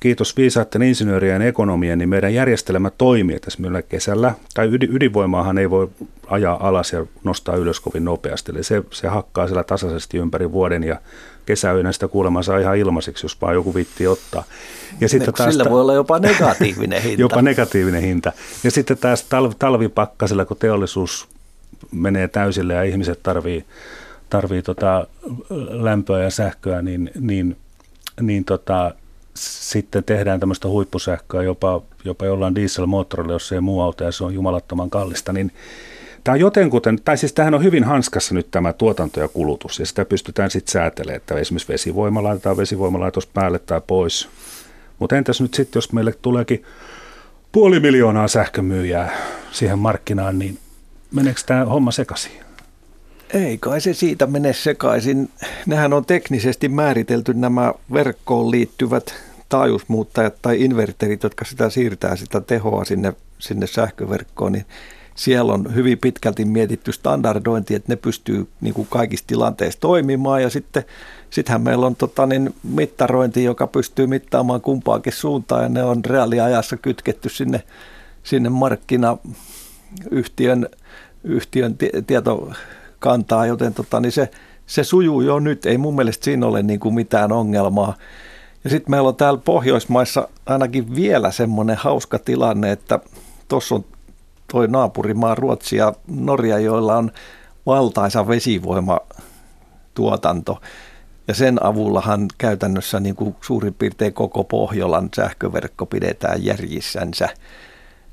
kiitos 0.00 0.36
viisaiden 0.36 0.82
insinöörien 0.82 1.42
ja 1.42 1.48
ekonomien, 1.48 1.98
niin 1.98 2.08
meidän 2.08 2.34
järjestelmä 2.34 2.90
toimii. 2.90 3.40
Tässä 3.40 3.60
myöllä 3.60 3.82
kesällä, 3.82 4.34
tai 4.54 4.68
ydinvoimaahan 4.72 5.58
ei 5.58 5.70
voi 5.70 5.90
ajaa 6.26 6.68
alas 6.68 6.92
ja 6.92 7.06
nostaa 7.24 7.56
ylös 7.56 7.80
kovin 7.80 8.04
nopeasti, 8.04 8.52
eli 8.52 8.62
se, 8.62 8.82
se 8.90 9.08
hakkaa 9.08 9.46
siellä 9.46 9.64
tasaisesti 9.64 10.18
ympäri 10.18 10.52
vuoden 10.52 10.84
ja 10.84 11.00
kesäyönä 11.48 11.92
sitä 11.92 12.08
kuulemma 12.08 12.42
saa 12.42 12.58
ihan 12.58 12.76
ilmaiseksi, 12.76 13.24
jos 13.24 13.40
vaan 13.40 13.54
joku 13.54 13.74
vitti 13.74 14.06
ottaa. 14.06 14.44
Ja 15.00 15.08
sitten 15.08 15.34
taas 15.34 15.50
Sillä 15.54 15.70
voi 15.70 15.80
olla 15.80 15.94
jopa 15.94 16.18
negatiivinen 16.18 17.02
hinta. 17.06 17.20
jopa 17.20 17.42
negatiivinen 17.42 18.02
hinta. 18.02 18.32
Ja 18.64 18.70
sitten 18.70 18.98
taas 18.98 19.24
talv, 19.24 19.52
talvipakkasella, 19.58 20.44
kun 20.44 20.56
teollisuus 20.56 21.28
menee 21.92 22.28
täysille 22.28 22.74
ja 22.74 22.82
ihmiset 22.82 23.22
tarvii, 23.22 23.64
tarvii 24.30 24.62
tota 24.62 25.06
lämpöä 25.70 26.22
ja 26.22 26.30
sähköä, 26.30 26.82
niin, 26.82 27.10
niin 27.20 27.56
niin 28.20 28.44
tota, 28.44 28.94
sitten 29.34 30.04
tehdään 30.04 30.40
tämmöistä 30.40 30.68
huippusähköä 30.68 31.42
jopa, 31.42 31.82
jopa 32.04 32.26
jollain 32.26 32.54
dieselmoottorilla, 32.54 33.32
jos 33.32 33.52
ei 33.52 33.60
muu 33.60 33.80
auto 33.80 34.04
ja 34.04 34.12
se 34.12 34.24
on 34.24 34.34
jumalattoman 34.34 34.90
kallista, 34.90 35.32
niin 35.32 35.52
Tämä 36.28 36.34
on 36.34 36.40
jotenkuten, 36.40 36.98
tai 37.04 37.18
siis 37.18 37.32
tämähän 37.32 37.54
on 37.54 37.62
hyvin 37.62 37.84
hanskassa 37.84 38.34
nyt 38.34 38.50
tämä 38.50 38.72
tuotanto 38.72 39.20
ja 39.20 39.28
kulutus, 39.28 39.78
ja 39.78 39.86
sitä 39.86 40.04
pystytään 40.04 40.50
sitten 40.50 40.72
säätelemään, 40.72 41.16
että 41.16 41.34
esimerkiksi 41.34 41.72
vesivoima 41.72 42.22
laitetaan 42.22 42.56
vesivoimalaitos 42.56 43.26
päälle 43.26 43.58
tai 43.58 43.80
pois. 43.86 44.28
Mutta 44.98 45.16
entäs 45.16 45.40
nyt 45.40 45.54
sitten, 45.54 45.78
jos 45.78 45.92
meille 45.92 46.14
tuleekin 46.22 46.64
puoli 47.52 47.80
miljoonaa 47.80 48.28
sähkömyyjää 48.28 49.12
siihen 49.52 49.78
markkinaan, 49.78 50.38
niin 50.38 50.58
meneekö 51.14 51.40
tämä 51.46 51.64
homma 51.64 51.90
sekaisin? 51.90 52.32
Ei 53.34 53.58
kai 53.58 53.80
se 53.80 53.94
siitä 53.94 54.26
mene 54.26 54.52
sekaisin. 54.52 55.30
Nehän 55.66 55.92
on 55.92 56.04
teknisesti 56.04 56.68
määritelty 56.68 57.34
nämä 57.34 57.74
verkkoon 57.92 58.50
liittyvät 58.50 59.14
taajuusmuuttajat 59.48 60.34
tai 60.42 60.62
inverterit, 60.64 61.22
jotka 61.22 61.44
sitä 61.44 61.70
siirtää 61.70 62.16
sitä 62.16 62.40
tehoa 62.40 62.84
sinne, 62.84 63.12
sinne 63.38 63.66
sähköverkkoon, 63.66 64.52
niin 64.52 64.66
siellä 65.18 65.52
on 65.52 65.74
hyvin 65.74 65.98
pitkälti 65.98 66.44
mietitty 66.44 66.92
standardointi, 66.92 67.74
että 67.74 67.92
ne 67.92 67.96
pystyy 67.96 68.48
niin 68.60 68.74
kuin 68.74 68.88
kaikissa 68.90 69.26
tilanteissa 69.26 69.80
toimimaan 69.80 70.42
ja 70.42 70.50
sitten 70.50 70.84
sittenhän 71.30 71.62
meillä 71.62 71.86
on 71.86 71.96
tota, 71.96 72.26
niin, 72.26 72.54
mittarointi, 72.62 73.44
joka 73.44 73.66
pystyy 73.66 74.06
mittaamaan 74.06 74.60
kumpaakin 74.60 75.12
suuntaan 75.12 75.62
ja 75.62 75.68
ne 75.68 75.82
on 75.82 76.04
reaaliajassa 76.04 76.76
kytketty 76.76 77.28
sinne, 77.28 77.62
sinne 78.22 78.48
markkinayhtiön 78.48 80.68
yhtiön 81.24 81.76
tietokantaa, 82.06 83.46
joten 83.46 83.74
tota, 83.74 84.00
niin 84.00 84.12
se, 84.12 84.30
se 84.66 84.84
sujuu 84.84 85.20
jo 85.20 85.38
nyt. 85.38 85.66
Ei 85.66 85.78
mun 85.78 85.96
mielestä 85.96 86.24
siinä 86.24 86.46
ole 86.46 86.62
niin 86.62 86.80
kuin 86.80 86.94
mitään 86.94 87.32
ongelmaa. 87.32 87.94
Ja 88.64 88.70
sitten 88.70 88.90
meillä 88.90 89.08
on 89.08 89.16
täällä 89.16 89.40
Pohjoismaissa 89.44 90.28
ainakin 90.46 90.94
vielä 90.94 91.30
semmoinen 91.30 91.76
hauska 91.76 92.18
tilanne, 92.18 92.72
että 92.72 93.00
tuossa 93.48 93.74
on 93.74 93.84
toi 94.52 94.68
naapurimaa 94.68 95.34
Ruotsi 95.34 95.76
ja 95.76 95.92
Norja, 96.06 96.58
joilla 96.58 96.96
on 96.96 97.10
valtaisa 97.66 98.28
vesivoimatuotanto. 98.28 100.60
Ja 101.28 101.34
sen 101.34 101.64
avullahan 101.64 102.26
käytännössä 102.38 103.00
niin 103.00 103.16
kuin 103.16 103.36
suurin 103.40 103.74
piirtein 103.74 104.14
koko 104.14 104.44
Pohjolan 104.44 105.08
sähköverkko 105.16 105.86
pidetään 105.86 106.44
järjissänsä. 106.44 107.28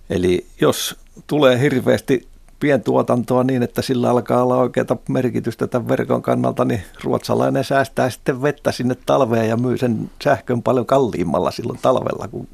Eli 0.09 0.45
jos 0.61 0.95
tulee 1.27 1.59
hirveästi 1.59 2.27
pientuotantoa 2.59 3.43
niin, 3.43 3.63
että 3.63 3.81
sillä 3.81 4.09
alkaa 4.09 4.43
olla 4.43 4.57
oikeaa 4.57 4.97
merkitystä 5.09 5.67
tämän 5.67 5.87
verkon 5.87 6.21
kannalta, 6.21 6.65
niin 6.65 6.81
ruotsalainen 7.03 7.63
säästää 7.63 8.09
sitten 8.09 8.41
vettä 8.41 8.71
sinne 8.71 8.95
talveen 9.05 9.49
ja 9.49 9.57
myy 9.57 9.77
sen 9.77 10.11
sähkön 10.23 10.63
paljon 10.63 10.85
kalliimmalla 10.85 11.51
silloin 11.51 11.79
talvella 11.81 12.27
kuin, 12.27 12.47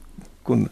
kuin 0.43 0.69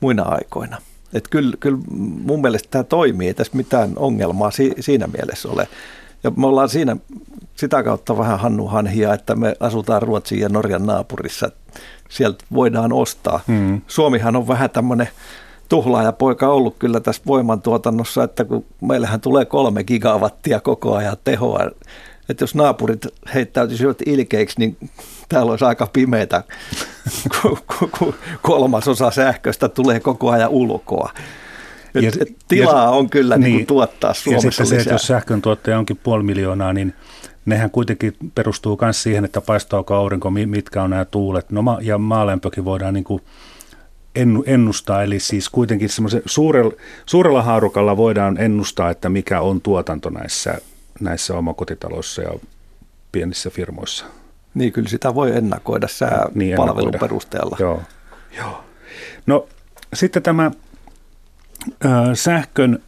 muina 0.00 0.22
aikoina. 0.22 0.76
Että 1.14 1.30
kyllä, 1.30 1.56
kyllä 1.60 1.78
mun 2.24 2.40
mielestä 2.40 2.68
tämä 2.70 2.84
toimii, 2.84 3.28
ei 3.28 3.34
tässä 3.34 3.56
mitään 3.56 3.92
ongelmaa 3.96 4.50
si, 4.50 4.72
siinä 4.80 5.06
mielessä 5.06 5.48
ole. 5.48 5.68
Ja 6.24 6.30
me 6.30 6.46
ollaan 6.46 6.68
siinä 6.68 6.96
sitä 7.56 7.82
kautta 7.82 8.18
vähän 8.18 8.38
Hannu 8.38 8.66
Hanhia, 8.66 9.14
että 9.14 9.34
me 9.34 9.56
asutaan 9.60 10.02
Ruotsin 10.02 10.40
ja 10.40 10.48
Norjan 10.48 10.86
naapurissa. 10.86 11.50
Sieltä 12.08 12.44
voidaan 12.52 12.92
ostaa. 12.92 13.40
Hmm. 13.48 13.80
Suomihan 13.86 14.36
on 14.36 14.48
vähän 14.48 14.70
tämmöinen 14.70 15.08
tuhlaaja 15.68 16.12
poika 16.12 16.48
ollut 16.48 16.76
kyllä 16.78 17.00
tässä 17.00 17.22
voimantuotannossa, 17.26 18.24
että 18.24 18.44
kun 18.44 18.64
meillähän 18.80 19.20
tulee 19.20 19.44
kolme 19.44 19.84
gigawattia 19.84 20.60
koko 20.60 20.94
ajan 20.94 21.16
tehoa, 21.24 21.70
että 22.28 22.42
jos 22.42 22.54
naapurit 22.54 23.06
heittäytyisivät 23.34 23.98
ilkeiksi, 24.06 24.58
niin 24.58 24.76
täällä 25.28 25.50
olisi 25.50 25.64
aika 25.64 25.86
pimeätä, 25.92 26.42
kun 27.98 28.14
kolmasosa 28.42 29.10
sähköstä 29.10 29.68
tulee 29.68 30.00
koko 30.00 30.30
ajan 30.30 30.50
ulkoa. 30.50 31.12
Et, 31.94 32.02
ja, 32.02 32.10
et 32.20 32.36
tilaa 32.48 32.82
ja, 32.82 32.90
on 32.90 33.10
kyllä 33.10 33.36
niin, 33.36 33.56
niin 33.56 33.66
tuottaa 33.66 34.14
Suomessa 34.14 34.46
ja 34.46 34.50
sitten 34.50 34.66
lisää. 34.66 34.78
se, 34.78 34.82
että 34.82 34.94
jos 34.94 35.06
sähkön 35.06 35.42
tuottaja 35.42 35.78
onkin 35.78 35.96
puoli 35.96 36.22
miljoonaa, 36.22 36.72
niin 36.72 36.94
nehän 37.46 37.70
kuitenkin 37.70 38.16
perustuu 38.34 38.78
myös 38.80 39.02
siihen, 39.02 39.24
että 39.24 39.40
paistaako 39.40 39.94
aurinko, 39.94 40.30
mitkä 40.30 40.82
on 40.82 40.90
nämä 40.90 41.04
tuulet. 41.04 41.50
No 41.50 41.78
ja 41.82 41.98
maalämpökin 41.98 42.64
voidaan 42.64 42.94
niin 42.94 43.04
kuin 43.04 43.22
ennustaa, 44.46 45.02
eli 45.02 45.20
siis 45.20 45.48
kuitenkin 45.48 45.88
suurella, 46.26 46.72
suurella 47.06 47.42
haarukalla 47.42 47.96
voidaan 47.96 48.40
ennustaa, 48.40 48.90
että 48.90 49.08
mikä 49.08 49.40
on 49.40 49.60
tuotanto 49.60 50.10
näissä, 50.10 50.58
näissä 51.00 51.34
omakotitaloissa 51.34 52.22
ja 52.22 52.30
pienissä 53.12 53.50
firmoissa. 53.50 54.04
Niin, 54.54 54.72
kyllä 54.72 54.88
sitä 54.88 55.14
voi 55.14 55.36
ennakoida 55.36 55.88
sää 55.88 56.28
niin, 56.34 56.56
palvelun 56.56 56.94
perusteella. 57.00 57.56
Joo. 57.60 57.82
Joo. 58.36 58.64
No 59.26 59.46
sitten 59.94 60.22
tämä 60.22 60.50
äh, 61.86 61.92
sähkön, 62.14 62.82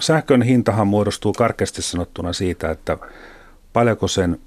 sähkön 0.00 0.42
hintahan 0.42 0.88
muodostuu 0.88 1.32
karkeasti 1.32 1.82
sanottuna 1.82 2.32
siitä, 2.32 2.70
että 2.70 2.98
paljonko 3.72 4.08
sen 4.08 4.40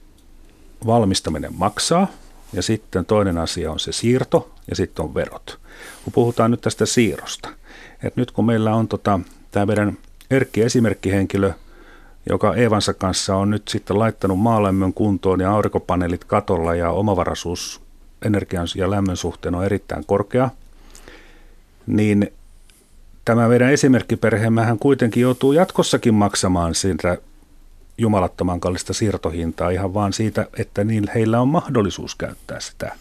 valmistaminen 0.86 1.54
maksaa, 1.58 2.08
ja 2.54 2.62
sitten 2.62 3.06
toinen 3.06 3.38
asia 3.38 3.72
on 3.72 3.80
se 3.80 3.92
siirto, 3.92 4.52
ja 4.70 4.76
sitten 4.76 5.06
on 5.06 5.14
verot. 5.14 5.60
Kun 6.04 6.14
puhutaan 6.14 6.52
nyt 6.52 6.62
tästä 6.62 6.86
siirrosta, 6.86 7.50
että 8.04 8.22
nyt 8.22 8.32
kun 8.32 8.46
meillä 8.46 8.76
on 8.76 8.88
tota, 8.88 9.20
tämä 9.52 9.66
meidän 9.66 9.98
Erkki 10.32 10.62
esimerkkihenkilö– 10.62 11.52
joka 12.30 12.56
Evansa 12.56 12.94
kanssa 12.94 13.36
on 13.36 13.50
nyt 13.50 13.68
sitten 13.68 14.00
laittanut 14.00 14.40
maalämmön 14.40 14.94
kuntoon 14.94 15.40
ja 15.40 15.52
aurinkopaneelit 15.52 16.24
katolla 16.24 16.76
ja 16.76 16.92
omavaraisuus 16.92 17.82
energian 18.26 18.68
ja 18.76 18.90
lämmön 18.90 19.18
suhteen 19.18 19.56
on 19.56 19.66
erittäin 19.66 20.06
korkea, 20.06 20.50
niin 21.88 22.34
tämä 23.26 23.48
meidän 23.48 23.72
esimerkkiperheemmehän 23.72 24.80
kuitenkin 24.80 25.22
joutuu 25.22 25.52
jatkossakin 25.52 26.14
maksamaan 26.14 26.76
siitä 26.76 27.18
jumalattoman 27.98 28.60
kallista 28.60 28.94
siirtohintaa 28.94 29.70
ihan 29.70 29.94
vaan 29.94 30.14
siitä, 30.14 30.48
että 30.58 30.84
niin 30.84 31.04
heillä 31.16 31.42
on 31.42 31.48
mahdollisuus 31.48 32.16
käyttää 32.16 32.60
sitä 32.60 32.96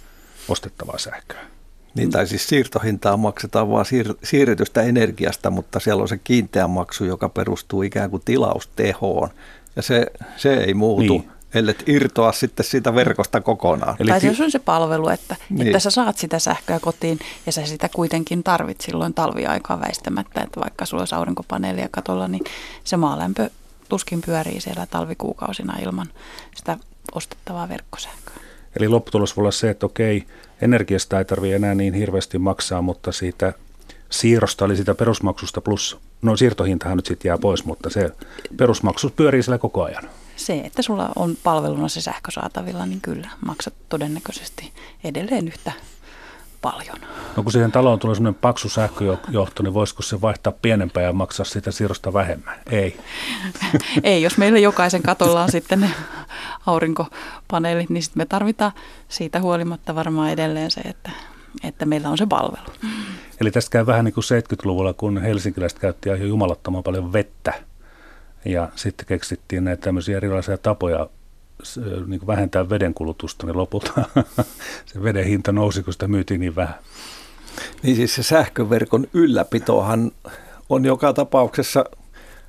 ostettavaa 0.49 0.99
sähköä. 0.99 1.56
Niin, 1.97 2.11
tai 2.11 2.27
siis 2.27 2.49
siirtohintaa 2.49 3.17
maksetaan 3.17 3.71
vain 3.71 3.87
siir- 3.87 4.19
siirretystä 4.25 4.83
energiasta, 4.83 5.51
mutta 5.51 5.81
siellä 5.81 6.03
on 6.03 6.09
se 6.09 6.19
kiinteä 6.19 6.69
maksu, 6.69 7.05
joka 7.05 7.29
perustuu 7.29 7.83
ikään 7.83 8.11
kuin 8.11 8.23
tilaustehoon. 8.25 9.29
Ja 9.77 9.83
se, 9.83 10.07
se 10.37 10.55
ei 10.55 10.75
muutu, 10.75 11.13
niin. 11.13 11.31
ellei 11.55 11.75
irtoa 11.87 12.33
sitten 12.33 12.67
siitä 12.67 12.95
verkosta 12.95 13.41
kokonaan. 13.41 13.97
Eli 13.99 14.11
tai 14.11 14.21
se 14.21 14.45
on 14.45 14.51
se 14.51 14.59
palvelu, 14.59 15.09
että, 15.09 15.37
niin. 15.51 15.67
että 15.67 15.79
sä 15.79 15.91
saat 15.91 16.19
sitä 16.19 16.39
sähköä 16.39 16.81
kotiin 16.81 17.19
ja 17.47 17.53
sä 17.53 17.67
sitä 17.67 17.89
kuitenkin 17.89 18.43
tarvit 18.43 18.81
silloin 18.81 19.15
talviaikaa 19.15 19.81
väistämättä, 19.81 20.41
että 20.41 20.61
vaikka 20.61 20.87
sulla 20.87 21.01
olisi 21.01 21.15
aurinkopaneelia 21.15 21.89
katolla, 21.91 22.29
niin 22.29 22.45
se 22.85 22.97
maalämpö 22.97 23.51
tuskin 23.89 24.23
pyörii 24.27 24.61
siellä 24.61 24.87
talvikuukausina 24.87 25.79
ilman 25.79 26.07
sitä 26.57 26.79
ostettavaa 27.15 27.69
verkkosähköä. 27.69 28.37
Eli 28.77 28.89
lopputulos 28.89 29.37
voi 29.37 29.43
olla 29.43 29.51
se, 29.51 29.71
että 29.71 29.87
okei, 29.87 30.27
energiasta 30.61 31.19
ei 31.19 31.25
tarvitse 31.25 31.57
enää 31.57 31.75
niin 31.75 31.95
hirveästi 31.95 32.39
maksaa, 32.39 32.83
mutta 32.83 33.13
siitä 33.13 33.53
siirrosta, 34.11 34.65
eli 34.65 34.77
sitä 34.77 34.95
perusmaksusta 34.95 35.61
plus, 35.61 35.99
no 36.23 36.37
siirtohintahan 36.37 36.97
nyt 36.97 37.07
sitten 37.07 37.29
jää 37.29 37.39
pois, 37.39 37.65
mutta 37.65 37.91
se 37.91 38.11
perusmaksu 38.57 39.11
pyörii 39.11 39.43
siellä 39.43 39.59
koko 39.59 39.85
ajan. 39.85 40.09
Se, 40.37 40.61
että 40.65 40.83
sulla 40.83 41.09
on 41.17 41.37
palveluna 41.43 41.89
se 41.89 42.01
sähkö 42.01 42.31
saatavilla, 42.31 42.87
niin 42.87 43.01
kyllä 43.01 43.29
maksat 43.47 43.75
todennäköisesti 43.89 44.73
edelleen 45.05 45.49
yhtä 45.49 45.73
paljon. 46.73 46.97
No 47.37 47.43
kun 47.43 47.53
siihen 47.53 47.73
taloon 47.73 47.99
tulee 47.99 48.15
sellainen 48.15 48.41
paksu 48.41 48.69
sähköjohto, 48.69 49.63
niin 49.63 49.75
voisiko 49.75 50.03
se 50.03 50.21
vaihtaa 50.21 50.53
pienempää 50.63 51.03
ja 51.03 51.13
maksaa 51.13 51.47
sitä 51.47 51.71
siirrosta 51.71 52.13
vähemmän? 52.13 52.55
Ei. 52.71 53.01
Ei, 54.03 54.23
jos 54.23 54.39
meillä 54.39 54.59
jokaisen 54.59 55.03
katolla 55.03 55.43
on 55.43 55.51
sitten 55.51 55.81
ne 55.81 55.91
aurinkopaneelit, 56.67 57.91
niin 57.91 58.03
sitten 58.03 58.21
me 58.21 58.27
tarvitaan 58.27 58.73
siitä 59.09 59.41
huolimatta 59.41 59.95
varmaan 59.95 60.31
edelleen 60.31 60.71
se, 60.71 60.81
että, 60.81 61.11
että 61.65 61.87
meillä 61.87 62.09
on 62.09 62.19
se 62.19 62.27
palvelu. 62.27 62.67
Eli 63.41 63.51
tästä 63.51 63.71
käy 63.71 63.87
vähän 63.87 64.05
niin 64.05 64.15
kuin 64.15 64.25
70-luvulla, 64.25 64.93
kun 64.93 65.23
helsinkiläiset 65.23 65.79
käytti 65.79 66.09
jo 66.09 66.15
jumalattoman 66.15 66.83
paljon 66.83 67.13
vettä. 67.13 67.55
Ja 68.45 68.69
sitten 68.75 69.07
keksittiin 69.07 69.65
näitä 69.65 69.83
tämmöisiä 69.83 70.17
erilaisia 70.17 70.59
tapoja 70.59 71.09
niin 72.07 72.21
kuin 72.21 72.27
vähentää 72.27 72.69
vedenkulutusta, 72.69 73.47
niin 73.47 73.57
lopulta 73.57 73.93
se 74.87 75.03
veden 75.03 75.25
hinta 75.25 75.53
nousi, 75.53 75.83
kun 75.83 75.93
sitä 75.93 76.09
myytiin 76.09 76.41
niin 76.41 76.57
vähän. 76.57 76.75
Niin 77.83 77.97
siis 77.97 78.15
se 78.15 78.23
sähköverkon 78.23 79.07
ylläpitohan 79.13 80.13
on 80.69 80.85
joka 80.85 81.13
tapauksessa 81.13 81.85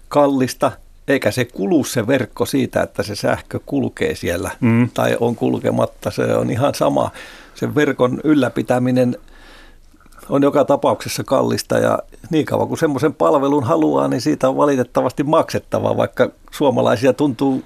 kallista, 0.07 0.71
eikä 1.07 1.31
se 1.31 1.45
kulu 1.45 1.83
se 1.83 2.07
verkko 2.07 2.45
siitä, 2.45 2.81
että 2.81 3.03
se 3.03 3.15
sähkö 3.15 3.59
kulkee 3.65 4.15
siellä 4.15 4.51
mm. 4.59 4.89
tai 4.93 5.17
on 5.19 5.35
kulkematta. 5.35 6.11
Se 6.11 6.23
on 6.35 6.49
ihan 6.49 6.75
sama. 6.75 7.11
Sen 7.55 7.75
verkon 7.75 8.21
ylläpitäminen 8.23 9.17
on 10.29 10.43
joka 10.43 10.65
tapauksessa 10.65 11.23
kallista 11.23 11.77
ja 11.77 11.99
niin 12.29 12.45
kauan 12.45 12.67
kuin 12.67 12.77
semmoisen 12.77 13.13
palvelun 13.13 13.63
haluaa, 13.63 14.07
niin 14.07 14.21
siitä 14.21 14.49
on 14.49 14.57
valitettavasti 14.57 15.23
maksettava, 15.23 15.97
vaikka 15.97 16.29
suomalaisia 16.51 17.13
tuntuu 17.13 17.63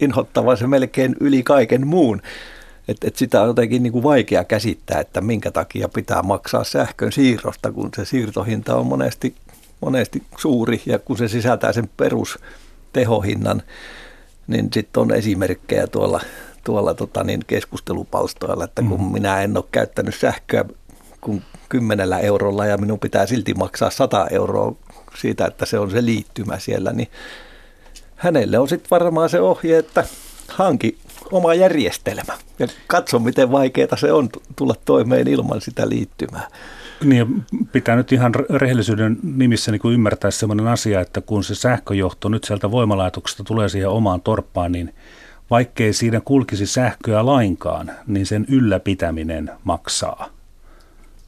inhottavan 0.00 0.56
se 0.56 0.66
melkein 0.66 1.16
yli 1.20 1.42
kaiken 1.42 1.86
muun. 1.86 2.22
Et, 2.88 2.96
et 3.04 3.16
sitä 3.16 3.42
on 3.42 3.48
jotenkin 3.48 3.82
niin 3.82 3.92
kuin 3.92 4.02
vaikea 4.02 4.44
käsittää, 4.44 5.00
että 5.00 5.20
minkä 5.20 5.50
takia 5.50 5.88
pitää 5.88 6.22
maksaa 6.22 6.64
sähkön 6.64 7.12
siirrosta, 7.12 7.72
kun 7.72 7.90
se 7.96 8.04
siirtohinta 8.04 8.76
on 8.76 8.86
monesti, 8.86 9.34
monesti 9.80 10.22
suuri 10.38 10.82
ja 10.86 10.98
kun 10.98 11.18
se 11.18 11.28
sisältää 11.28 11.72
sen 11.72 11.90
perustehohinnan, 11.96 13.62
niin 14.46 14.68
sitten 14.72 15.00
on 15.00 15.12
esimerkkejä 15.12 15.86
tuolla, 15.86 16.20
tuolla 16.64 16.94
tota 16.94 17.24
niin 17.24 17.40
keskustelupalstoilla, 17.46 18.64
että 18.64 18.82
kun 18.82 19.00
mm. 19.00 19.12
minä 19.12 19.42
en 19.42 19.56
ole 19.56 19.64
käyttänyt 19.72 20.14
sähköä 20.14 20.64
kun 21.20 21.42
kymmenellä 21.68 22.18
eurolla 22.18 22.66
ja 22.66 22.78
minun 22.78 22.98
pitää 22.98 23.26
silti 23.26 23.54
maksaa 23.54 23.90
100 23.90 24.26
euroa 24.30 24.74
siitä, 25.20 25.46
että 25.46 25.66
se 25.66 25.78
on 25.78 25.90
se 25.90 26.04
liittymä 26.04 26.58
siellä, 26.58 26.92
niin 26.92 27.08
hänelle 28.18 28.58
on 28.58 28.68
sitten 28.68 28.90
varmaan 28.90 29.28
se 29.28 29.40
ohje, 29.40 29.78
että 29.78 30.04
hanki 30.48 30.98
oma 31.32 31.54
järjestelmä 31.54 32.32
ja 32.58 32.66
katso, 32.86 33.18
miten 33.18 33.52
vaikeaa 33.52 33.96
se 33.96 34.12
on 34.12 34.28
tulla 34.56 34.74
toimeen 34.84 35.28
ilman 35.28 35.60
sitä 35.60 35.88
liittymää. 35.88 36.48
Niin, 37.04 37.44
pitää 37.72 37.96
nyt 37.96 38.12
ihan 38.12 38.34
rehellisyyden 38.34 39.18
nimissä 39.22 39.72
niin 39.72 39.80
kuin 39.80 39.94
ymmärtää 39.94 40.30
sellainen 40.30 40.66
asia, 40.66 41.00
että 41.00 41.20
kun 41.20 41.44
se 41.44 41.54
sähköjohto 41.54 42.28
nyt 42.28 42.44
sieltä 42.44 42.70
voimalaitoksesta 42.70 43.44
tulee 43.44 43.68
siihen 43.68 43.88
omaan 43.88 44.20
torppaan, 44.20 44.72
niin 44.72 44.94
vaikkei 45.50 45.92
siinä 45.92 46.20
kulkisi 46.24 46.66
sähköä 46.66 47.26
lainkaan, 47.26 47.90
niin 48.06 48.26
sen 48.26 48.46
ylläpitäminen 48.48 49.50
maksaa 49.64 50.28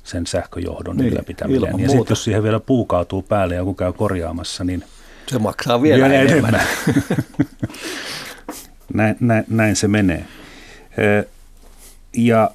sen 0.04 0.26
sähköjohdon 0.26 0.96
niin, 0.96 1.12
ylläpitäminen. 1.12 1.80
Ja 1.80 1.88
sitten 1.88 2.06
jos 2.08 2.24
siihen 2.24 2.42
vielä 2.42 2.60
puu 2.60 2.84
kaatuu 2.84 3.22
päälle 3.22 3.54
ja 3.54 3.60
joku 3.60 3.74
käy 3.74 3.92
korjaamassa, 3.92 4.64
niin 4.64 4.84
se 5.26 5.38
maksaa 5.38 5.82
vielä, 5.82 6.08
vielä 6.08 6.22
enemmän. 6.22 6.54
enemmän. 6.54 7.24
näin, 8.94 9.16
näin, 9.20 9.44
näin 9.48 9.76
se 9.76 9.88
menee. 9.88 10.24
Ja 12.16 12.50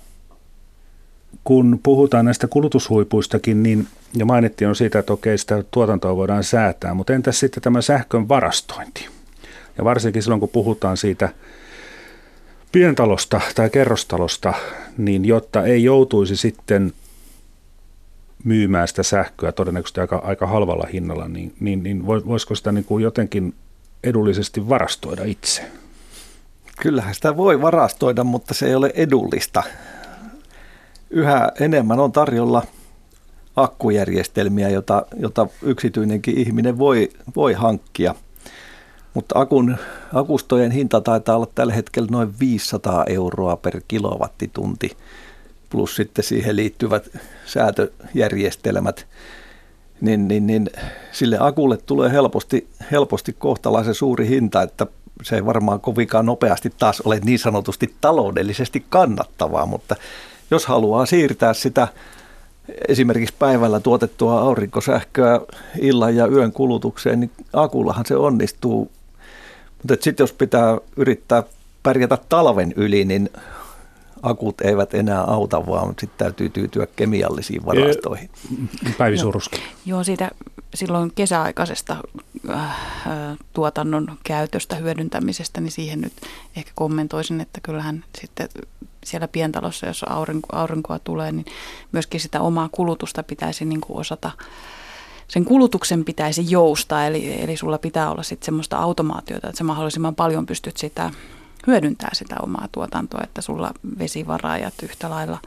kun 1.44 1.80
puhutaan 1.84 2.26
näistä 2.26 2.48
kulutushuipuistakin, 2.48 3.64
niin 3.64 3.88
ja 4.16 4.26
mainittiin 4.26 4.68
on 4.70 4.76
siitä, 4.76 5.00
että 5.00 5.14
okei, 5.14 5.38
sitä 5.38 5.64
tuotantoa 5.72 6.16
voidaan 6.16 6.44
säätää, 6.44 6.94
mutta 6.94 7.14
entäs 7.14 7.40
sitten 7.40 7.64
tämä 7.64 7.82
sähkön 7.82 8.30
varastointi? 8.30 9.08
Ja 9.78 9.84
varsinkin 9.84 10.24
silloin, 10.24 10.40
kun 10.40 10.50
puhutaan 10.50 10.98
siitä 10.98 11.30
pientalosta 12.72 13.42
tai 13.56 13.70
kerrostalosta, 13.70 14.54
niin 14.98 15.26
jotta 15.26 15.64
ei 15.64 15.84
joutuisi 15.84 16.36
sitten 16.36 16.94
myymään 18.46 18.88
sitä 18.88 19.04
sähköä 19.04 19.52
todennäköisesti 19.52 20.02
aika, 20.02 20.16
aika 20.16 20.48
halvalla 20.48 20.88
hinnalla, 20.94 21.28
niin, 21.28 21.56
niin, 21.60 21.84
niin 21.84 22.06
voisiko 22.06 22.56
sitä 22.56 22.72
niin 22.72 22.86
kuin 22.86 23.04
jotenkin 23.04 23.54
edullisesti 24.04 24.70
varastoida 24.70 25.24
itse? 25.24 25.62
Kyllähän 26.80 27.16
sitä 27.16 27.38
voi 27.38 27.62
varastoida, 27.62 28.24
mutta 28.24 28.54
se 28.54 28.68
ei 28.68 28.76
ole 28.76 28.92
edullista. 28.96 29.64
Yhä 31.10 31.52
enemmän 31.60 32.00
on 32.00 32.12
tarjolla 32.12 32.64
akkujärjestelmiä, 33.56 34.70
jota, 34.70 35.06
jota 35.20 35.48
yksityinenkin 35.62 36.38
ihminen 36.38 36.78
voi, 36.78 37.10
voi 37.36 37.54
hankkia. 37.54 38.16
Mutta 39.14 39.40
akun, 39.40 39.78
akustojen 40.14 40.72
hinta 40.72 41.02
taitaa 41.02 41.36
olla 41.36 41.48
tällä 41.56 41.74
hetkellä 41.74 42.08
noin 42.12 42.40
500 42.40 43.04
euroa 43.08 43.56
per 43.56 43.82
kilowattitunti, 43.88 44.98
plus 45.70 45.96
sitten 45.96 46.24
siihen 46.24 46.56
liittyvät 46.56 47.10
säätöjärjestelmät. 47.46 49.08
Niin, 50.02 50.28
niin, 50.28 50.48
niin 50.48 50.70
sille 51.12 51.38
akulle 51.40 51.78
tulee 51.78 52.12
helposti, 52.12 52.68
helposti 52.92 53.34
kohtalaisen 53.34 53.96
suuri 53.96 54.28
hinta, 54.28 54.62
että 54.62 54.88
se 55.24 55.36
ei 55.36 55.46
varmaan 55.46 55.82
kovinkaan 55.82 56.26
nopeasti 56.26 56.74
taas 56.80 57.02
ole 57.02 57.20
niin 57.24 57.40
sanotusti 57.40 57.96
taloudellisesti 58.02 58.86
kannattavaa, 58.90 59.66
mutta 59.66 59.96
jos 60.52 60.66
haluaa 60.66 61.06
siirtää 61.06 61.54
sitä 61.54 61.88
esimerkiksi 62.88 63.36
päivällä 63.40 63.80
tuotettua 63.80 64.40
aurinkosähköä 64.40 65.42
illan 65.82 66.16
ja 66.16 66.28
yön 66.28 66.52
kulutukseen, 66.52 67.20
niin 67.20 67.32
akullahan 67.54 68.06
se 68.06 68.16
onnistuu. 68.16 68.92
Mutta 69.78 70.04
sitten 70.04 70.24
jos 70.24 70.34
pitää 70.34 70.78
yrittää 70.98 71.44
pärjätä 71.84 72.18
talven 72.30 72.74
yli, 72.76 73.06
niin 73.06 73.30
akut 74.26 74.62
eivät 74.62 74.94
enää 74.94 75.22
auta, 75.24 75.68
vaan 75.68 75.88
sitten 75.88 76.18
täytyy 76.18 76.50
tyytyä 76.50 76.88
kemiallisiin 76.96 77.66
varastoihin. 77.66 78.30
Päivi 78.98 79.18
Suruski. 79.18 79.62
Joo, 79.86 80.04
siitä 80.04 80.32
silloin 80.74 81.12
kesäaikaisesta 81.16 81.98
äh, 82.50 82.76
tuotannon 83.54 84.18
käytöstä, 84.24 84.76
hyödyntämisestä, 84.76 85.62
niin 85.62 85.72
siihen 85.72 86.02
nyt 86.02 86.14
ehkä 86.56 86.72
kommentoisin, 86.76 87.42
että 87.42 87.62
kyllähän 87.62 88.04
sitten 88.22 88.50
siellä 89.06 89.28
pientalossa, 89.28 89.88
jos 89.88 90.06
aurinko, 90.10 90.48
aurinkoa 90.52 91.00
tulee, 91.00 91.32
niin 91.32 91.46
myöskin 91.92 92.20
sitä 92.20 92.42
omaa 92.42 92.70
kulutusta 92.72 93.24
pitäisi 93.24 93.66
niin 93.66 93.82
kuin 93.82 94.00
osata 94.00 94.32
sen 95.28 95.46
kulutuksen 95.46 96.06
pitäisi 96.06 96.46
joustaa, 96.52 97.06
eli, 97.06 97.44
eli 97.44 97.58
sulla 97.58 97.78
pitää 97.78 98.12
olla 98.12 98.24
sitten 98.24 98.46
semmoista 98.46 98.78
automaatiota, 98.78 99.48
että 99.48 99.58
sä 99.58 99.64
mahdollisimman 99.64 100.16
paljon 100.16 100.46
pystyt 100.46 100.78
sitä 100.78 101.12
hyödyntää 101.68 102.10
sitä 102.14 102.36
omaa 102.42 102.68
tuotantoa, 102.72 103.22
että 103.24 103.42
sulla 103.42 103.72
vesivaraajat 104.00 104.74
yhtä 104.84 105.10
lailla 105.10 105.40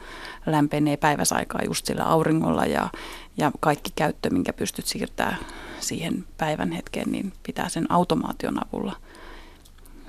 lämpenee 0.45 0.97
päiväsaikaa 0.97 1.61
just 1.65 1.85
sillä 1.85 2.03
auringolla 2.03 2.65
ja, 2.65 2.89
ja 3.37 3.51
kaikki 3.59 3.91
käyttö, 3.95 4.29
minkä 4.29 4.53
pystyt 4.53 4.85
siirtämään 4.85 5.37
siihen 5.79 6.25
päivän 6.37 6.71
hetkeen, 6.71 7.11
niin 7.11 7.33
pitää 7.43 7.69
sen 7.69 7.91
automaation 7.91 8.67
avulla 8.67 8.95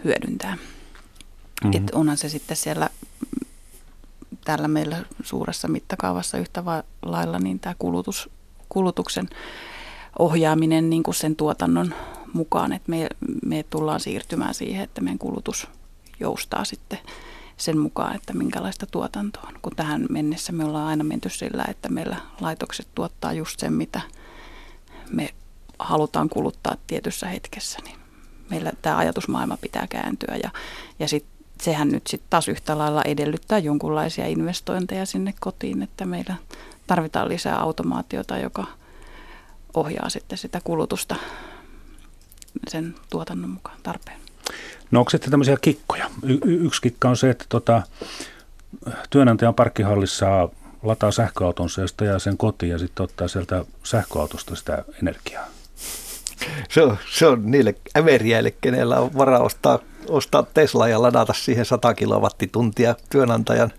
hyödyntää. 0.05 0.55
Mm-hmm. 0.55 1.73
Et 1.73 1.91
onhan 1.91 2.17
se 2.17 2.29
sitten 2.29 2.57
siellä 2.57 2.91
täällä 4.45 4.69
meillä 4.69 5.05
suuressa 5.23 5.69
mittakaavassa 5.69 6.39
yhtä 6.39 6.65
lailla, 7.03 7.39
niin 7.39 7.61
tämä 7.61 7.75
kulutus, 7.79 8.31
kulutuksen 8.69 9.29
ohjaaminen 10.19 10.91
niin 10.91 11.03
kuin 11.03 11.15
sen 11.15 11.37
tuotannon 11.37 11.95
mukaan, 12.33 12.73
että 12.73 12.91
me, 12.91 13.09
me 13.47 13.65
tullaan 13.71 14.01
siirtymään 14.01 14.55
siihen, 14.55 14.85
että 14.85 15.01
meidän 15.01 15.19
kulutus 15.19 15.69
joustaa 16.21 16.65
sitten 16.65 16.99
sen 17.57 17.79
mukaan, 17.79 18.17
että 18.17 18.33
minkälaista 18.33 18.87
tuotantoa 18.87 19.45
on. 19.49 19.59
Kun 19.63 19.77
tähän 19.77 20.07
mennessä 20.11 20.53
me 20.53 20.65
ollaan 20.65 20.87
aina 20.87 21.05
menty 21.05 21.29
sillä, 21.29 21.65
että 21.69 21.89
meillä 21.89 22.17
laitokset 22.41 22.89
tuottaa 22.95 23.33
just 23.33 23.61
sen, 23.61 23.73
mitä 23.73 24.01
me 25.11 25.35
halutaan 25.79 26.29
kuluttaa 26.29 26.77
tietyssä 26.87 27.27
hetkessä, 27.27 27.79
niin 27.85 27.99
meillä 28.51 28.73
tämä 28.83 28.97
ajatusmaailma 28.97 29.57
pitää 29.57 29.87
kääntyä 29.87 30.37
ja, 30.43 30.51
ja 30.99 31.09
sit, 31.09 31.25
sehän 31.63 31.89
nyt 31.89 32.07
sitten 32.07 32.31
taas 32.31 32.49
yhtä 32.49 32.79
lailla 32.79 33.03
edellyttää 33.05 33.59
jonkunlaisia 33.59 34.27
investointeja 34.27 35.07
sinne 35.07 35.35
kotiin, 35.41 35.83
että 35.83 36.05
meillä 36.05 36.35
tarvitaan 36.87 37.29
lisää 37.29 37.61
automaatiota, 37.61 38.39
joka 38.39 38.67
ohjaa 39.75 40.09
sitten 40.09 40.39
sitä 40.39 40.61
kulutusta 40.65 41.17
sen 42.69 42.95
tuotannon 43.11 43.51
mukaan 43.51 43.79
tarpeen. 43.83 44.21
No 44.91 44.99
onko 44.99 45.11
sitten 45.11 45.31
tämmöisiä 45.31 45.57
kikkoja? 45.61 46.11
Y- 46.23 46.39
yksi 46.45 46.83
kikka 46.83 47.09
on 47.09 47.17
se, 47.17 47.31
että 47.31 47.45
tota, 47.49 47.83
työnantajan 49.11 49.55
parkkihallissa 49.55 50.49
lataa 50.83 51.11
sähköautonsa 51.11 51.81
ja 51.81 51.87
sitten 51.87 52.21
sen 52.21 52.37
kotiin 52.37 52.73
ja 52.73 52.79
sitten 52.79 53.05
ottaa 53.05 53.29
sieltä 53.29 53.65
sähköautosta 53.83 54.57
sitä 54.57 54.85
energiaa. 55.03 55.47
Se 56.71 56.83
on, 56.83 56.97
se 57.11 57.27
on 57.27 57.51
niille 57.51 57.75
äveriäille, 57.97 58.55
kenellä 58.61 59.01
on 59.01 59.15
varaa 59.19 59.41
ostaa, 59.41 59.79
ostaa 60.09 60.43
Tesla 60.43 60.89
ja 60.89 61.03
ladata 61.03 61.33
siihen 61.33 61.65
100 61.65 61.95
kilowattituntia 61.95 62.95
työnantajan 63.11 63.73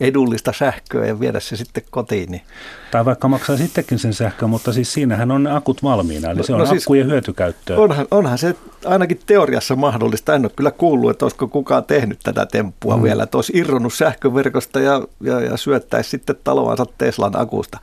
edullista 0.00 0.52
sähköä 0.52 1.06
ja 1.06 1.20
viedä 1.20 1.40
se 1.40 1.56
sitten 1.56 1.82
kotiin. 1.90 2.30
Niin. 2.30 2.42
Tai 2.90 3.04
vaikka 3.04 3.28
maksaa 3.28 3.56
sittenkin 3.56 3.98
sen 3.98 4.14
sähkön, 4.14 4.50
mutta 4.50 4.72
siis 4.72 4.92
siinähän 4.92 5.30
on 5.30 5.42
ne 5.42 5.52
akut 5.52 5.82
valmiina, 5.82 6.30
eli 6.30 6.44
se 6.44 6.52
on 6.52 6.58
no 6.58 6.66
siis, 6.66 6.82
akkujen 6.82 7.06
hyötykäyttöä. 7.06 7.76
Onhan, 7.76 8.06
onhan 8.10 8.38
se 8.38 8.54
ainakin 8.84 9.20
teoriassa 9.26 9.76
mahdollista. 9.76 10.34
En 10.34 10.44
ole 10.44 10.52
kyllä 10.56 10.70
kuullut, 10.70 11.10
että 11.10 11.24
olisiko 11.24 11.48
kukaan 11.48 11.84
tehnyt 11.84 12.18
tätä 12.22 12.46
temppua 12.46 12.96
mm. 12.96 13.02
vielä, 13.02 13.22
että 13.22 13.38
olisi 13.38 13.52
irronnut 13.56 13.94
sähköverkosta 13.94 14.80
ja, 14.80 15.02
ja, 15.20 15.40
ja 15.40 15.56
syöttäisi 15.56 16.10
sitten 16.10 16.36
taloansa 16.44 16.86
Teslan 16.98 17.40
akusta. 17.40 17.78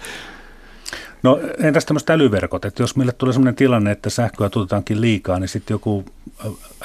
No 1.24 1.40
entäs 1.58 1.86
tämmöiset 1.86 2.10
älyverkot, 2.10 2.66
että 2.66 2.84
jos 2.84 2.96
meille 2.96 3.12
tulee 3.12 3.34
sellainen 3.34 3.56
tilanne, 3.56 3.92
että 3.92 4.10
sähköä 4.10 4.50
tuotetaankin 4.50 5.02
liikaa, 5.02 5.40
niin 5.40 5.48
sitten 5.48 5.76
joku 5.76 6.06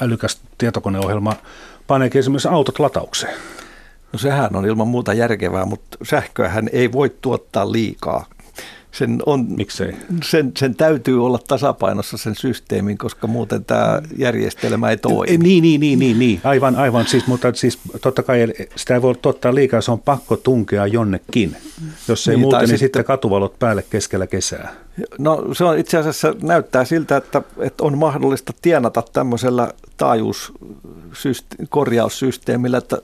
älykäs 0.01 0.41
tietokoneohjelma 0.57 1.35
paneekin 1.87 2.19
esimerkiksi 2.19 2.47
autot 2.47 2.79
lataukseen. 2.79 3.33
No 4.13 4.19
sehän 4.19 4.55
on 4.55 4.65
ilman 4.65 4.87
muuta 4.87 5.13
järkevää, 5.13 5.65
mutta 5.65 5.97
sähköähän 6.03 6.69
ei 6.73 6.91
voi 6.91 7.15
tuottaa 7.21 7.71
liikaa. 7.71 8.25
Sen, 8.91 9.19
on, 9.25 9.45
Miksei? 9.49 9.95
Sen, 10.23 10.51
sen 10.57 10.75
täytyy 10.75 11.25
olla 11.25 11.39
tasapainossa 11.47 12.17
sen 12.17 12.35
systeemin, 12.35 12.97
koska 12.97 13.27
muuten 13.27 13.65
tämä 13.65 14.01
järjestelmä 14.17 14.89
ei 14.89 14.97
toimi. 14.97 15.37
Niin, 15.37 15.61
niin, 15.61 15.81
niin, 15.81 15.99
niin, 15.99 16.19
niin. 16.19 16.41
aivan, 16.43 16.75
aivan. 16.75 17.07
Siis, 17.07 17.27
mutta 17.27 17.53
siis 17.53 17.79
totta 18.01 18.23
kai 18.23 18.47
sitä 18.75 18.93
ei 18.93 19.01
voi 19.01 19.15
tuottaa 19.15 19.55
liikaa, 19.55 19.81
se 19.81 19.91
on 19.91 19.99
pakko 19.99 20.37
tunkea 20.37 20.87
jonnekin. 20.87 21.57
Jos 22.07 22.27
ei 22.27 22.35
niin, 22.35 22.41
muuten, 22.41 22.59
niin 22.59 22.67
sitten, 22.67 22.79
sitten 22.79 23.05
katuvalot 23.05 23.59
päälle 23.59 23.83
keskellä 23.89 24.27
kesää. 24.27 24.73
No 25.17 25.45
se 25.53 25.63
on 25.63 25.77
itse 25.77 25.97
asiassa 25.97 26.35
näyttää 26.41 26.85
siltä, 26.85 27.17
että, 27.17 27.41
että 27.59 27.83
on 27.83 27.97
mahdollista 27.97 28.53
tienata 28.61 29.03
tämmöisellä 29.13 29.73
taajuuskorjaussysteemillä, 29.97 32.77
että 32.77 32.97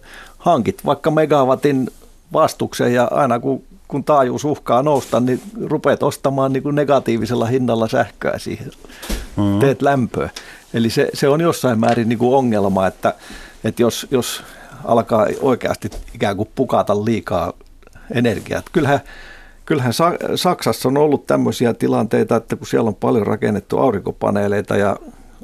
hankit 0.45 0.85
vaikka 0.85 1.11
megawatin 1.11 1.89
vastuksen 2.33 2.93
ja 2.93 3.07
aina 3.11 3.39
kun, 3.39 3.63
kun 3.87 4.03
taajuus 4.03 4.45
uhkaa 4.45 4.83
nousta, 4.83 5.19
niin 5.19 5.41
rupeat 5.65 6.03
ostamaan 6.03 6.53
niin 6.53 6.63
kuin 6.63 6.75
negatiivisella 6.75 7.45
hinnalla 7.45 7.87
sähköä 7.87 8.37
siihen. 8.37 8.71
Mm-hmm. 9.37 9.59
Teet 9.59 9.81
lämpöä. 9.81 10.29
Eli 10.73 10.89
se, 10.89 11.09
se 11.13 11.27
on 11.27 11.41
jossain 11.41 11.79
määrin 11.79 12.09
niin 12.09 12.19
kuin 12.19 12.35
ongelma, 12.35 12.87
että, 12.87 13.13
että 13.63 13.81
jos, 13.81 14.07
jos 14.11 14.43
alkaa 14.83 15.27
oikeasti 15.41 15.89
ikään 16.13 16.37
kuin 16.37 16.49
pukata 16.55 17.05
liikaa 17.05 17.53
energiaa. 18.13 18.61
Kyllähän, 18.71 18.99
kyllähän 19.65 19.93
Saksassa 20.35 20.89
on 20.89 20.97
ollut 20.97 21.27
tämmöisiä 21.27 21.73
tilanteita, 21.73 22.35
että 22.35 22.55
kun 22.55 22.67
siellä 22.67 22.87
on 22.87 22.95
paljon 22.95 23.27
rakennettu 23.27 23.77
aurinkopaneeleita 23.77 24.77
ja 24.77 24.95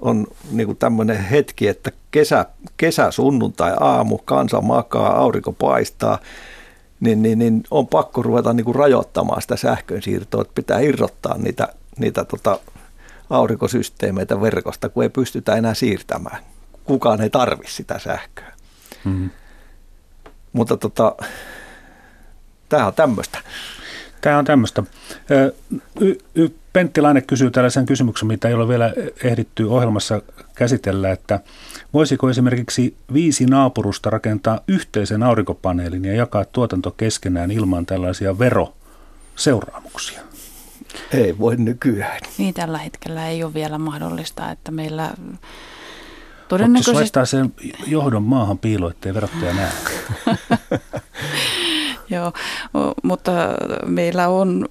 on 0.01 0.27
niin 0.51 0.77
tämmöinen 0.77 1.17
hetki, 1.17 1.67
että 1.67 1.91
kesä, 2.11 2.45
kesä 2.77 3.11
sunnuntai 3.11 3.73
aamu, 3.79 4.17
kansa 4.17 4.61
makaa, 4.61 5.17
aurinko 5.17 5.51
paistaa, 5.51 6.19
niin, 6.99 7.21
niin, 7.21 7.39
niin 7.39 7.63
on 7.71 7.87
pakko 7.87 8.21
ruveta 8.21 8.53
niin 8.53 8.65
kuin 8.65 8.75
rajoittamaan 8.75 9.41
sitä 9.41 9.55
sähkönsiirtoa, 9.55 10.41
että 10.41 10.55
pitää 10.55 10.79
irrottaa 10.79 11.37
niitä, 11.37 11.67
niitä 11.99 12.25
tota 12.25 12.59
aurinkosysteemeitä 13.29 14.41
verkosta, 14.41 14.89
kun 14.89 15.03
ei 15.03 15.09
pystytä 15.09 15.55
enää 15.55 15.73
siirtämään. 15.73 16.43
Kukaan 16.83 17.21
ei 17.21 17.29
tarvi 17.29 17.67
sitä 17.67 17.99
sähköä. 17.99 18.53
Mm-hmm. 19.05 19.29
Mutta 20.53 20.77
tota, 20.77 21.15
tämä 22.69 22.87
on 22.87 22.93
tämmöistä. 22.93 23.39
Tämä 24.21 24.37
on 24.37 24.45
tämmöistä. 24.45 24.83
Y- 26.01 26.17
y- 26.35 26.49
Pentti 26.73 27.01
Laine 27.01 27.21
kysyy 27.21 27.51
tällaisen 27.51 27.85
kysymyksen, 27.85 28.27
mitä 28.27 28.47
ei 28.47 28.53
ole 28.53 28.67
vielä 28.67 28.93
ehditty 29.23 29.63
ohjelmassa 29.63 30.21
käsitellä, 30.55 31.11
että 31.11 31.39
voisiko 31.93 32.29
esimerkiksi 32.29 32.95
viisi 33.13 33.45
naapurusta 33.45 34.09
rakentaa 34.09 34.59
yhteisen 34.67 35.23
aurinkopaneelin 35.23 36.05
ja 36.05 36.13
jakaa 36.13 36.45
tuotanto 36.45 36.91
keskenään 36.91 37.51
ilman 37.51 37.85
tällaisia 37.85 38.39
veroseuraamuksia? 38.39 40.21
Ei 41.13 41.37
voi 41.37 41.55
nykyään. 41.55 42.19
Niin 42.37 42.53
tällä 42.53 42.77
hetkellä 42.77 43.27
ei 43.27 43.43
ole 43.43 43.53
vielä 43.53 43.77
mahdollista, 43.77 44.51
että 44.51 44.71
meillä 44.71 45.13
todennäköisesti... 46.47 46.95
laittaa 46.95 47.25
sen 47.25 47.53
johdon 47.87 48.23
maahan 48.23 48.57
piiloon, 48.57 48.91
ettei 48.91 49.13
verottaja 49.13 49.53
näe. 49.53 49.71
Joo, 52.11 52.33
mutta 53.03 53.31
meillä 53.85 54.27
on 54.27 54.65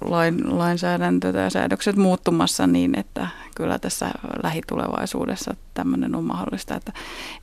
lain, 0.00 0.58
lainsäädäntö 0.58 1.28
ja 1.28 1.50
säädökset 1.50 1.96
muuttumassa 1.96 2.66
niin, 2.66 2.98
että 2.98 3.28
kyllä 3.54 3.78
tässä 3.78 4.10
lähitulevaisuudessa 4.42 5.54
tämmöinen 5.74 6.14
on 6.14 6.24
mahdollista. 6.24 6.74
Että, 6.74 6.92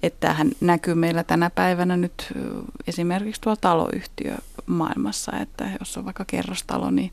että 0.03 0.19
tämähän 0.19 0.51
näkyy 0.61 0.95
meillä 0.95 1.23
tänä 1.23 1.49
päivänä 1.49 1.97
nyt 1.97 2.33
esimerkiksi 2.87 3.41
tuolla 3.41 3.57
taloyhtiö 3.61 4.35
maailmassa, 4.65 5.31
että 5.37 5.69
jos 5.79 5.97
on 5.97 6.05
vaikka 6.05 6.25
kerrostalo, 6.25 6.91
niin 6.91 7.11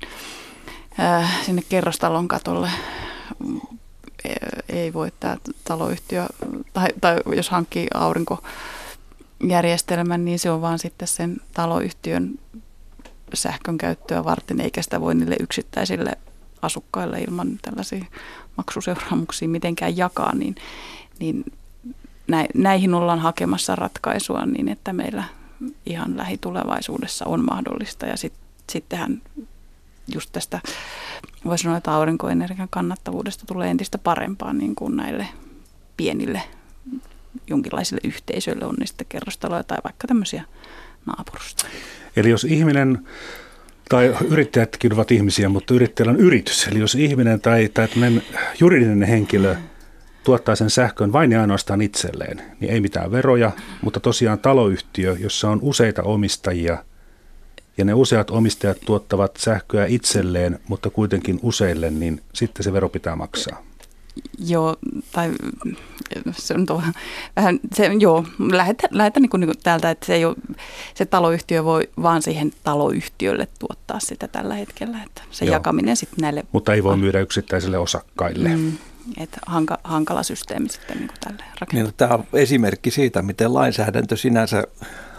äh, 1.00 1.44
sinne 1.46 1.62
kerrostalon 1.68 2.28
katolle 2.28 2.70
mm, 3.38 3.60
ei 4.68 4.92
voi 4.92 5.12
tämä 5.20 5.36
taloyhtiö, 5.64 6.26
tai, 6.72 6.88
tai 7.00 7.16
jos 7.36 7.50
hankkii 7.50 7.86
aurinko 7.94 8.42
järjestelmän, 9.46 10.24
niin 10.24 10.38
se 10.38 10.50
on 10.50 10.60
vaan 10.60 10.78
sitten 10.78 11.08
sen 11.08 11.36
taloyhtiön 11.54 12.38
sähkön 13.34 13.78
käyttöä 13.78 14.24
varten, 14.24 14.60
eikä 14.60 14.82
sitä 14.82 15.00
voi 15.00 15.14
niille 15.14 15.36
yksittäisille 15.40 16.12
asukkaille 16.62 17.18
ilman 17.18 17.58
tällaisia 17.62 18.04
maksuseuraamuksia 18.56 19.48
mitenkään 19.48 19.96
jakaa, 19.96 20.34
niin, 20.34 20.54
niin 21.18 21.44
näihin 22.54 22.94
ollaan 22.94 23.18
hakemassa 23.18 23.76
ratkaisua 23.76 24.46
niin, 24.46 24.68
että 24.68 24.92
meillä 24.92 25.24
ihan 25.86 26.16
lähitulevaisuudessa 26.16 27.24
on 27.24 27.44
mahdollista. 27.44 28.06
Ja 28.06 28.16
sit, 28.16 28.32
sittenhän 28.72 29.22
just 30.14 30.30
tästä, 30.32 30.60
voisi 31.44 31.62
sanoa, 31.62 31.78
että 31.78 31.94
aurinkoenergian 31.94 32.68
kannattavuudesta 32.70 33.46
tulee 33.46 33.70
entistä 33.70 33.98
parempaa 33.98 34.52
niin 34.52 34.74
kuin 34.74 34.96
näille 34.96 35.28
pienille 35.96 36.42
jonkinlaisille 37.46 38.00
yhteisöille, 38.04 38.64
on 38.64 38.74
niistä 38.78 39.04
kerrostaloja 39.08 39.62
tai 39.62 39.78
vaikka 39.84 40.06
tämmöisiä 40.06 40.44
naapurusta. 41.06 41.66
Eli 42.16 42.30
jos 42.30 42.44
ihminen, 42.44 42.98
tai 43.88 44.16
yrittäjätkin 44.28 44.92
ovat 44.92 45.10
ihmisiä, 45.10 45.48
mutta 45.48 45.74
yrittäjällä 45.74 46.12
on 46.12 46.20
yritys. 46.20 46.68
Eli 46.68 46.78
jos 46.78 46.94
ihminen 46.94 47.40
tai, 47.40 47.68
tai 47.74 47.88
juridinen 48.60 49.08
henkilö 49.08 49.56
tuottaa 50.24 50.56
sen 50.56 50.70
sähkön 50.70 51.12
vain 51.12 51.32
ja 51.32 51.40
ainoastaan 51.40 51.82
itselleen, 51.82 52.42
niin 52.60 52.72
ei 52.72 52.80
mitään 52.80 53.10
veroja, 53.10 53.52
mutta 53.82 54.00
tosiaan 54.00 54.38
taloyhtiö, 54.38 55.16
jossa 55.20 55.50
on 55.50 55.58
useita 55.62 56.02
omistajia, 56.02 56.84
ja 57.78 57.84
ne 57.84 57.94
useat 57.94 58.30
omistajat 58.30 58.78
tuottavat 58.84 59.36
sähköä 59.36 59.86
itselleen, 59.86 60.58
mutta 60.68 60.90
kuitenkin 60.90 61.38
useille, 61.42 61.90
niin 61.90 62.20
sitten 62.32 62.64
se 62.64 62.72
vero 62.72 62.88
pitää 62.88 63.16
maksaa. 63.16 63.64
Joo, 64.38 64.76
tai 65.12 65.32
se 66.32 66.54
on 66.54 66.66
tuo, 66.66 66.82
vähän, 67.36 67.60
se, 67.74 67.90
joo, 67.98 68.24
lähetä, 68.52 68.88
lähetä 68.90 69.20
niin 69.20 69.30
kuin, 69.30 69.40
niin 69.40 69.48
kuin 69.48 69.62
täältä, 69.62 69.90
että 69.90 70.06
se, 70.06 70.14
ei 70.14 70.24
ole, 70.24 70.36
se 70.94 71.06
taloyhtiö 71.06 71.64
voi 71.64 71.88
vaan 72.02 72.22
siihen 72.22 72.52
taloyhtiölle 72.64 73.48
tuottaa 73.58 74.00
sitä 74.00 74.28
tällä 74.28 74.54
hetkellä, 74.54 75.02
että 75.06 75.22
se 75.30 75.44
joo. 75.44 75.52
jakaminen 75.52 75.96
sitten 75.96 76.22
näille... 76.22 76.44
Mutta 76.52 76.74
ei 76.74 76.84
voi 76.84 76.96
myydä 76.96 77.20
yksittäisille 77.20 77.78
osakkaille. 77.78 78.48
Mm, 78.48 78.72
että 79.16 79.38
hanka, 79.46 79.78
hankala 79.84 80.22
systeemi 80.22 80.68
sitten 80.68 80.96
niin 80.96 81.08
kuin 81.08 81.18
tälle 81.20 81.44
niin, 81.72 81.94
Tämä 81.96 82.14
on 82.14 82.24
esimerkki 82.32 82.90
siitä, 82.90 83.22
miten 83.22 83.54
lainsäädäntö 83.54 84.16
sinänsä 84.16 84.64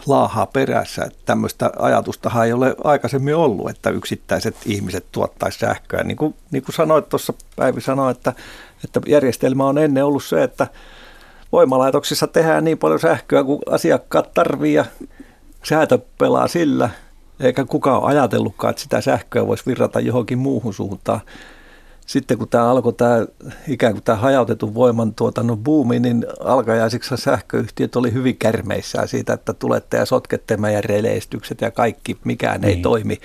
laahaa 0.09 0.45
perässä. 0.45 1.09
Tämmöistä 1.25 1.71
ajatustahan 1.79 2.45
ei 2.45 2.53
ole 2.53 2.75
aikaisemmin 2.83 3.35
ollut, 3.35 3.69
että 3.69 3.89
yksittäiset 3.89 4.55
ihmiset 4.65 5.05
tuottaisi 5.11 5.59
sähköä. 5.59 6.03
Niin 6.03 6.17
kuin, 6.17 6.35
niin 6.51 6.63
kuin 6.63 6.75
sanoit 6.75 7.09
tuossa, 7.09 7.33
Päivi 7.55 7.81
sanoi, 7.81 8.11
että 8.11 8.33
että 8.83 9.01
järjestelmä 9.07 9.67
on 9.67 9.77
ennen 9.77 10.05
ollut 10.05 10.23
se, 10.23 10.43
että 10.43 10.67
voimalaitoksissa 11.51 12.27
tehdään 12.27 12.63
niin 12.63 12.77
paljon 12.77 12.99
sähköä 12.99 13.43
kuin 13.43 13.59
asiakkaat 13.71 14.33
tarvii 14.33 14.73
ja 14.73 14.85
säätö 15.63 15.99
pelaa 16.17 16.47
sillä, 16.47 16.89
eikä 17.39 17.65
kukaan 17.65 18.01
ole 18.01 18.09
ajatellutkaan, 18.09 18.69
että 18.69 18.81
sitä 18.81 19.01
sähköä 19.01 19.47
voisi 19.47 19.65
virrata 19.65 19.99
johonkin 19.99 20.37
muuhun 20.37 20.73
suuntaan. 20.73 21.21
Sitten 22.09 22.37
kun 22.37 22.49
tämä 22.49 22.69
alkoi 22.69 22.93
tämä 22.93 23.25
ikään 23.67 23.93
kuin 23.93 24.03
tämä 24.03 24.17
hajautetun 24.17 24.73
voimantuotannon 24.73 25.57
buumi, 25.57 25.99
niin 25.99 26.25
alkajaisiksi 26.39 27.17
sähköyhtiöt 27.17 27.95
oli 27.95 28.13
hyvin 28.13 28.37
kärmeissään 28.37 29.07
siitä, 29.07 29.33
että 29.33 29.53
tulette 29.53 29.97
ja 29.97 30.05
sotkette 30.05 30.57
meidän 30.57 30.83
releistykset 30.83 31.61
ja 31.61 31.71
kaikki, 31.71 32.17
mikään 32.23 32.61
niin. 32.61 32.77
ei 32.77 32.81
toimi. 32.81 33.17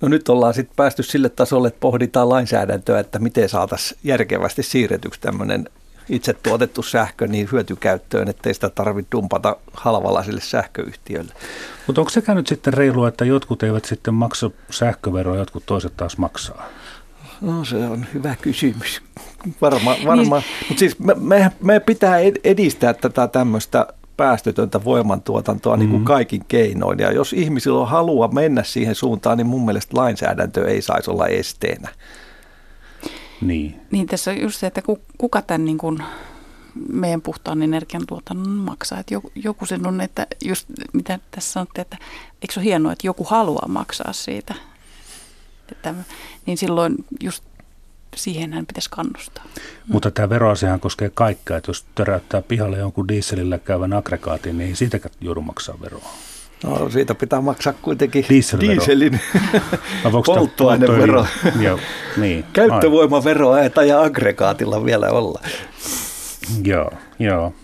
No 0.00 0.08
nyt 0.08 0.28
ollaan 0.28 0.54
sitten 0.54 0.76
päästy 0.76 1.02
sille 1.02 1.28
tasolle, 1.28 1.68
että 1.68 1.80
pohditaan 1.80 2.28
lainsäädäntöä, 2.28 3.00
että 3.00 3.18
miten 3.18 3.48
saataisiin 3.48 4.00
järkevästi 4.04 4.62
siirretyksi 4.62 5.20
tämmöinen 5.20 5.68
itse 6.08 6.32
tuotettu 6.32 6.82
sähkö 6.82 7.26
niin 7.26 7.48
hyötykäyttöön, 7.52 8.28
ettei 8.28 8.54
sitä 8.54 8.70
tarvitse 8.70 9.12
dumpata 9.12 9.56
halvalla 9.72 10.22
sille 10.22 10.40
sähköyhtiölle. 10.40 11.32
Mutta 11.86 12.00
onko 12.00 12.10
sekä 12.10 12.34
nyt 12.34 12.46
sitten 12.46 12.74
reilua, 12.74 13.08
että 13.08 13.24
jotkut 13.24 13.62
eivät 13.62 13.84
sitten 13.84 14.14
maksa 14.14 14.50
sähköveroa, 14.70 15.36
jotkut 15.36 15.66
toiset 15.66 15.96
taas 15.96 16.18
maksaa? 16.18 16.68
No 17.42 17.64
se 17.64 17.76
on 17.76 18.06
hyvä 18.14 18.34
kysymys. 18.42 19.02
Varma, 19.60 19.96
varma. 20.06 20.36
Niin. 20.36 20.66
Mutta 20.68 20.78
siis 20.78 20.98
me, 20.98 21.14
me, 21.20 21.52
me 21.62 21.80
pitää 21.80 22.18
edistää 22.44 22.94
tätä 22.94 23.28
tämmöistä 23.28 23.86
päästötöntä 24.16 24.84
voimantuotantoa 24.84 25.76
niin 25.76 25.88
kuin 25.88 25.98
mm-hmm. 25.98 26.04
kaikin 26.04 26.44
keinoin. 26.48 26.98
Ja 26.98 27.12
jos 27.12 27.32
ihmisillä 27.32 27.80
on 27.80 27.88
halua 27.88 28.28
mennä 28.28 28.62
siihen 28.62 28.94
suuntaan, 28.94 29.38
niin 29.38 29.46
mun 29.46 29.64
mielestä 29.64 29.96
lainsäädäntö 29.96 30.68
ei 30.68 30.82
saisi 30.82 31.10
olla 31.10 31.26
esteenä. 31.26 31.88
Niin. 33.40 33.80
Niin 33.90 34.06
tässä 34.06 34.30
on 34.30 34.40
just 34.40 34.60
se, 34.60 34.66
että 34.66 34.82
kuka 35.18 35.42
tämän 35.42 35.64
niin 35.64 35.78
kuin 35.78 35.98
meidän 36.92 37.22
puhtaan 37.22 37.62
energian 37.62 38.06
tuotannon 38.08 38.48
maksaa. 38.48 38.98
Että 38.98 39.14
joku, 39.14 39.32
joku 39.34 39.66
sen 39.66 39.86
on, 39.86 40.00
että 40.00 40.26
just 40.44 40.66
mitä 40.92 41.18
tässä 41.30 41.52
sanottiin, 41.52 41.82
että 41.82 41.96
eikö 42.42 42.54
se 42.54 42.60
ole 42.60 42.64
hienoa, 42.64 42.92
että 42.92 43.06
joku 43.06 43.24
haluaa 43.24 43.68
maksaa 43.68 44.12
siitä. 44.12 44.54
Että, 45.72 45.94
niin 46.46 46.58
silloin 46.58 46.94
just 47.20 47.44
siihen 48.16 48.52
hän 48.52 48.66
pitäisi 48.66 48.90
kannustaa. 48.90 49.44
Mutta 49.88 50.10
tämä 50.10 50.28
veroasiahan 50.28 50.80
koskee 50.80 51.10
kaikkea, 51.14 51.56
että 51.56 51.70
jos 51.70 51.84
töräyttää 51.94 52.42
pihalle 52.42 52.78
jonkun 52.78 53.08
dieselillä 53.08 53.58
käyvän 53.58 53.92
aggregaatin, 53.92 54.58
niin 54.58 54.68
ei 54.68 54.76
siitäkään 54.76 55.14
joudu 55.20 55.40
maksaa 55.40 55.80
veroa. 55.80 56.12
No 56.64 56.90
siitä 56.90 57.14
pitää 57.14 57.40
maksaa 57.40 57.72
kuitenkin 57.72 58.24
dieselin 58.28 59.20
polttoainevero. 60.26 61.26
Joo, 61.60 61.78
niin. 62.16 62.44
Käyttövoimaveroa 62.52 63.60
ei 63.60 63.70
taja 63.70 64.02
aggregaatilla 64.02 64.84
vielä 64.84 65.10
olla. 65.10 65.40
Joo, 66.64 66.90
joo. 67.18 67.54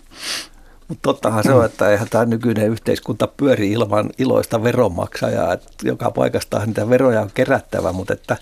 Mutta 0.89 1.03
tottahan 1.03 1.45
se 1.45 1.53
on, 1.53 1.64
että 1.64 1.91
eihän 1.91 2.09
tämä 2.11 2.24
nykyinen 2.24 2.68
yhteiskunta 2.68 3.26
pyöri 3.26 3.72
ilman 3.72 4.11
iloista 4.18 4.62
veronmaksajaa. 4.62 5.53
Että 5.53 5.68
joka 5.82 6.11
paikasta 6.11 6.66
niitä 6.66 6.89
veroja 6.89 7.20
on 7.20 7.30
kerättävä, 7.34 7.93
mutta 7.93 8.12
että, 8.12 8.36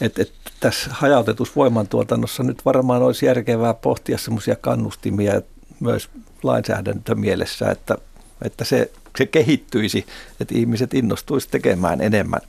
että, 0.00 0.22
että 0.22 0.50
tässä 0.60 0.90
hajautetussa 0.92 1.54
voimantuotannossa 1.56 2.42
nyt 2.42 2.64
varmaan 2.64 3.02
olisi 3.02 3.26
järkevää 3.26 3.74
pohtia 3.74 4.18
semmoisia 4.18 4.56
kannustimia 4.56 5.42
myös 5.80 6.08
lainsäädäntömielessä, 6.42 7.70
että, 7.70 7.98
että 8.42 8.64
se 8.64 8.90
se 9.18 9.26
kehittyisi, 9.26 10.06
että 10.40 10.54
ihmiset 10.58 10.94
innostuisi 10.94 11.48
tekemään 11.50 12.00
enemmän. 12.00 12.40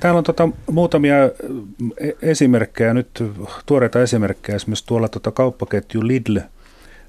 Täällä 0.00 0.18
on 0.18 0.24
tota 0.24 0.48
muutamia 0.70 1.16
esimerkkejä, 2.22 2.94
nyt 2.94 3.24
tuoreita 3.66 4.02
esimerkkejä. 4.02 4.56
Esimerkiksi 4.56 4.86
tuolla 4.86 5.08
tota 5.08 5.30
kauppaketju 5.30 6.06
Lidl 6.06 6.38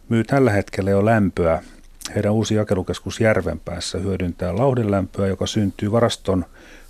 myy 0.09 0.23
tällä 0.23 0.51
hetkellä 0.51 0.91
jo 0.91 1.05
lämpöä. 1.05 1.63
Heidän 2.15 2.31
uusi 2.31 2.55
jakelukeskus 2.55 3.19
Järvenpäässä 3.19 3.97
hyödyntää 3.97 4.57
lauhdelämpöä, 4.57 5.27
joka 5.27 5.47
syntyy 5.47 5.91
varaston 5.91 6.45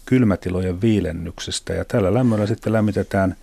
kylmätilojen 0.05 0.81
viilennyksestä. 0.81 1.73
Ja 1.73 1.85
tällä 1.85 2.13
lämmöllä 2.13 2.47
sitten 2.47 2.73
lämmitetään 2.73 3.35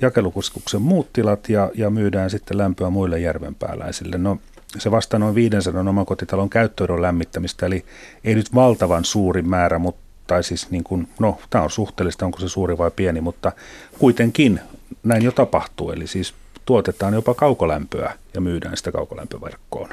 jakelukeskuksen 0.00 0.82
muut 0.82 1.12
tilat 1.12 1.48
ja, 1.48 1.70
ja 1.74 1.90
myydään 1.90 2.30
sitten 2.30 2.58
lämpöä 2.58 2.90
muille 2.90 3.20
järvenpääläisille. 3.20 4.18
No 4.18 4.38
se 4.78 4.90
vastaa 4.90 5.18
noin 5.18 5.34
500 5.34 5.80
omakotitalon 5.80 6.50
käyttöödon 6.50 7.02
lämmittämistä, 7.02 7.66
eli 7.66 7.84
ei 8.24 8.34
nyt 8.34 8.54
valtavan 8.54 9.04
suuri 9.04 9.42
määrä, 9.42 9.78
mutta 9.78 10.02
tai 10.26 10.42
siis 10.42 10.70
niin 10.70 10.84
kuin, 10.84 11.08
no 11.20 11.38
tämä 11.50 11.64
on 11.64 11.70
suhteellista, 11.70 12.26
onko 12.26 12.38
se 12.38 12.48
suuri 12.48 12.78
vai 12.78 12.90
pieni, 12.90 13.20
mutta 13.20 13.52
kuitenkin 13.98 14.60
näin 15.02 15.22
jo 15.22 15.32
tapahtuu, 15.32 15.90
eli 15.90 16.06
siis 16.06 16.34
tuotetaan 16.64 17.14
jopa 17.14 17.34
kaukolämpöä 17.34 18.12
ja 18.34 18.40
myydään 18.40 18.76
sitä 18.76 18.92
kaukolämpöverkkoon. 18.92 19.88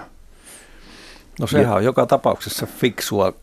No 1.39 1.47
sehän 1.47 1.75
on 1.75 1.83
joka 1.83 2.05
tapauksessa 2.05 2.65
fiksua. 2.65 3.33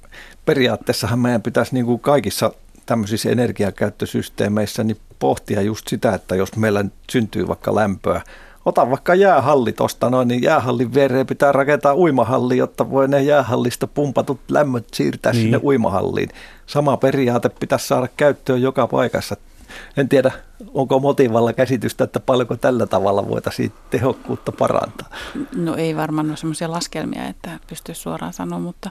Periaatteessahan 0.45 1.19
meidän 1.19 1.43
pitäisi 1.43 1.75
niin 1.75 1.87
kuin 1.87 2.01
kaikissa 2.01 2.53
tämmöisissä 2.87 3.31
energiakäyttösysteemeissä 3.31 4.85
niin 4.85 4.97
pohtia 5.19 5.63
just 5.63 5.89
sitä, 5.89 6.15
että 6.15 6.37
jos 6.37 6.57
meillä 6.57 6.85
syntyy 7.11 7.49
vaikka 7.49 7.75
lämpöä, 7.75 8.21
ota 8.65 8.91
vaikka 8.91 9.15
jäähalli 9.15 9.73
tuosta 9.73 10.11
noin, 10.11 10.29
niin 10.29 10.43
jäähallin 10.43 10.95
viereen 10.95 11.27
pitää 11.27 11.53
rakentaa 11.53 11.97
uimahalli, 11.97 12.57
jotta 12.57 12.91
voi 12.91 13.09
ne 13.09 13.23
jäähallista 13.23 13.87
pumpatut 13.87 14.41
lämmöt 14.49 14.87
siirtää 14.95 15.33
niin. 15.33 15.43
sinne 15.43 15.61
uimahalliin. 15.63 16.29
Sama 16.67 16.97
periaate 16.97 17.49
pitäisi 17.49 17.87
saada 17.87 18.09
käyttöön 18.17 18.63
joka 18.63 18.87
paikassa. 18.87 19.37
En 19.97 20.09
tiedä, 20.09 20.31
onko 20.75 21.01
motivalla 21.01 21.53
käsitystä, 21.53 22.05
että 22.05 22.21
paljonko 22.21 22.57
tällä 22.57 22.87
tavalla 22.87 23.29
voitaisiin 23.29 23.73
tehokkuutta 23.91 24.53
parantaa. 24.53 25.09
No 25.57 25.77
ei 25.77 25.97
varmaan 25.97 26.29
ole 26.29 26.37
sellaisia 26.37 26.71
laskelmia, 26.71 27.27
että 27.27 27.51
pystyisi 27.67 28.01
suoraan 28.01 28.33
sanoa, 28.33 28.59
mutta 28.59 28.91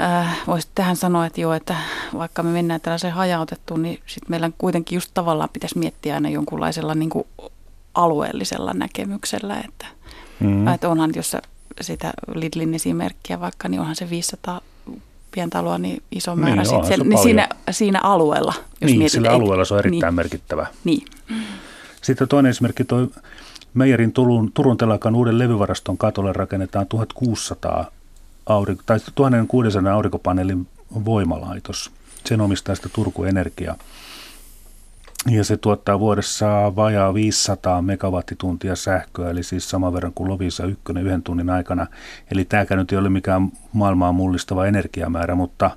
äh, 0.00 0.38
voisi 0.46 0.68
tähän 0.74 0.96
sanoa, 0.96 1.26
että 1.26 1.40
joo, 1.40 1.52
että 1.52 1.76
vaikka 2.18 2.42
me 2.42 2.50
mennään 2.50 2.80
tällaiseen 2.80 3.12
hajautettuun, 3.12 3.82
niin 3.82 4.00
sitten 4.06 4.30
meillä 4.30 4.50
kuitenkin 4.58 4.96
just 4.96 5.10
tavallaan 5.14 5.50
pitäisi 5.52 5.78
miettiä 5.78 6.14
aina 6.14 6.28
jonkunlaisella 6.28 6.94
niin 6.94 7.10
kuin 7.10 7.26
alueellisella 7.94 8.74
näkemyksellä, 8.74 9.60
että, 9.68 9.86
mm. 10.40 10.68
että 10.68 10.88
onhan, 10.88 11.10
jos 11.16 11.36
sitä 11.80 12.12
Lidlin 12.34 12.74
esimerkkiä 12.74 13.40
vaikka, 13.40 13.68
niin 13.68 13.80
onhan 13.80 13.96
se 13.96 14.10
500 14.10 14.60
pientaloa 15.34 15.78
niin 15.78 16.02
iso 16.12 16.36
määrä 16.36 16.62
niin, 16.62 16.66
sit 16.66 16.84
siellä, 16.84 17.04
niin 17.04 17.22
siinä, 17.22 17.48
siinä 17.70 18.00
alueella. 18.02 18.54
Jos 18.56 18.88
niin, 18.88 18.98
mietit, 18.98 19.12
sillä 19.12 19.28
ei, 19.28 19.34
alueella 19.34 19.64
se 19.64 19.74
on 19.74 19.80
erittäin 19.80 20.10
niin, 20.10 20.14
merkittävä. 20.14 20.66
Niin. 20.84 21.04
Sitten 22.02 22.28
toinen 22.28 22.50
esimerkki, 22.50 22.84
tuo 22.84 23.08
Meijerin 23.74 24.12
Turun, 24.12 24.52
Turun 24.52 24.76
telakan 24.76 25.14
uuden 25.14 25.38
levyvaraston 25.38 25.98
katolle 25.98 26.32
rakennetaan 26.32 26.86
1600 26.86 27.90
aurinko, 28.46 28.82
tai 28.86 29.00
1600 29.14 29.94
aurinkopaneelin 29.94 30.68
voimalaitos. 31.04 31.90
Sen 32.26 32.40
omistaa 32.40 32.74
sitä 32.74 32.88
Turku 32.88 33.24
Energia. 33.24 33.76
Ja 35.30 35.44
se 35.44 35.56
tuottaa 35.56 36.00
vuodessa 36.00 36.76
vajaa 36.76 37.14
500 37.14 37.82
megawattituntia 37.82 38.76
sähköä, 38.76 39.30
eli 39.30 39.42
siis 39.42 39.70
sama 39.70 39.92
verran 39.92 40.12
kuin 40.14 40.30
Lovisa 40.30 40.64
1 40.64 40.82
yhden 41.00 41.22
tunnin 41.22 41.50
aikana. 41.50 41.86
Eli 42.30 42.44
tämäkään 42.44 42.78
nyt 42.78 42.92
ei 42.92 42.98
ole 42.98 43.08
mikään 43.08 43.52
maailmaa 43.72 44.12
mullistava 44.12 44.66
energiamäärä, 44.66 45.34
mutta 45.34 45.70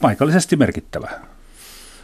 paikallisesti 0.00 0.56
merkittävä. 0.56 1.10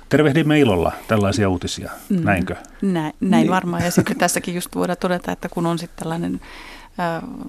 Tervehdimme 0.09 0.61
ilolla 0.61 0.93
tällaisia 1.09 1.49
uutisia, 1.49 1.91
mm. 2.09 2.25
näinkö? 2.25 2.57
Näin, 2.83 3.13
näin 3.21 3.43
niin. 3.43 3.51
varmaan. 3.51 3.85
Ja 3.85 3.91
sitten 3.91 4.19
tässäkin 4.19 4.55
just 4.55 4.75
voidaan 4.75 4.99
todeta, 5.01 5.33
että 5.33 5.49
kun 5.49 5.67
on 5.67 5.79
sitten 5.79 5.99
tällainen 5.99 6.41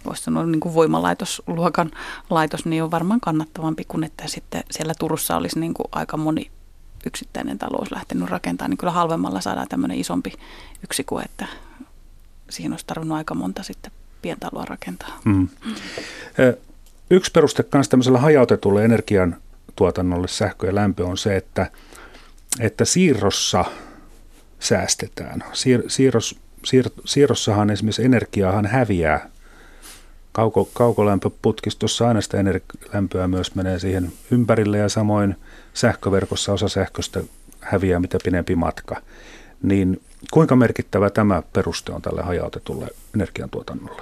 voisi 0.05 0.23
sanoa 0.23 0.45
niin 0.45 0.59
kuin 0.59 0.73
voimalaitosluokan 0.73 1.91
laitos, 2.29 2.65
niin 2.65 2.83
on 2.83 2.91
varmaan 2.91 3.19
kannattavampi 3.19 3.83
kuin 3.87 4.03
että 4.03 4.27
sitten 4.27 4.63
siellä 4.71 4.93
Turussa 4.99 5.37
olisi 5.37 5.59
niin 5.59 5.73
kuin 5.73 5.87
aika 5.91 6.17
moni 6.17 6.51
yksittäinen 7.05 7.57
talous 7.57 7.91
lähtenyt 7.91 8.29
rakentamaan, 8.29 8.69
niin 8.69 8.77
kyllä 8.77 8.93
halvemmalla 8.93 9.41
saadaan 9.41 9.67
tämmöinen 9.67 9.97
isompi 9.97 10.33
yksikkö, 10.83 11.15
että 11.25 11.45
siihen 12.49 12.73
olisi 12.73 12.85
tarvinnut 12.85 13.17
aika 13.17 13.35
monta 13.35 13.63
sitten 13.63 13.91
pientaloa 14.21 14.65
rakentaa. 14.65 15.19
Mm. 15.25 15.47
Yksi 17.09 17.31
peruste 17.31 17.65
myös 17.73 17.89
tämmöisellä 17.89 18.19
hajautetulle 18.19 18.85
energian 18.85 19.35
tuotannolle 19.75 20.27
sähkö 20.27 20.67
ja 20.67 20.75
lämpö 20.75 21.05
on 21.05 21.17
se, 21.17 21.35
että, 21.35 21.71
että 22.59 22.85
siirrossa 22.85 23.65
säästetään. 24.59 25.43
Siir, 25.53 25.83
siirros, 25.87 26.39
siir, 26.65 26.89
siirrossahan 27.05 27.69
esimerkiksi 27.69 28.05
energiaahan 28.05 28.65
häviää 28.65 29.29
Kauko, 30.31 30.69
kaukolämpöputkistossa 30.73 32.07
aina 32.07 32.21
sitä 32.21 32.37
lämpöä 32.93 33.27
myös 33.27 33.55
menee 33.55 33.79
siihen 33.79 34.11
ympärille 34.31 34.77
ja 34.77 34.89
samoin 34.89 35.35
sähköverkossa 35.73 36.53
osa 36.53 36.69
sähköstä 36.69 37.21
häviää 37.59 37.99
mitä 37.99 38.17
pidempi 38.23 38.55
matka. 38.55 39.01
Niin 39.63 40.01
kuinka 40.31 40.55
merkittävä 40.55 41.09
tämä 41.09 41.43
peruste 41.53 41.91
on 41.91 42.01
tälle 42.01 42.21
hajautetulle 42.21 42.87
energiantuotannolle? 43.15 44.01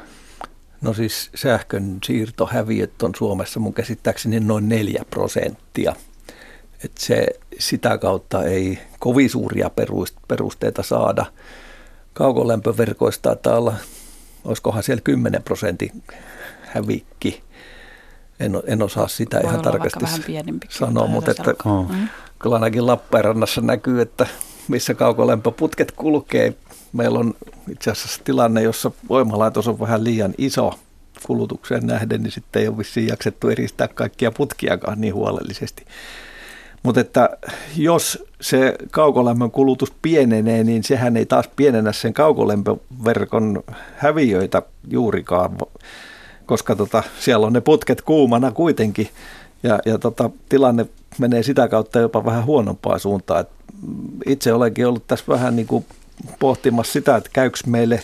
No 0.81 0.93
siis 0.93 1.29
sähkön 1.35 1.97
siirtohäviöt 2.03 3.03
on 3.03 3.11
Suomessa 3.17 3.59
mun 3.59 3.73
käsittääkseni 3.73 4.39
noin 4.39 4.69
4 4.69 5.03
prosenttia. 5.09 5.95
Et 6.83 6.97
se, 6.97 7.27
sitä 7.59 7.97
kautta 7.97 8.43
ei 8.43 8.79
kovin 8.99 9.29
suuria 9.29 9.71
perusteita 10.27 10.83
saada. 10.83 11.25
Kaukolämpöverkoista 12.13 13.21
taitaa 13.21 13.57
olla 13.57 13.75
olisikohan 14.43 14.83
siellä 14.83 15.01
10 15.01 15.43
prosentin 15.43 16.03
hävikki. 16.61 17.43
En, 18.39 18.61
en 18.65 18.81
osaa 18.81 19.07
sitä 19.07 19.37
Voi 19.37 19.49
ihan 19.49 19.61
tarkasti 19.61 20.05
sanoa, 20.69 21.07
mutta 21.07 21.31
että 21.31 21.53
mm. 21.65 22.07
kyllä 22.39 22.55
ainakin 22.55 22.87
Lappeenrannassa 22.87 23.61
näkyy, 23.61 24.01
että 24.01 24.27
missä 24.67 24.93
kaukolämpöputket 24.93 25.91
kulkee. 25.91 26.53
Meillä 26.93 27.19
on 27.19 27.33
itse 27.71 27.91
asiassa 27.91 28.21
tilanne, 28.23 28.61
jossa 28.61 28.91
voimalaitos 29.09 29.67
on 29.67 29.79
vähän 29.79 30.03
liian 30.03 30.33
iso 30.37 30.73
kulutukseen 31.25 31.87
nähden, 31.87 32.23
niin 32.23 32.31
sitten 32.31 32.61
ei 32.61 32.67
ole 32.67 32.77
vissiin 32.77 33.07
jaksettu 33.07 33.49
eristää 33.49 33.87
kaikkia 33.87 34.31
putkiakaan 34.31 35.01
niin 35.01 35.13
huolellisesti. 35.13 35.85
Mutta 36.83 37.01
että 37.01 37.29
jos 37.75 38.25
se 38.41 38.75
kaukolämmön 38.91 39.51
kulutus 39.51 39.93
pienenee, 40.01 40.63
niin 40.63 40.83
sehän 40.83 41.17
ei 41.17 41.25
taas 41.25 41.49
pienennä 41.55 41.91
sen 41.91 42.13
kaukolämpöverkon 42.13 43.63
häviöitä 43.95 44.61
juurikaan, 44.87 45.57
koska 46.47 46.75
tota, 46.75 47.03
siellä 47.19 47.47
on 47.47 47.53
ne 47.53 47.61
putket 47.61 48.01
kuumana 48.01 48.51
kuitenkin. 48.51 49.09
Ja, 49.63 49.79
ja 49.85 49.97
tota, 49.97 50.29
tilanne 50.49 50.85
menee 51.19 51.43
sitä 51.43 51.67
kautta 51.67 51.99
jopa 51.99 52.25
vähän 52.25 52.45
huonompaa 52.45 52.99
suuntaan. 52.99 53.41
Et 53.41 53.49
itse 54.25 54.53
olenkin 54.53 54.87
ollut 54.87 55.07
tässä 55.07 55.25
vähän 55.27 55.55
niin 55.55 55.67
kuin 55.67 55.85
pohtimassa 56.39 56.93
sitä, 56.93 57.15
että 57.15 57.29
käykö 57.33 57.57
meille 57.65 58.01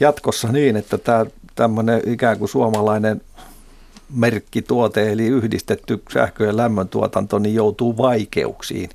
jatkossa 0.00 0.52
niin, 0.52 0.76
että 0.76 0.98
tämä 0.98 1.26
tämmöinen 1.54 2.02
ikään 2.06 2.38
kuin 2.38 2.48
suomalainen 2.48 3.20
merkkituote 4.14 5.12
eli 5.12 5.26
yhdistetty 5.26 6.02
sähkö- 6.12 6.46
ja 6.46 6.56
lämmöntuotanto 6.56 7.38
niin 7.38 7.54
joutuu 7.54 7.96
vaikeuksiin. 7.96 8.90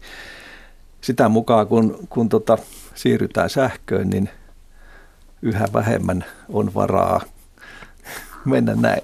Sitä 1.01 1.29
mukaan 1.29 1.67
kun, 1.67 1.99
kun 2.09 2.29
tota, 2.29 2.57
siirrytään 2.95 3.49
sähköön, 3.49 4.09
niin 4.09 4.29
yhä 5.41 5.67
vähemmän 5.73 6.25
on 6.49 6.73
varaa 6.73 7.21
mennä 8.51 8.75
näin. 8.75 9.01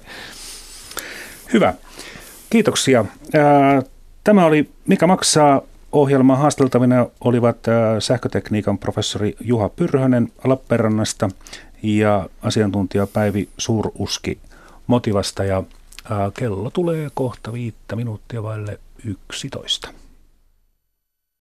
Hyvä. 1.52 1.74
Kiitoksia. 2.50 3.04
Tämä 4.24 4.44
oli 4.46 4.70
Mikä 4.86 5.06
maksaa 5.06 5.62
ohjelman 5.92 6.38
haasteltavina 6.38 7.06
olivat 7.20 7.56
sähkötekniikan 7.98 8.78
professori 8.78 9.36
Juha 9.40 9.68
Pyrhönen 9.68 10.32
Lappeenrannasta 10.44 11.28
ja 11.82 12.28
asiantuntija 12.42 13.06
Päivi 13.06 13.48
Suuruski 13.58 14.38
Motivasta 14.86 15.44
ja 15.44 15.62
kello 16.34 16.70
tulee 16.70 17.08
kohta 17.14 17.52
viittä 17.52 17.96
minuuttia 17.96 18.42
vaille 18.42 18.80
11. 19.04 19.88